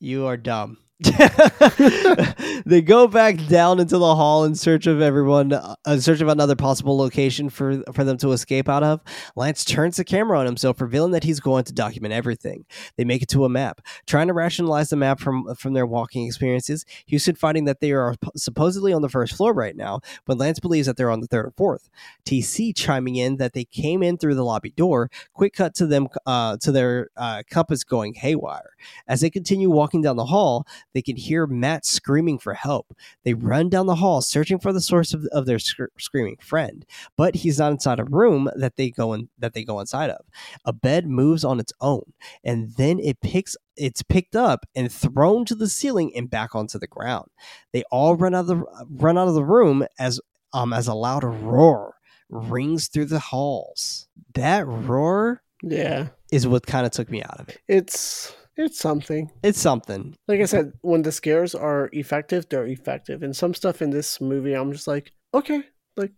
[0.00, 0.76] you are dumb.
[2.66, 6.28] they go back down into the hall in search of everyone, uh, in search of
[6.28, 9.00] another possible location for for them to escape out of.
[9.34, 12.66] Lance turns the camera on himself, revealing that he's going to document everything.
[12.98, 16.26] They make it to a map, trying to rationalize the map from from their walking
[16.26, 16.84] experiences.
[17.06, 20.86] Houston finding that they are supposedly on the first floor right now, but Lance believes
[20.86, 21.88] that they're on the third or fourth.
[22.26, 25.10] TC chiming in that they came in through the lobby door.
[25.32, 28.74] Quick cut to them uh, to their uh, compass going haywire.
[29.08, 32.94] As they continue walking down the hall, they can hear Matt screaming for help.
[33.24, 36.84] They run down the hall searching for the source of, of their sc- screaming friend,
[37.16, 40.24] but he's not inside a room that they go in that they go inside of.
[40.64, 42.12] A bed moves on its own,
[42.44, 46.78] and then it picks it's picked up and thrown to the ceiling and back onto
[46.78, 47.28] the ground.
[47.72, 50.20] They all run out of the run out of the room as
[50.52, 51.94] um as a loud roar
[52.28, 54.06] rings through the halls.
[54.34, 56.08] That roar Yeah.
[56.30, 57.58] is what kind of took me out of it.
[57.68, 58.34] It's
[58.64, 59.30] it's something.
[59.42, 60.16] It's something.
[60.28, 63.22] Like I said, when the scares are effective, they're effective.
[63.22, 65.62] And some stuff in this movie, I'm just like, okay,
[65.96, 66.12] like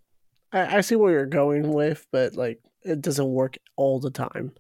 [0.52, 4.52] I, I see where you're going with, but like it doesn't work all the time.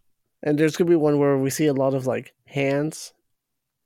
[0.42, 3.12] And there's gonna be one where we see a lot of like hands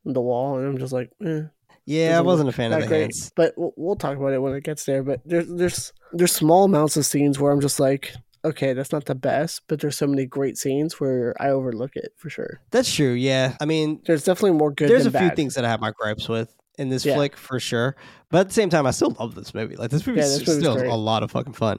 [0.07, 1.43] on the wall, and I'm just like, eh,
[1.85, 3.01] Yeah, I wasn't a fan of the great.
[3.03, 3.33] hands.
[3.37, 5.03] But we'll, we'll talk about it when it gets there.
[5.03, 8.15] But there's there's there's small amounts of scenes where I'm just like,
[8.47, 12.13] okay, that's not the best, but there's so many great scenes where I overlook it
[12.17, 12.61] for sure.
[12.71, 13.13] That's true.
[13.13, 14.89] Yeah, I mean, There's definitely more good.
[14.89, 17.15] there's a than few things that I have my gripes with in this Yeah.
[17.15, 17.97] flick for sure.
[18.31, 19.77] But at the same time, I still love this movie.
[19.77, 20.91] Like this movie Yeah, is still great.
[20.91, 21.79] a lot of fucking fun.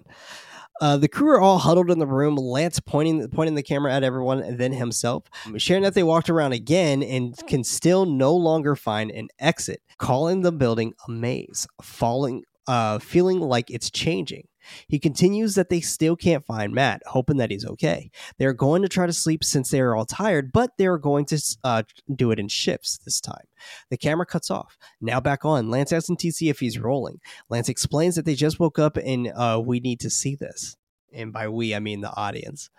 [0.79, 2.35] Uh, the crew are all huddled in the room.
[2.35, 5.23] Lance pointing pointing the camera at everyone and then himself,
[5.57, 9.81] sharing that they walked around again and can still no longer find an exit.
[9.97, 14.47] Calling the building a maze, falling, uh, feeling like it's changing.
[14.87, 18.11] He continues that they still can't find Matt, hoping that he's okay.
[18.37, 21.41] They're going to try to sleep since they are all tired, but they're going to
[21.63, 21.83] uh,
[22.13, 23.45] do it in shifts this time.
[23.89, 24.77] The camera cuts off.
[25.01, 25.69] Now back on.
[25.69, 27.19] Lance asks TC if he's rolling.
[27.49, 30.75] Lance explains that they just woke up and uh, we need to see this.
[31.13, 32.69] And by we, I mean the audience.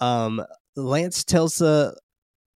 [0.00, 0.44] Um,
[0.76, 1.94] Lance tells uh,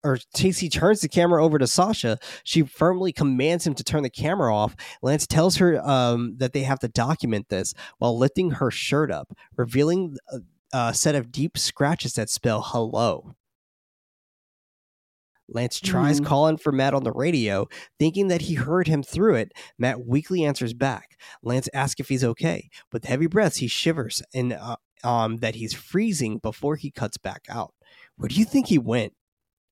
[0.03, 2.17] or TC turns the camera over to Sasha.
[2.43, 4.75] She firmly commands him to turn the camera off.
[5.01, 9.33] Lance tells her um, that they have to document this while lifting her shirt up,
[9.57, 10.39] revealing a,
[10.71, 13.35] a set of deep scratches that spell hello.
[15.51, 16.25] Lance tries Mhm.
[16.25, 17.67] calling for Matt on the radio,
[17.97, 19.51] thinking that he heard him through it.
[19.79, 21.17] Matt weakly answers back.
[21.41, 22.69] Lance asks if he's okay.
[22.93, 27.45] With heavy breaths, he shivers and uh, um, that he's freezing before he cuts back
[27.49, 27.73] out.
[28.15, 29.13] Where do you think he went?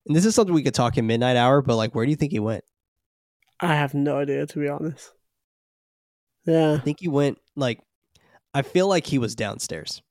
[0.07, 2.15] And this is something we could talk in MidKnight Hour, but like, where do you
[2.15, 2.63] think he went?
[3.59, 5.11] I have no idea to be honest.
[6.45, 6.73] Yeah.
[6.73, 7.81] I think he went like,
[8.53, 10.01] I feel like he was downstairs,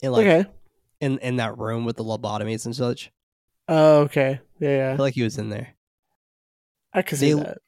[0.00, 0.50] in like okay.
[1.00, 3.12] in in that room with the lobotomies and such.
[3.68, 4.40] Oh, okay.
[4.58, 5.74] Yeah, I feel like he was in there.
[6.94, 7.58] I see They- that.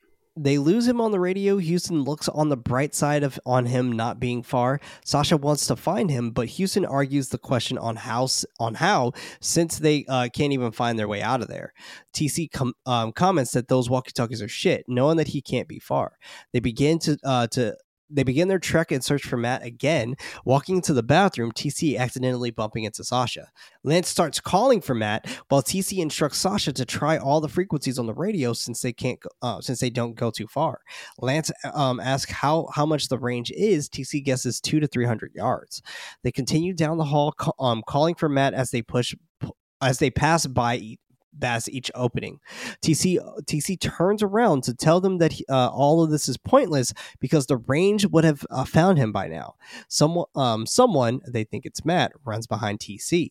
[0.43, 1.59] They lose him on the radio.
[1.59, 4.81] Houston looks on the bright side of on him not being far.
[5.05, 8.27] Sasha wants to find him, but Houston argues the question on how
[8.59, 11.75] on how since they uh, can't even find their way out of there.
[12.15, 15.79] TC com- um, comments that those walkie talkies are shit, knowing that he can't be
[15.79, 16.17] far.
[16.55, 17.77] They begin to uh, to
[18.11, 20.17] they begin their trek and search for Matt again.
[20.45, 23.49] Walking into the bathroom, TC accidentally bumping into Sasha.
[23.85, 28.07] Lance starts calling for Matt, while TC instructs Sasha to try all the frequencies on
[28.07, 30.81] the radio since they can't, uh, since they don't go too far.
[31.19, 33.89] Lance um, asks how how much the range is.
[33.89, 35.83] TC guesses two to three hundred yards.
[36.23, 39.15] They continue down the hall, um, calling for Matt as they push
[39.81, 40.97] as they pass by.
[41.39, 42.41] Past each opening,
[42.83, 46.93] TC TC turns around to tell them that he, uh, all of this is pointless
[47.21, 49.55] because the range would have uh, found him by now.
[49.89, 53.31] Someone, um, someone they think it's Matt runs behind TC.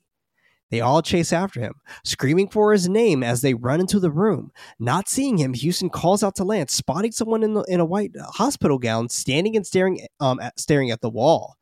[0.72, 1.74] They all chase after him,
[2.04, 4.52] screaming for his name as they run into the room.
[4.78, 8.12] Not seeing him, Houston calls out to Lance, spotting someone in, the, in a white
[8.16, 11.58] uh, hospital gown standing and staring, um, at, staring at the wall.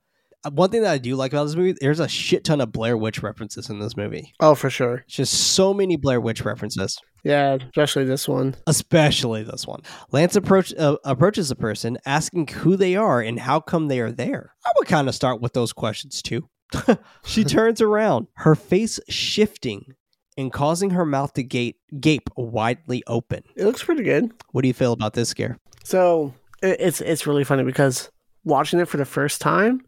[0.46, 2.72] Uh, One thing that I do like about this movie, there's a shit ton of
[2.72, 4.34] Blair Witch references in this movie.
[4.40, 5.04] Oh, for sure.
[5.08, 8.56] Just so many Blair Witch references Yeah, especially this one.
[8.68, 9.82] especially this one.
[10.12, 14.12] Lance approach, uh, approaches the person, asking who they are and how come they are
[14.12, 14.54] there.
[14.66, 16.48] I would kind of start with those questions too.
[17.26, 19.94] she turns around, her face shifting
[20.38, 23.42] and causing her mouth to gape, gape widely open.
[23.56, 24.32] It looks pretty good.
[24.52, 25.58] What do you feel about this scare?
[25.84, 28.10] So it's it's really funny because
[28.44, 29.82] watching it for the first time,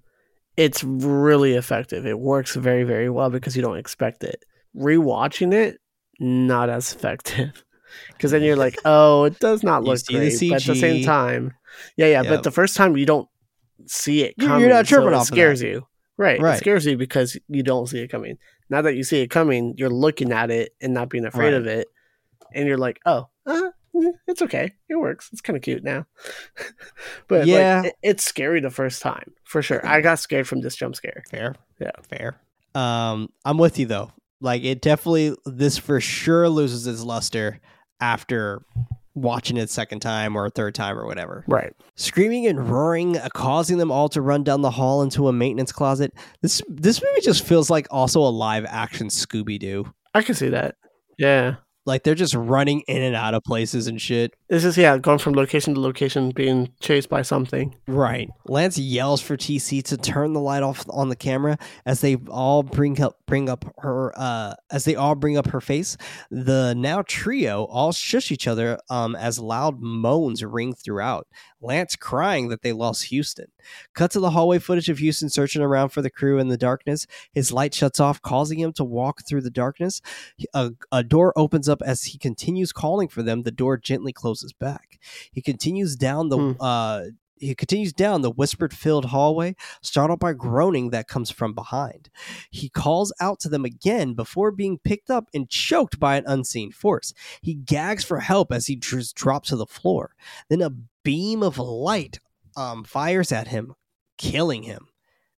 [0.60, 2.06] it's really effective.
[2.06, 4.44] It works very very well because you don't expect it.
[4.76, 5.80] Rewatching it,
[6.20, 7.64] not as effective.
[8.10, 10.40] Because then you're like, oh, it does not look great.
[10.40, 11.56] But at the same time,
[11.98, 12.22] yeah, yeah.
[12.22, 12.30] Yep.
[12.30, 13.28] But the first time you don't
[13.88, 14.60] see it coming.
[14.62, 15.88] you're not so tripping it off of scares you.
[16.16, 16.40] Right.
[16.40, 16.54] Right.
[16.54, 18.38] It scares you because you don't see it coming.
[18.70, 21.54] Now that you see it coming, you're looking at it and not being afraid Right.
[21.56, 21.88] of it.
[22.54, 25.30] and you're like, oh, uh, eh, it's okay, it works.
[25.32, 26.06] It's kind of cute now.
[27.28, 27.82] but Yeah.
[27.82, 29.86] like, it, it's scary the first time for sure.
[29.86, 31.24] I got scared from this jump scare.
[31.30, 31.56] Fair.
[31.80, 31.92] Yeah.
[32.10, 32.40] Fair.
[32.76, 34.12] Um, I'm with you though.
[34.42, 37.60] Like it definitely this for sure loses its luster
[38.00, 38.62] after
[39.16, 41.44] watching it second time or third time or whatever.
[41.48, 41.74] Right.
[41.96, 45.72] Screaming and roaring, uh, causing them all to run down the hall into a maintenance
[45.74, 46.14] closet.
[46.42, 49.92] This this movie just feels like also a live action Scooby Doo.
[50.14, 50.76] I can see that.
[51.18, 51.56] Yeah.
[51.90, 54.36] Like they're just running in and out of places and shit.
[54.48, 57.76] This is yeah, going from location to location, being chased by something.
[57.88, 58.30] Right.
[58.46, 61.58] Lance yells for TC to turn the light off on the camera
[61.88, 65.62] as they all bring up bring up her uh as they all bring up her
[65.62, 65.98] face.
[66.30, 71.28] The now trio all shush each other um as loud moans ring throughout.
[71.62, 73.48] Lance crying that they lost Houston.
[73.94, 77.06] Cut to the hallway footage of Houston searching around for the crew in the darkness.
[77.34, 80.02] His light shuts off, causing him to walk through the darkness.
[80.54, 83.44] A, a door opens up as he continues calling for them.
[83.44, 85.00] The door gently closes back.
[85.32, 86.52] He continues down the Hmm.
[86.60, 87.02] uh
[87.42, 92.10] he continues down the whispered filled hallway, startled by groaning that comes from behind.
[92.52, 96.74] He calls out to them again before being picked up and choked by an unseen
[96.74, 97.14] force.
[97.42, 100.16] He gags for help as he drops to the floor.
[100.50, 100.72] Then a
[101.04, 102.20] beam of light
[102.58, 103.74] um, fires at him,
[104.18, 104.88] killing him.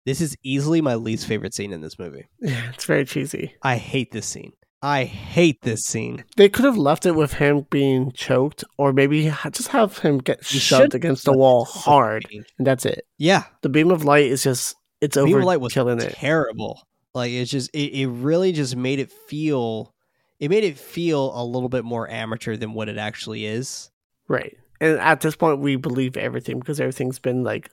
[0.04, 2.26] This is easily my least favorite scene in this movie.
[2.40, 3.54] Yeah, it's very cheesy.
[3.62, 4.54] I hate this scene.
[4.84, 6.24] I hate this scene.
[6.38, 10.44] They could have left it with him being choked, or maybe just have him get
[10.44, 13.06] shoved against the wall hard, and that's it.
[13.18, 16.14] Yeah, The beam of light is just it's Beam over of Light was killing it.
[16.14, 16.82] terrible.
[17.14, 19.94] Like it's just it, it really just made it feel
[20.40, 23.92] it made it feel a little bit more amateur than what it actually is.
[24.28, 24.58] Right.
[24.80, 27.70] And at this point, we believe everything because everything's been like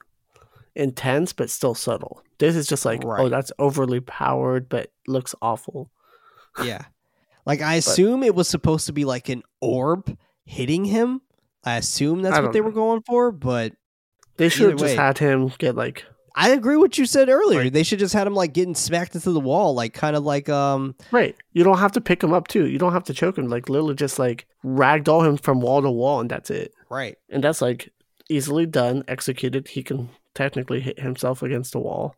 [0.74, 2.22] intense, but still subtle.
[2.39, 5.90] This is just like, oh, that's overly powered, but looks awful.
[6.62, 6.85] Yeah.
[7.49, 11.23] Like I assume it was supposed to be like an orb hitting him.
[11.65, 12.66] I assume that's I what they know.
[12.66, 13.73] were going for, but
[14.37, 15.03] They should have just way.
[15.03, 16.05] had him get like,
[16.37, 17.59] I agree with what you said earlier.
[17.61, 17.73] Right.
[17.73, 20.49] They should just had him like getting smacked into the wall, like kind of like
[20.49, 21.35] um right.
[21.53, 22.66] You don't have to pick him up too.
[22.66, 23.49] You don't have to choke him.
[23.49, 26.73] Like literally just like ragdoll him from wall to wall, and that's it.
[26.91, 27.16] right.
[27.29, 27.91] And that's like
[28.31, 29.69] easily done, executed.
[29.69, 32.15] He can technically hit himself against the wall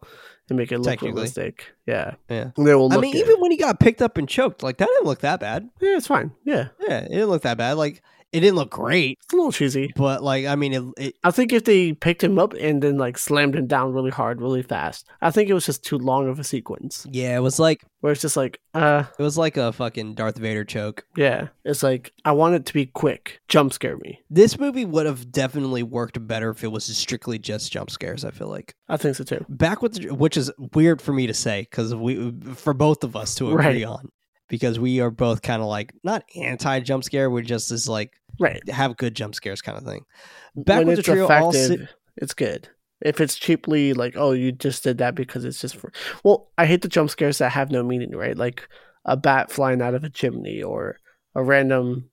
[0.49, 1.73] and make it look realistic.
[1.87, 2.15] Yeah.
[2.29, 2.51] Yeah.
[2.57, 4.87] And they will I mean, even when he got picked up and choked, like that
[4.87, 5.71] didn't look that bad.
[5.81, 6.33] yeah, it's fine.
[6.45, 6.69] Yeah.
[6.81, 7.77] Yeah, it didn't look that bad.
[7.77, 9.93] Like it didn't look great, It's a little cheesy.
[9.97, 12.97] but like I mean, it, it I think if they picked him up and then
[12.99, 16.29] like slammed him down really hard, really fast, I think it was just too long
[16.29, 17.07] of a sequence.
[17.11, 20.39] yeah, it was like Where it's just like, uh, it was like a fucking Darth
[20.39, 21.05] Vader choke.
[21.17, 24.21] yeah, it's like I want it to be quick, jump scare me.
[24.31, 28.25] This movie would have definitely worked better if it was strictly just jump scares.
[28.25, 29.45] I feel like I think so too.
[29.49, 33.17] back with the, which is weird for me to say because we for both of
[33.17, 33.85] us to agree Right.
[33.85, 34.09] on
[34.49, 37.31] because we are both kind of like not anti jump scare.
[37.31, 38.67] We're just as like Right.
[38.71, 40.05] have good jump scares kind of thing.
[40.57, 42.69] Back when with the it's trio, effective, sit- it's good.
[43.03, 45.93] If it's cheaply like, oh, you just did that because it's just for.
[46.25, 48.37] Well, I hate the jump scares that have no meaning, right?
[48.37, 48.69] Like
[49.05, 50.99] a bat flying out of a chimney or
[51.35, 52.11] a random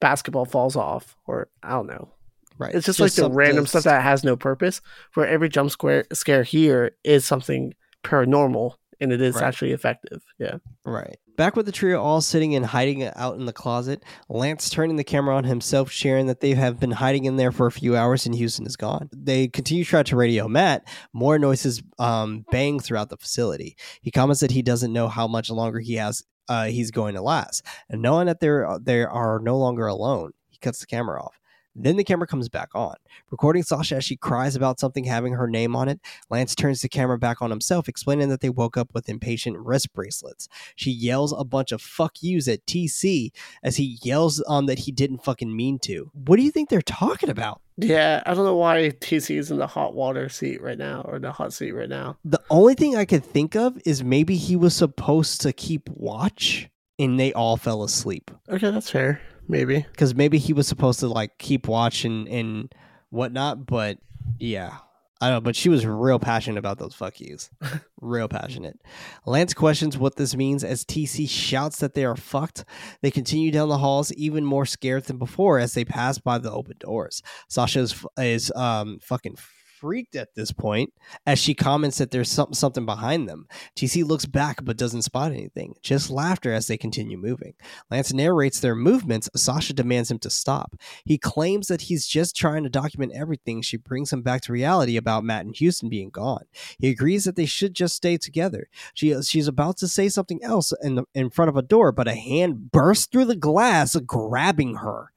[0.00, 2.10] basketball falls off, or I don't know.
[2.58, 2.74] right.
[2.74, 4.80] It's just, like the random stuff that has no purpose.
[5.14, 9.44] Where every jump scare scare here is something paranormal and it is Right.
[9.44, 10.22] actually effective.
[10.38, 10.56] Yeah.
[10.84, 11.16] Right.
[11.36, 15.02] Back with the trio all sitting and hiding out in the closet, Lance turning the
[15.02, 18.24] camera on himself, sharing that they have been hiding in there for a few hours
[18.24, 19.08] and Houston is gone.
[19.12, 20.86] They continue to try to radio Matt.
[21.12, 23.76] More noises um, bang throughout the facility.
[24.00, 27.22] He comments that he doesn't know how much longer he has uh, he's going to
[27.22, 27.64] last.
[27.88, 31.40] And knowing that they're, they are no longer alone, he cuts the camera off.
[31.76, 32.94] Then the camera comes back on,
[33.30, 36.00] recording Sasha as she cries about something having her name on it.
[36.30, 39.92] Lance turns the camera back on himself, explaining that they woke up with impatient wrist
[39.92, 40.48] bracelets.
[40.76, 43.32] She yells a bunch of fuck yous at TC
[43.62, 46.10] as he yells um that he didn't fucking mean to.
[46.14, 47.60] What do you think they're talking about?
[47.76, 48.22] Yeah.
[48.24, 51.32] I don't know why TC is in the hot water seat right now or the
[51.32, 52.18] hot seat right now.
[52.24, 56.68] The only thing I could think of is maybe he was supposed to keep watch
[56.98, 58.30] and they all fell asleep.
[58.48, 59.20] Okay, that's fair.
[59.48, 59.80] Maybe.
[59.90, 62.74] Because maybe he was supposed to like keep watching and, and
[63.10, 63.98] whatnot, but
[64.38, 64.78] yeah.
[65.20, 67.48] I don't know, but she was real passionate about those fuck yous.
[68.00, 68.78] real passionate.
[69.24, 72.64] Lance questions what this means as TC shouts that they are fucked.
[73.00, 76.50] They continue down the halls, even more scared than before as they pass by the
[76.50, 77.22] open doors.
[77.48, 79.36] Sasha is, is um fucking
[79.84, 80.94] freaked at this point
[81.26, 83.46] as she comments that there's something something behind them.
[83.76, 87.52] TC looks back but doesn't spot anything, just laughter as they continue moving.
[87.90, 89.28] Lance narrates their movements.
[89.36, 90.74] Sasha demands him to stop.
[91.04, 93.60] He claims that he's just trying to document everything.
[93.60, 96.44] She brings him back to reality about Matt and Houston being gone.
[96.78, 98.70] He agrees that they should just stay together.
[98.94, 102.08] She she's about to say something else in the, in front of a door, but
[102.08, 105.10] a hand bursts through the glass, grabbing her.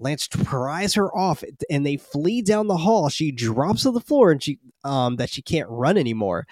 [0.00, 3.08] Lance pries her off and they flee down the hall.
[3.08, 6.46] She drops to the floor and she um that she can't run anymore.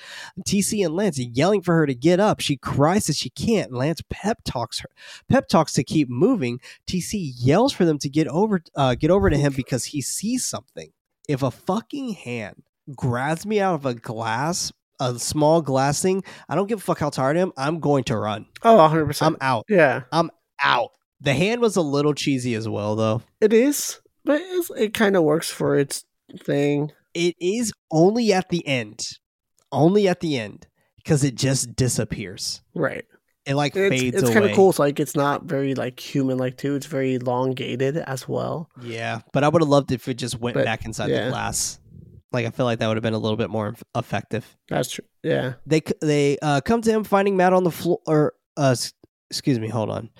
[0.47, 2.40] TC and Lance yelling for her to get up.
[2.40, 3.73] She cries that she can't.
[3.73, 4.90] Lance pep talks her
[5.28, 6.60] pep talks to keep moving.
[6.89, 10.44] TC yells for them to get over uh, get over to him because he sees
[10.44, 10.90] something.
[11.28, 12.62] If a fucking hand
[12.94, 16.98] grabs me out of a glass a small glass thing, I don't give a fuck
[16.98, 17.52] how tired I am.
[17.56, 18.47] I'm going to run.
[18.62, 19.23] Oh, 100%.
[19.27, 19.66] I'm out.
[19.68, 20.93] yeah, I'm Out.
[21.20, 23.22] The hand was a little cheesy as well, though.
[23.40, 26.05] it is, but it's, it kind of works for its
[26.40, 26.93] thing.
[27.14, 29.01] It is only at the end,
[29.72, 30.66] only at the end,
[30.98, 32.60] because it just disappears.
[32.74, 33.05] Right.
[33.47, 34.32] It like It's, fades it's away.
[34.34, 34.70] kind of cool.
[34.70, 36.74] It's like it's not very like human like too.
[36.74, 38.68] It's very elongated as well.
[38.82, 41.26] Yeah, but I would have loved if it just went But, back inside yeah.
[41.26, 41.78] the glass.
[42.32, 44.56] Like I feel like that would have been a little bit more eff- effective.
[44.68, 45.05] That's true.
[45.22, 45.55] Yeah.
[45.64, 48.01] They c- they uh, come to him finding Matt on the floor.
[48.06, 48.93] Or uh, s-
[49.30, 50.10] excuse me, hold on.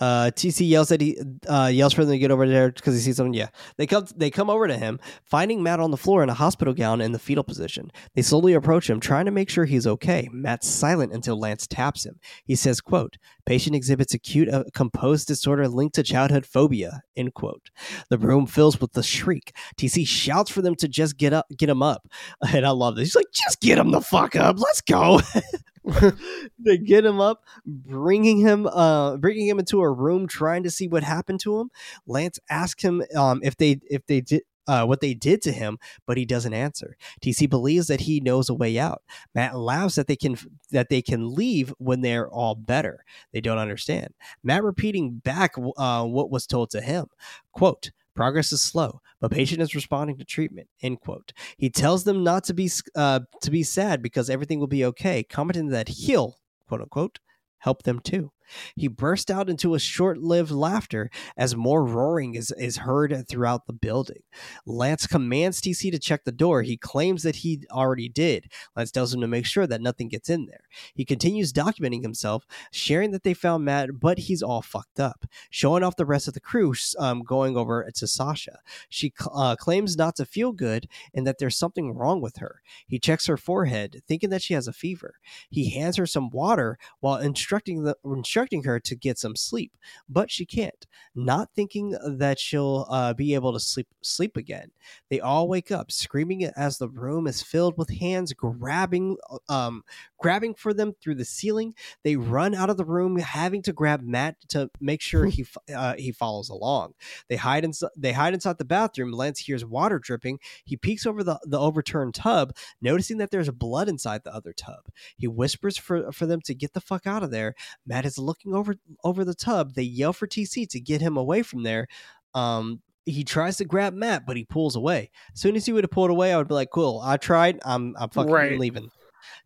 [0.00, 1.16] Uh, TC yells that he
[1.48, 3.32] uh, yells for them to get over there because he sees something.
[3.32, 6.34] Yeah, they come they come over to him, finding Matt on the floor in a
[6.34, 7.92] hospital gown in the fetal position.
[8.14, 10.28] They slowly approach him, trying to make sure he's okay.
[10.32, 12.18] Matt's silent until Lance taps him.
[12.44, 17.70] He says, "quote Patient exhibits acute uh, composed disorder linked to childhood phobia." End quote.
[18.10, 19.54] The room fills with the shriek.
[19.76, 22.08] TC shouts for them to just get up, get him up,
[22.52, 23.08] and I love this.
[23.08, 24.58] He's like, "Just get him the fuck up.
[24.58, 25.20] Let's go."
[26.58, 30.88] they get him up, bringing him, uh, bringing him into a room, trying to see
[30.88, 31.70] what happened to him.
[32.06, 34.42] Lance asks him um, if they if they did.
[34.66, 36.96] Uh, what they did to him, but he doesn't answer.
[37.22, 39.02] TC believes that he knows a way out.
[39.34, 40.38] Matt laughs that they can
[40.70, 43.04] that they can leave when they're all better.
[43.34, 44.14] They don't understand.
[44.42, 47.08] Matt repeating back uh, what was told to him.
[47.52, 50.68] Quote, Progress is slow, but patient is responding to treatment.
[50.82, 51.32] End quote.
[51.56, 55.22] He tells them not to be uh, to be sad because everything will be okay,
[55.24, 56.36] commenting that he'll
[56.68, 57.18] quote unquote
[57.58, 58.30] help them too.
[58.76, 63.72] He burst out into a short-lived laughter as more roaring is, is heard throughout the
[63.72, 64.22] building.
[64.66, 66.62] Lance commands TC to check the door.
[66.62, 68.50] He claims that he already did.
[68.76, 70.64] Lance tells him to make sure that nothing gets in there.
[70.94, 75.24] He continues documenting himself, sharing that they found Matt, but he's all fucked up.
[75.50, 78.58] Showing off the rest of the crew, um, going over to Sasha.
[78.88, 82.60] She uh, claims not to feel good and that there's something wrong with her.
[82.86, 85.16] He checks her forehead, thinking that she has a fever.
[85.50, 87.96] He hands her some water while instructing the
[88.34, 89.72] her to get some sleep,
[90.08, 90.86] but she can't.
[91.14, 94.70] Not thinking that she'll uh, be able to sleep sleep again.
[95.10, 99.16] They all wake up screaming as the room is filled with hands grabbing
[99.48, 99.82] um
[100.18, 101.74] grabbing for them through the ceiling.
[102.02, 105.94] They run out of the room, having to grab Matt to make sure he uh,
[105.96, 106.94] he follows along.
[107.28, 107.90] They hide inside.
[107.96, 109.12] They hide inside the bathroom.
[109.12, 110.38] Lance hears water dripping.
[110.64, 114.86] He peeks over the, the overturned tub, noticing that there's blood inside the other tub.
[115.16, 117.54] He whispers for for them to get the fuck out of there.
[117.86, 118.74] Matt is looking over
[119.04, 119.74] over the tub.
[119.74, 121.86] They yell for TC to get him away from there.
[122.34, 125.10] Um, he tries to grab Matt, but he pulls away.
[125.34, 127.60] As soon as he would have pulled away, I would be like, "Cool, I tried.
[127.64, 128.58] I'm I'm fucking Right.
[128.58, 128.90] leaving."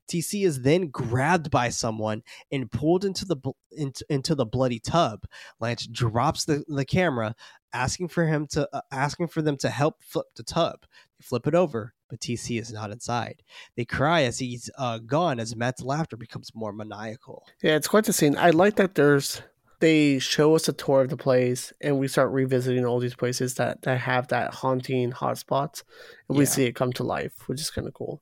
[0.08, 3.36] TC is then grabbed by someone and pulled into the
[3.72, 5.24] into, into the bloody tub.
[5.60, 7.34] Lance drops the, the camera,
[7.72, 10.80] asking for him to uh, asking for them to help flip the tub.
[11.18, 13.42] They flip it over, but TC is not inside.
[13.76, 17.44] They cry as he's uh, gone, as Matt's laughter becomes more maniacal.
[17.62, 18.36] Yeah, it's quite the scene.
[18.36, 19.42] I like that there's
[19.80, 23.54] they show us a tour of the place and we start revisiting all these places
[23.54, 25.84] that, that have that haunting hotspots
[26.28, 26.50] and we Yeah.
[26.50, 28.20] see it come to life, which is kind of cool.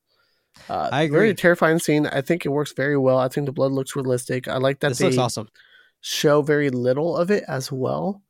[0.69, 1.35] Uh, I Very agree.
[1.35, 2.07] terrifying scene.
[2.09, 3.19] I think it works very well.
[3.19, 4.49] I think the blood looks realistic.
[4.49, 5.49] I like that this they looks awesome.
[6.03, 8.21] show very little of it as well.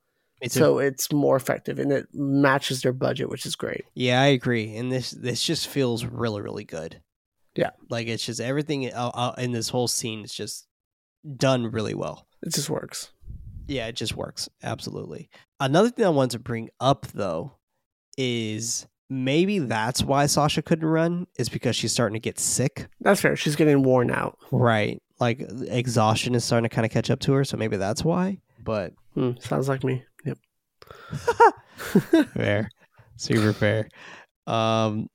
[0.49, 3.85] So it's more effective and it matches their budget, which is great.
[3.95, 4.77] Yeah, I agree.
[4.77, 7.01] And this this just feels really really good.
[7.55, 7.71] Yeah.
[7.89, 10.67] like it's just everything uh, uh, in this whole scene is just
[11.37, 12.27] done really well.
[12.43, 13.13] It just works.
[13.67, 15.31] Yeah, it just works absolutely.
[15.59, 17.53] Another thing I wanted to bring up though
[18.19, 22.89] is maybe that's why Sasha couldn't run is because she's starting to get sick.
[23.01, 23.37] That's fair.
[23.37, 24.39] She's getting worn out.
[24.51, 27.45] Right, like exhaustion is starting to kind of catch up to her.
[27.45, 28.41] So maybe that's why.
[28.63, 30.05] But Hmm, sounds like me.
[32.35, 32.71] Fair,
[33.17, 33.89] super fair.
[34.47, 35.09] Um,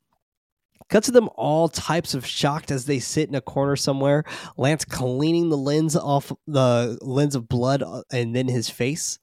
[0.89, 4.23] cut to them all types of shocked as they sit in a corner somewhere.
[4.57, 9.19] Lance cleaning the lens off the lens of blood uh, and then his face.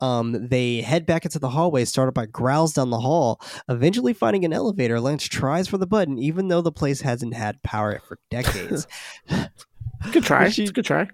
[0.00, 3.40] Um, they head back into the hallway, started by growls down the hall.
[3.68, 7.62] Eventually, finding an elevator, Lance tries for the button, even though the place hasn't had
[7.62, 8.86] power for decades.
[10.12, 10.50] Good try.
[10.50, 11.08] She- good try.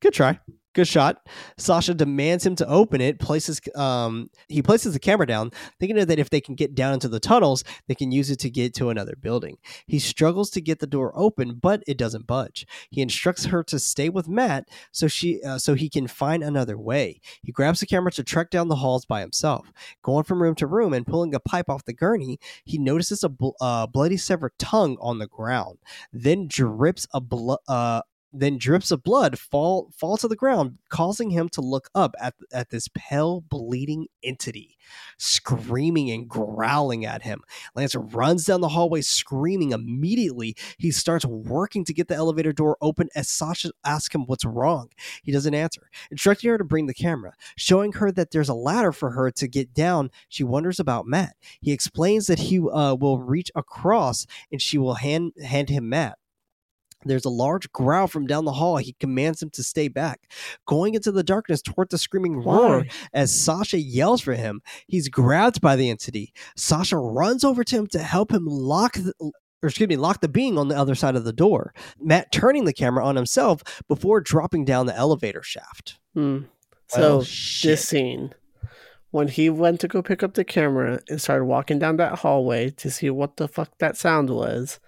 [0.00, 0.40] Good try.
[0.74, 1.24] Good shot.
[1.56, 3.20] Sasha demands him to open it.
[3.20, 7.08] Places um he places the camera down, thinking that if they can get down into
[7.08, 9.56] the tunnels, they can use it to get to another building.
[9.86, 12.66] He struggles to get the door open, but it doesn't budge.
[12.90, 16.76] He instructs her to stay with Matt so she uh, so he can find another
[16.76, 17.20] way.
[17.44, 19.72] He grabs the camera to trek down the halls by himself.
[20.02, 23.28] Going from room to room and pulling a pipe off the gurney, he notices a
[23.28, 25.78] bl- uh, bloody severed tongue on the ground.
[26.12, 28.02] Then drips a blo- uh,
[28.34, 32.34] then drips of blood fall fall to the ground, causing him to look up at
[32.52, 34.76] at this pale, bleeding entity,
[35.18, 37.42] screaming and growling at him.
[37.74, 39.72] Lance runs down the hallway, screaming.
[39.72, 43.08] Immediately, he starts working to get the elevator door open.
[43.14, 44.88] As Sasha asks him what's wrong,
[45.22, 48.92] he doesn't answer, instructing her to bring the camera, showing her that there's a ladder
[48.92, 50.10] for her to get down.
[50.28, 51.36] She wonders about Matt.
[51.60, 56.18] He explains that he uh, will reach across, and she will hand hand him Matt.
[57.04, 58.76] There's a large growl from down the hall.
[58.78, 60.28] He commands him to stay back.
[60.66, 62.88] Going into the darkness toward the screaming roar Why?
[63.12, 64.62] as Sasha yells for him.
[64.86, 66.32] He's grabbed by the entity.
[66.56, 69.12] Sasha runs over to him to help him lock the
[69.62, 71.72] or excuse me, lock the being on the other side of the door.
[71.98, 75.98] Matt turning the camera on himself before dropping down the elevator shaft.
[76.12, 76.40] Hmm.
[76.88, 77.70] So shit.
[77.70, 78.34] this scene,
[79.10, 82.70] when he went to go pick up the camera and started walking down that hallway
[82.70, 84.80] to see what the fuck that sound was,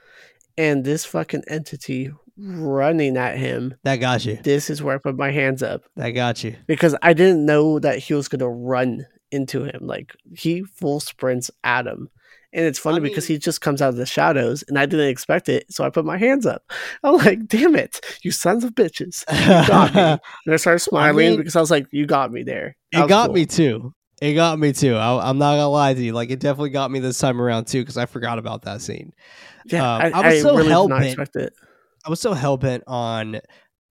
[0.59, 4.39] and this fucking entity running at him, That got you.
[4.43, 6.57] this is where I put my hands up That got you.
[6.67, 9.81] because I didn't know that he was gonna run into him.
[9.83, 12.09] Like he full sprints at him.
[12.53, 14.87] And it's funny I because mean- he just comes out of the shadows and I
[14.87, 15.67] didn't expect it.
[15.71, 16.63] So I put my hands up.
[17.03, 19.25] I'm like, damn it, you sons of bitches.
[19.31, 20.01] You got me.
[20.47, 22.77] And I started smiling mean- because I was like, you got me there.
[22.93, 23.35] That It got cool.
[23.35, 23.93] me too.
[24.21, 24.95] It got me too.
[24.97, 26.13] I, I'm not gonna lie to you.
[26.13, 29.13] Like it definitely got me this time around too because I forgot about that scene.
[29.67, 31.19] Yeah, Um, I, I was I so really hell-bent.
[32.05, 33.41] I was so hell bent on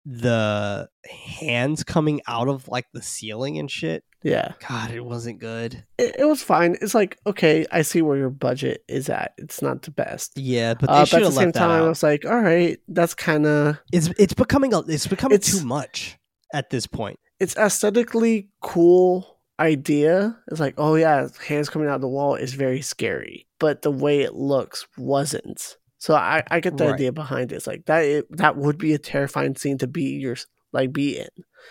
[0.04, 4.04] the hands coming out of like the ceiling and shit.
[4.22, 5.84] Yeah, God, it wasn't good.
[5.98, 6.76] it, it was fine.
[6.80, 9.32] It's like, okay, I see where your budget is at.
[9.38, 10.32] It's not the best.
[10.36, 13.14] Yeah, but they Uh, but at the same time, I was like, all right, that's
[13.14, 16.18] kind of It's it's becoming a, it's becoming It's- too much
[16.52, 17.18] at this point.
[17.38, 20.36] it's aesthetically cool idea.
[20.48, 23.90] It's like, oh yeah, hands coming out of the wall is very scary, but the
[23.90, 25.76] way it looks wasn't.
[25.98, 26.94] So I, I get the Right.
[26.94, 27.56] idea behind it.
[27.56, 28.04] It's like that.
[28.04, 30.36] It, that would be a terrifying scene to be your
[30.72, 31.28] like be in.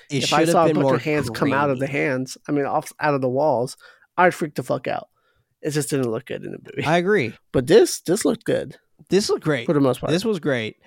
[0.10, 2.66] It if I saw a bunch of hands come out of the hands, I mean,
[2.66, 3.78] off out of the walls,
[4.18, 5.08] I'd freak the fuck out.
[5.62, 6.88] It just didn't look good in the movie.
[6.88, 7.34] I agree.
[7.54, 8.78] but this this looked good
[9.10, 9.66] This looked great.
[9.68, 10.12] for the most part.
[10.12, 10.78] This was great.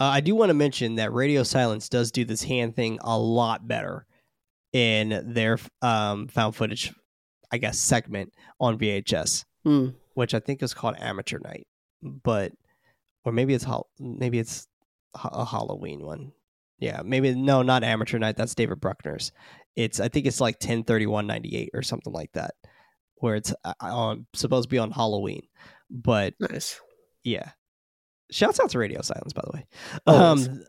[0.00, 3.18] Uh, I do want to mention that Radio Silence does do this hand thing a
[3.18, 4.06] lot better
[4.72, 6.92] in their um, found footage,
[7.50, 9.88] I guess, segment on VHS, Hmm.
[10.14, 11.66] which I think is called Amateur Night,
[12.02, 12.52] but
[13.24, 13.66] or maybe it's
[13.98, 14.66] maybe it's
[15.14, 16.32] a Halloween one.
[16.78, 18.36] Yeah, maybe no, not Amateur Night.
[18.36, 19.32] That's David Bruckner's.
[19.74, 22.52] It's I think it's like ten thirty one ninety eight or something like that,
[23.16, 25.42] where it's uh, on supposed to be on Halloween,
[25.90, 26.80] but Nice.
[27.24, 27.50] yeah.
[28.30, 29.66] Shouts out to Radio Silence, by the way.
[30.06, 30.48] Always.
[30.48, 30.64] Um,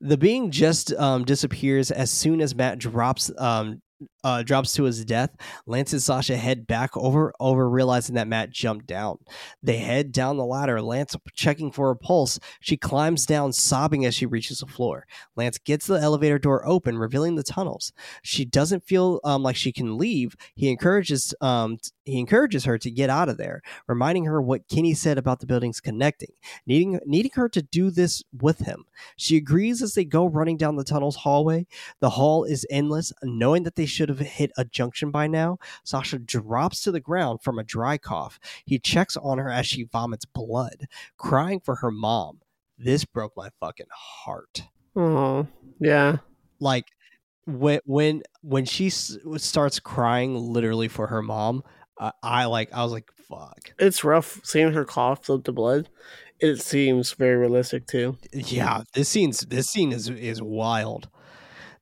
[0.00, 3.82] the being just um, disappears as soon as Matt drops um,
[4.24, 5.30] uh, drops to his death.
[5.66, 9.18] Lance and Sasha head back over, over realizing that Matt jumped down.
[9.62, 10.80] They head down the ladder.
[10.82, 12.38] Lance checking for a pulse.
[12.60, 15.06] She climbs down, sobbing as she reaches the floor.
[15.36, 17.92] Lance gets the elevator door open, revealing the tunnels.
[18.22, 20.36] She doesn't feel um, like she can leave.
[20.54, 24.94] He encourages um, he encourages her to get out of there, reminding her what Kenny
[24.94, 26.32] said about the buildings connecting,
[26.66, 28.84] needing needing her to do this with him.
[29.16, 31.66] She agrees as they go running down the tunnel's hallway.
[32.00, 33.12] The hall is endless.
[33.22, 37.40] Knowing that they should have hit a junction by now, Sasha drops to the ground
[37.42, 38.40] from a dry cough.
[38.64, 40.86] He checks on her as she vomits blood,
[41.18, 42.40] crying for her mom.
[42.78, 44.62] This broke my fucking heart.
[44.96, 45.46] Oh,
[45.78, 46.16] yeah.
[46.58, 46.86] Like
[47.46, 51.62] when when when she s- starts crying literally for her mom,
[51.98, 53.72] uh, I like I was like fuck.
[53.78, 55.88] It's rough seeing her cough float the blood.
[56.40, 58.16] It seems very realistic too.
[58.32, 61.08] Yeah, this scene's this scene is is wild.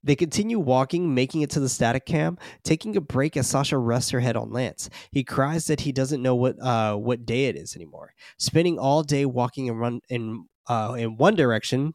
[0.05, 4.11] They continue walking, making it to the static cam, taking a break as Sasha rests
[4.11, 4.89] her head on Lance.
[5.11, 8.15] He cries that he doesn't know what uh what day it is anymore.
[8.39, 11.95] Spending all day walking and run in uh in one direction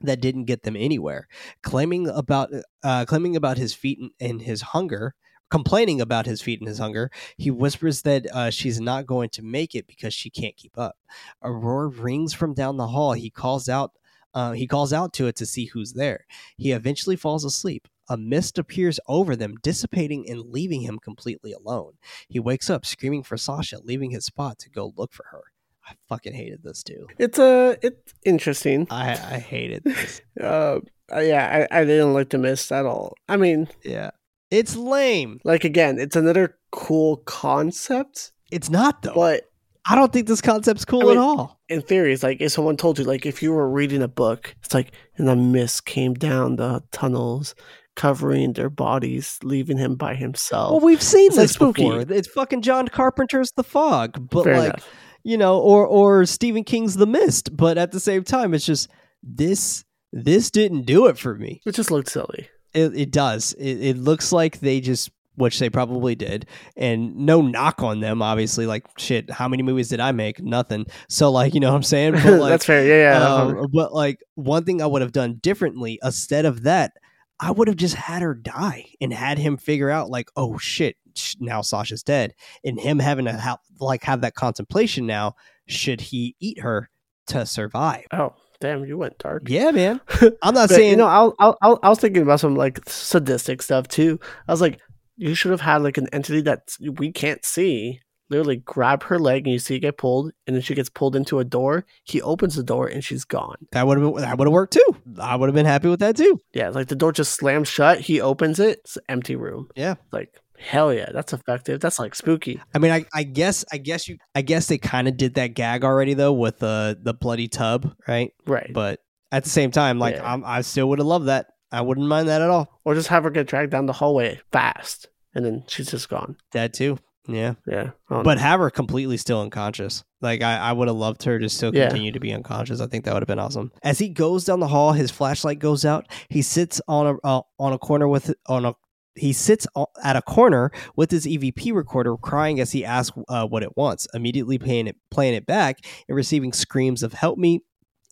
[0.00, 1.26] that didn't get them anywhere.
[1.62, 2.50] Claiming about
[2.82, 5.14] uh claiming about his feet and, and his hunger,
[5.50, 9.42] complaining about his feet and his hunger, he whispers that uh, she's not going to
[9.42, 10.96] make it because she can't keep up.
[11.42, 13.12] A roar rings from down the hall.
[13.14, 13.92] He calls out.
[14.34, 16.26] Uh, he calls out to it to see who's there.
[16.56, 17.88] He eventually falls asleep.
[18.10, 21.92] a mist appears over them, dissipating and leaving him completely alone.
[22.28, 25.42] He wakes up screaming for Sasha, leaving his spot to go look for her.
[25.86, 27.06] I fucking hated this too.
[27.18, 28.86] It's uh, it's interesting.
[28.90, 30.20] I I hated this.
[30.40, 30.80] Uh,
[31.12, 33.14] uh, yeah, I, I didn't like the mist at all.
[33.28, 34.10] I mean, Yeah,
[34.50, 35.40] it's lame.
[35.44, 39.14] like again, it's another cool concept, It's not though.
[39.14, 39.47] but
[39.90, 41.60] I don't think this concept's cool I mean- at all.
[41.68, 44.54] in theory, it's like if someone told you, like if you were reading a book,
[44.64, 47.54] it's like and the mist came down the tunnels,
[47.96, 50.70] covering their bodies, leaving him by himself.
[50.72, 51.82] Well, we've seen It's, this spooky.
[51.84, 52.04] before.
[52.14, 54.88] It's fucking John Carpenter's The Fog, but Fair like enough.
[55.24, 57.56] you know, or or Stephen King's The Mist.
[57.56, 58.88] But at the same time, it's just
[59.22, 61.60] this this didn't do it for me.
[61.66, 62.48] It just looked silly.
[62.74, 63.54] It, it does.
[63.54, 66.46] It, it looks like they just, which they probably did,
[66.76, 68.20] and no knock on them.
[68.20, 69.30] Obviously, like shit.
[69.30, 70.42] How many movies did I make?
[70.42, 70.86] Nothing.
[71.08, 72.12] So like, you know what I'm saying?
[72.22, 72.86] But like, That's fair.
[72.86, 73.34] Yeah, yeah.
[73.34, 76.92] um, but like one thing I would have done differently instead of that,
[77.40, 80.96] I would have just had her die and had him figure out like, oh shit,
[81.40, 82.34] now Sasha's dead,
[82.64, 85.34] and him having to have like have that contemplation now.
[85.66, 86.90] Should he eat her
[87.28, 88.04] to survive?
[88.12, 89.42] oh, damn, you went dark.
[89.46, 90.00] Yeah, man.
[90.42, 92.80] I'm not But, saying you know, I'll, I'll, I'll, I was thinking about some like
[92.88, 94.18] sadistic stuff too.
[94.48, 94.80] I was like,
[95.18, 98.00] you should have had like an entity that we can't see.
[98.30, 101.16] Literally grab her leg and you see it get pulled, and then she gets pulled
[101.16, 101.86] into a door.
[102.04, 103.56] He opens the door and she's gone.
[103.72, 104.96] that would have that would have worked too.
[105.18, 106.38] I would have been happy with that too.
[106.52, 108.00] Yeah, like the door just slams shut.
[108.00, 108.80] He opens it.
[108.84, 109.68] It's an empty room.
[109.74, 109.94] Yeah.
[110.12, 110.28] Like
[110.58, 111.80] hell yeah, that's effective.
[111.80, 112.60] That's like spooky.
[112.74, 115.54] I mean, I, I guess I guess you I guess they kind of did that
[115.54, 118.32] gag already though with the the bloody tub, right?
[118.46, 118.70] Right.
[118.74, 119.00] But
[119.32, 120.30] at the same time, like Yeah.
[120.34, 121.46] I'm, I still would have loved that.
[121.70, 122.80] I wouldn't mind that at all.
[122.84, 126.36] or just have her get dragged down the hallway fast, and then she's just gone.
[126.52, 126.98] That too.
[127.30, 127.54] Yeah.
[127.66, 127.90] Yeah.
[128.08, 130.02] But have her completely still unconscious.
[130.22, 131.88] Like I, I would have loved her to still Yeah.
[131.88, 132.80] continue to be unconscious.
[132.80, 133.70] I think that would have been awesome.
[133.82, 136.06] As he goes down the hall, his flashlight goes out.
[136.30, 138.72] He sits on a uh, on a corner with on a
[139.14, 139.66] he sits
[140.02, 144.06] at a corner with his EVP recorder, crying as he asks uh, what it wants.
[144.14, 147.60] Immediately playing it playing it back and receiving screams of "Help me!"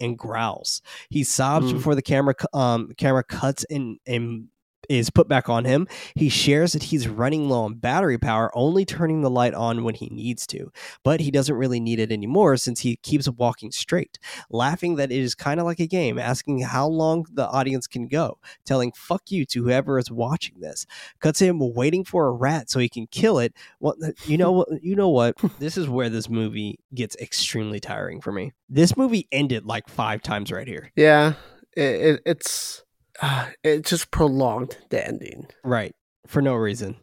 [0.00, 0.82] And growls.
[1.10, 1.74] He sobs Mm.
[1.74, 4.48] before the camera um camera cuts and and
[4.88, 5.86] is put back on him.
[6.14, 9.94] He shares that he's running low on battery power, only turning the light on when
[9.94, 10.70] he needs to.
[11.02, 14.18] But he doesn't really need it anymore since he keeps walking straight,
[14.50, 18.08] laughing that it is kind of like a game, asking how long the audience can
[18.08, 20.86] go, telling fuck you to whoever is watching this.
[21.20, 23.54] Cuts him waiting for a rat so he can kill it.
[23.80, 24.68] Well, you know what?
[24.82, 25.36] You know what?
[25.58, 28.52] this is where this movie gets extremely tiring for me.
[28.68, 30.90] This movie ended like five times right here.
[30.96, 31.34] yeah,
[31.76, 32.82] it, it, it's
[33.22, 35.46] uh, it just prolonged the ending.
[35.64, 35.94] Right.
[36.26, 36.96] For no reason.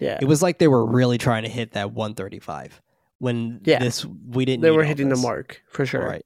[0.00, 0.18] Yeah.
[0.20, 2.80] It was like they were really trying to hit that 135
[3.18, 3.80] when Yeah.
[3.80, 4.62] this we didn't.
[4.62, 5.18] they were hitting this.
[5.20, 6.06] the mark for sure.
[6.06, 6.24] Right.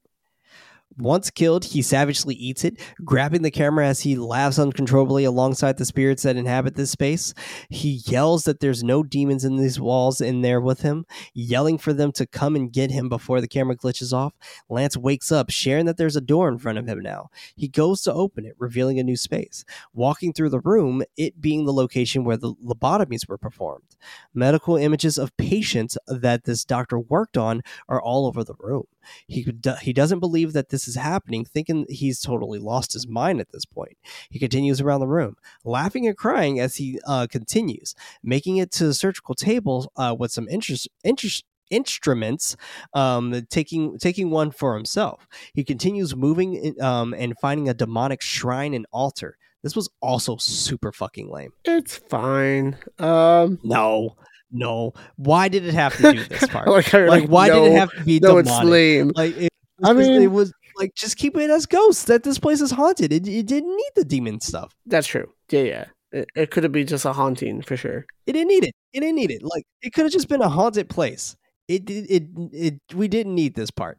[0.98, 5.84] Once killed, he savagely eats it, grabbing the camera as he laughs uncontrollably alongside the
[5.84, 7.34] spirits that inhabit this space.
[7.70, 11.04] He yells that there's no demons in these walls in there with him,
[11.34, 14.34] yelling for them to come and get him before the camera glitches off.
[14.68, 17.30] Lance wakes up, sharing that there's a door in front of him now.
[17.56, 19.64] He goes to open it, revealing a new space.
[19.94, 23.96] Walking through the room, it being the location where the lobotomies were performed.
[24.34, 28.84] Medical images of patients that this doctor worked on are all over the room.
[29.26, 29.46] He
[29.82, 33.64] he doesn't believe that this is happening, thinking he's totally lost his mind at this
[33.64, 33.96] point.
[34.30, 38.86] He continues around the room, laughing and crying as he uh, continues, making it to
[38.86, 42.54] the surgical table uh, with some interest interest instruments
[42.92, 48.74] um taking taking one for himself he continues moving um and finding a demonic shrine
[48.74, 52.76] and altar this was also super fucking lame It's fine.
[52.98, 54.16] Um, no
[54.52, 57.78] no why did it have to do this part like, like, why no, did it
[57.78, 58.46] have to be No, demonic?
[58.46, 59.12] it's lame.
[59.16, 59.52] Like it,
[59.82, 62.04] I mean- it was like just keep it as ghosts.
[62.04, 63.12] That this place is haunted.
[63.12, 64.74] It, it didn't need the demon stuff.
[64.86, 65.28] That's true.
[65.50, 65.84] Yeah, yeah.
[66.12, 68.06] It, it could have been just a haunting for sure.
[68.26, 68.74] It didn't need it.
[68.92, 69.42] It didn't need it.
[69.42, 71.36] Like it could have just been a haunted place.
[71.68, 72.22] It, it it
[72.52, 73.98] it we didn't need this part.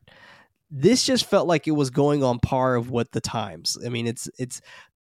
[0.70, 3.78] This just felt like it was going on par of what the times.
[3.86, 4.62] I mean, it's it's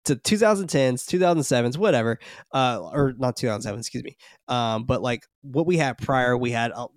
[0.04, 2.18] to 2010s, 2007s, whatever.
[2.52, 4.16] Uh, or not 2007, excuse me.
[4.48, 6.88] Um, but like what we had prior, we had uh,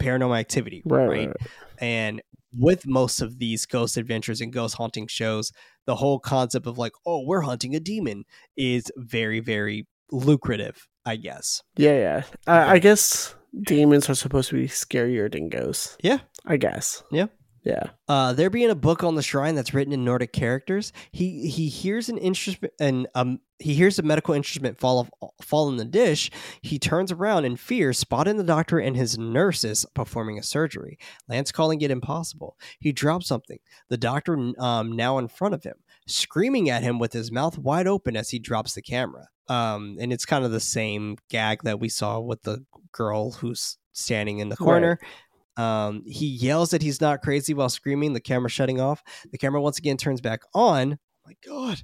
[0.00, 1.26] Paranormal Activity, Right, right?
[1.28, 1.36] right.
[1.78, 2.22] And
[2.56, 5.52] with most of these ghost adventures and ghost haunting shows,
[5.86, 8.24] the whole concept of like, oh, we're hunting a demon
[8.56, 11.62] is very, very lucrative, I guess.
[11.76, 12.22] Yeah, yeah.
[12.46, 13.34] I, I guess
[13.66, 15.96] demons are supposed to be scarier than ghosts.
[16.02, 16.18] Yeah.
[16.44, 17.02] I guess.
[17.10, 17.26] Yeah.
[17.64, 17.90] Yeah.
[18.08, 21.68] Uh, there being a book on the shrine that's written in Nordic characters, he he
[21.68, 25.08] hears an instrument and um he hears a medical instrument fall
[25.40, 26.30] fall in the dish.
[26.60, 30.98] He turns around in fear, spotting the doctor and his nurses performing a surgery.
[31.28, 32.56] Lance calling it impossible.
[32.80, 33.58] He drops something.
[33.88, 35.76] The doctor um now in front of him,
[36.06, 39.28] screaming at him with his mouth wide open as he drops the camera.
[39.48, 43.76] Um, and it's kind of the same gag that we saw with the girl who's
[43.92, 44.56] standing in the
[44.98, 45.08] Right.
[45.56, 49.02] Um, he yells that he's not crazy while screaming, the camera shutting off.
[49.30, 50.98] The camera once again turns back on.
[51.24, 51.82] Oh my god,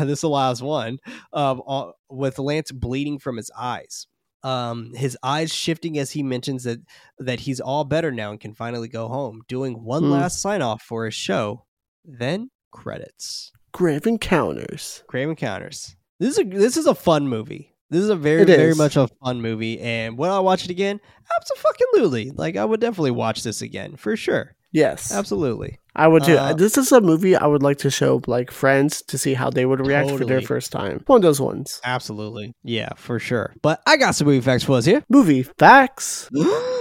[0.06, 0.98] this last one.
[1.32, 4.06] Um, uh, with Lance bleeding from his eyes.
[4.44, 6.78] Um, his eyes shifting as he mentions that
[7.18, 10.10] that he's all better now and can finally go home, doing one Hmm.
[10.10, 11.64] last sign off for his show.
[12.04, 13.50] Then credits.
[13.72, 15.02] Grave Encounters.
[15.08, 15.96] Grave Encounters.
[16.20, 17.74] This is a this is a fun movie.
[17.90, 20.70] This is a very It very much a fun movie, and when I watch it
[20.70, 21.00] again,
[21.40, 24.54] absolutely, like I would definitely watch this again for sure.
[24.70, 25.78] Yes, Absolutely.
[25.96, 26.36] I would too.
[26.36, 29.50] Uh, this is a movie I would like to show like friends to see how
[29.50, 31.02] they would react for their first time.
[31.06, 31.80] One of those ones.
[31.84, 32.54] Absolutely.
[32.62, 33.54] Yeah, for sure.
[33.62, 35.02] But I got some movie facts for us here.
[35.08, 36.28] Movie facts.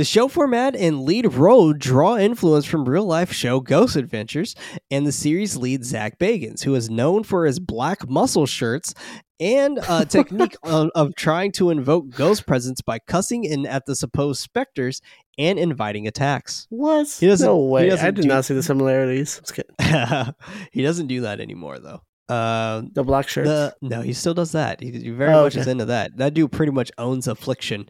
[0.00, 4.54] the show format and lead role draw influence from real life show Ghost Adventures
[4.90, 8.94] and the series lead Zak Bagans, who is known for his black muscle shirts
[9.38, 13.94] and a technique of, of trying to invoke ghost presence by cussing in at the
[13.94, 15.02] supposed specters
[15.36, 16.66] and inviting attacks.
[16.70, 17.06] What?
[17.20, 17.90] He doesn't- no way.
[17.90, 19.42] doesn't I did do- not see the similarities.
[20.72, 22.00] He doesn't do that anymore, though.
[22.30, 23.48] Uh, The black shirts.
[23.48, 24.80] The, no, he still does that.
[24.80, 26.16] He, he very Oh, much is into that.
[26.16, 27.88] That dude pretty much owns Affliction.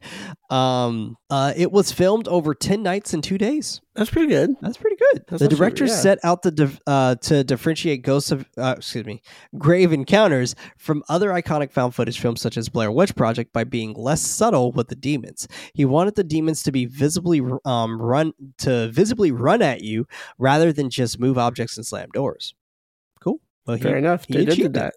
[0.49, 3.81] Um, uh, it was filmed over ten nights and two days.
[3.95, 4.55] That's pretty good.
[4.61, 5.25] That's pretty good.
[5.29, 5.95] That's the director yeah.
[5.95, 9.21] set out to uh, to differentiate Ghosts of uh, excuse me,
[9.59, 13.93] Grave Encounters from other iconic found footage films such as Blair Witch Project by being
[13.95, 15.47] less subtle with the demons.
[15.75, 20.07] He wanted the demons to be visibly um, run to visibly run at you
[20.39, 22.55] rather than just move objects and slam doors.
[23.67, 24.25] Well, he, Fair enough.
[24.27, 24.73] he They did achieved it.
[24.75, 24.95] that.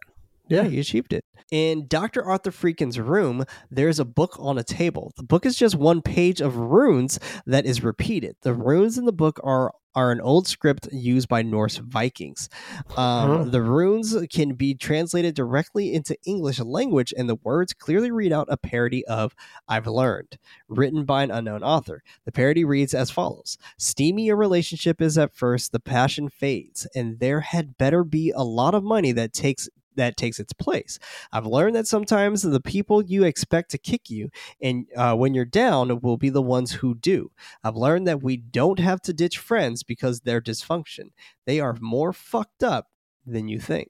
[0.49, 0.69] yeah, Yeah.
[0.69, 1.23] he achieved it.
[1.51, 2.23] In Dr.
[2.23, 5.11] Arthur Friedkin's room, there's a book on a table.
[5.17, 8.35] The book is just one page of runes that is repeated.
[8.41, 12.49] The runes in the book are are an old script used by Norse Vikings.
[12.97, 13.43] Um, Huh.
[13.45, 18.47] The runes can be translated directly into English language, and the words clearly read out
[18.49, 19.35] a parody of
[19.67, 20.37] "I've learned,"
[20.67, 22.03] written by an unknown author.
[22.25, 27.19] The parody reads as follows: "Steamy a relationship is at first, the passion fades, and
[27.19, 30.99] there had better be a lot of money that takes." That takes its place.
[31.31, 34.29] I've learned that sometimes the people you expect to kick you,
[34.61, 37.31] and uh, when you're down, will be the ones who do.
[37.63, 41.11] I've learned that we don't have to ditch friends because they're dysfunction.
[41.45, 42.87] They are more fucked up
[43.25, 43.89] than you think.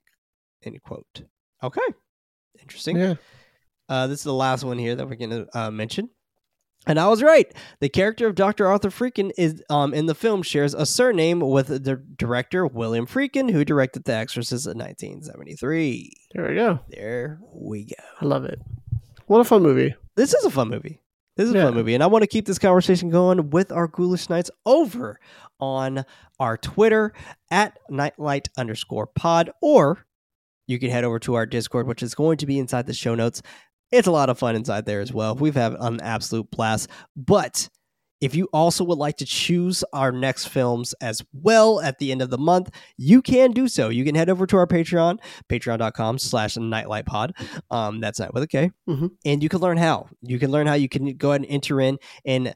[0.63, 1.23] End quote.
[1.61, 1.81] Okay.
[2.61, 2.97] Interesting.
[2.97, 3.15] Yeah.
[3.89, 6.09] Uh, this is the last one here that we're going to uh, mention.
[6.85, 7.49] And I was right.
[7.79, 8.67] The character of Dr.
[8.67, 13.49] Arthur Friedkin is um, in the film shares a surname with the director William Friedkin,
[13.51, 16.13] who directed The Exorcist in 1973.
[16.33, 16.79] There we go.
[16.89, 17.95] There we go.
[18.21, 18.59] I love it.
[19.27, 19.95] What a fun movie.
[20.15, 20.99] This is a fun movie.
[21.37, 21.63] This is a Yeah.
[21.65, 21.93] fun movie.
[21.93, 25.19] And I want to keep this conversation going with our Ghoulish Knights over
[25.59, 26.03] on
[26.39, 27.13] our Twitter
[27.49, 30.05] at nightlight underscore pod, or
[30.67, 33.15] you can head over to our Discord, which is going to be inside the show
[33.15, 33.41] notes.
[33.93, 35.35] It's a lot of fun inside there as well.
[35.35, 36.89] We've had an absolute blast.
[37.15, 37.69] But
[38.21, 42.21] if you also would like to choose our next films as well at the end
[42.23, 43.89] of the month, you can do so.
[43.89, 47.33] You can head over to our Patreon, patreon.com slash nightlightpod.
[47.69, 48.71] Um, that's not with a K.
[48.89, 49.11] Mhm.
[49.25, 50.07] And you can learn how.
[50.21, 52.55] You can learn how you can go ahead and enter in and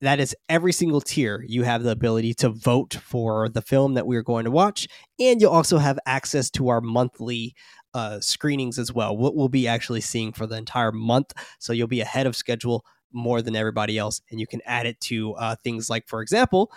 [0.00, 1.44] that is every single tier.
[1.46, 4.88] You have the ability to vote for the film that we are going to watch,
[5.20, 7.54] and you'll also have access to our monthly
[7.94, 9.16] uh, screenings as well.
[9.16, 12.84] What we'll be actually seeing for the entire month, so you'll be ahead of schedule
[13.12, 16.70] more than everybody else, and you can add it to uh, things like, for example,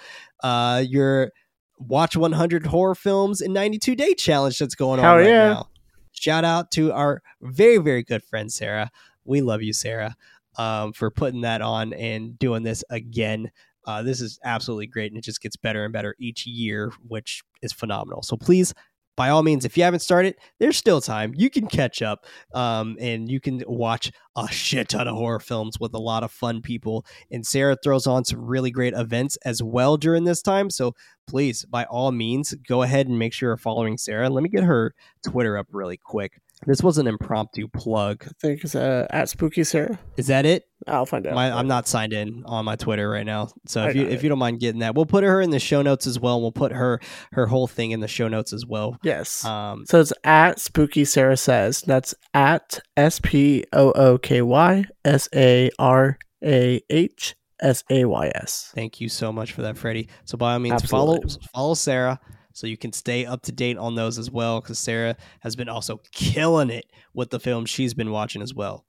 [0.44, 1.32] uh, your
[1.78, 5.48] watch 100 horror films in 92 day challenge that's going Hell on right yeah.
[5.54, 5.70] now.
[6.12, 8.92] Shout out to our very very good friend Sarah.
[9.26, 10.16] We love you, Sarah
[10.60, 13.50] um, for putting that on and doing this again.
[13.88, 17.42] Uh, this is absolutely great, and it just gets better and better each year, which
[17.62, 18.22] is phenomenal.
[18.22, 18.74] So please,
[19.20, 21.34] by all means, if you haven't started, there's still time.
[21.36, 25.78] You can catch up, um, and you can watch a shit ton of horror films
[25.78, 27.06] with a lot of fun people.
[27.30, 30.70] And Sarah throws on some really great events as well during this time.
[30.70, 30.94] So
[31.28, 34.30] please, by all means, go ahead and make sure you're following Sarah.
[34.30, 34.96] Let me get her
[35.28, 36.40] Twitter up really quick.
[36.66, 38.26] This was an impromptu plug.
[38.28, 39.98] I think it's uh, at Spooky Sarah.
[40.18, 40.66] Is that it?
[40.88, 41.34] I'll find out.
[41.34, 44.20] My, I'm not signed in on my Twitter right now, so I if you if
[44.20, 44.24] it.
[44.24, 46.42] you don't mind getting that, we'll put her in the show notes as well.
[46.42, 47.00] We'll put her
[47.32, 48.98] her whole thing in the show notes as well.
[49.04, 49.46] Yes.
[49.46, 51.82] Um, so it's at Spooky Sarah Says.
[51.82, 58.06] That's at S P O O K Y S A R A H S A
[58.06, 58.72] Y S.
[58.76, 60.10] thank you so much for that, Freddy.
[60.26, 61.20] So by all means, follow
[61.54, 62.20] follow Sarah
[62.60, 65.70] so you can stay up to date on those as well, because Sarah has been
[65.70, 68.86] also killing it with the films she's been watching as well.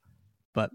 [0.53, 0.71] But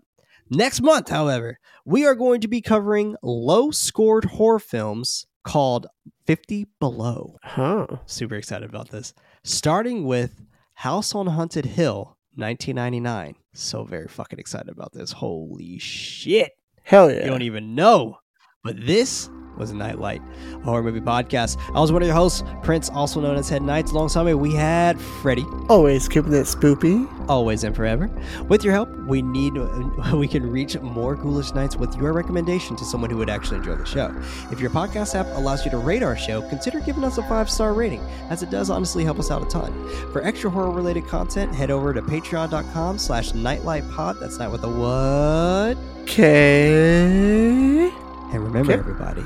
[0.49, 5.87] next month, however, we are going to be covering low scored horror films called
[6.27, 7.37] 50 Below.
[7.45, 7.87] Huh.
[8.07, 9.13] super excited about this.
[9.45, 10.43] Starting with
[10.73, 13.35] House on Haunted Hill, 1999.
[13.53, 15.13] So very fucking excited about this.
[15.13, 16.53] Holy shit.
[16.83, 17.25] Hell yeah.
[17.25, 18.21] You don't even know.
[18.67, 20.21] But this was a Knight Light,
[20.53, 21.57] a horror movie podcast.
[21.75, 23.93] I was one of your hosts, Prince, also known as Head Knights.
[23.93, 27.09] Alongside me, we had Freddy, Always keeping it spoopy.
[27.29, 28.11] always and forever.
[28.49, 29.55] With your help, we need
[30.13, 33.77] we can reach more ghoulish Knights with your recommendation to someone who would actually enjoy
[33.77, 34.15] the show.
[34.51, 37.49] If your podcast app allows you to rate our show, consider giving us a five
[37.49, 39.73] star rating, as it does honestly help us out a ton.
[40.13, 44.21] For extra horror related content, head over to patreon.com slash nightlightpod.
[44.21, 45.79] That's not with a what?
[46.03, 47.91] Okay.
[48.33, 48.81] And remember, Okay.
[48.81, 49.25] everybody,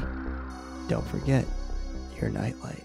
[0.88, 1.44] don't forget
[2.20, 2.84] your nightlight.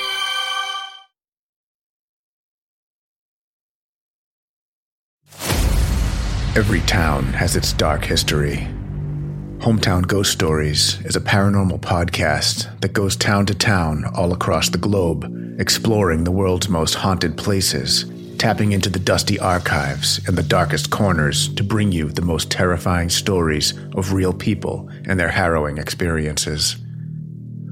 [6.53, 8.67] Every town has its dark history.
[9.59, 14.77] Hometown Ghost Stories is a paranormal podcast that goes town to town all across the
[14.77, 18.03] globe, exploring the world's most haunted places,
[18.37, 23.09] tapping into the dusty archives and the darkest corners to bring you the most terrifying
[23.09, 26.75] stories of real people and their harrowing experiences.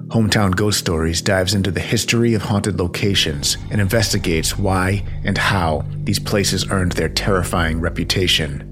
[0.10, 5.86] Hometown Ghost Stories dives into the history of haunted locations and investigates why and how
[5.98, 8.65] these places earned their terrifying reputation.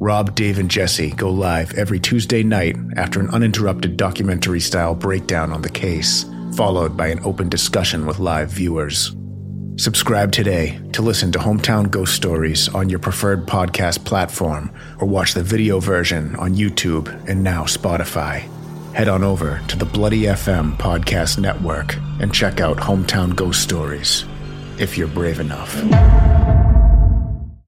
[0.00, 5.52] Rob, Dave, and Jesse go live every Tuesday night after an uninterrupted documentary style breakdown
[5.52, 6.24] on the case,
[6.56, 9.14] followed by an open discussion with live viewers.
[9.76, 15.34] Subscribe today to listen to Hometown Ghost Stories on your preferred podcast platform or watch
[15.34, 18.48] the video version on YouTube and now Spotify.
[18.94, 24.24] Head on over to the Bloody FM podcast network and check out Hometown Ghost Stories
[24.78, 25.74] if you're brave enough.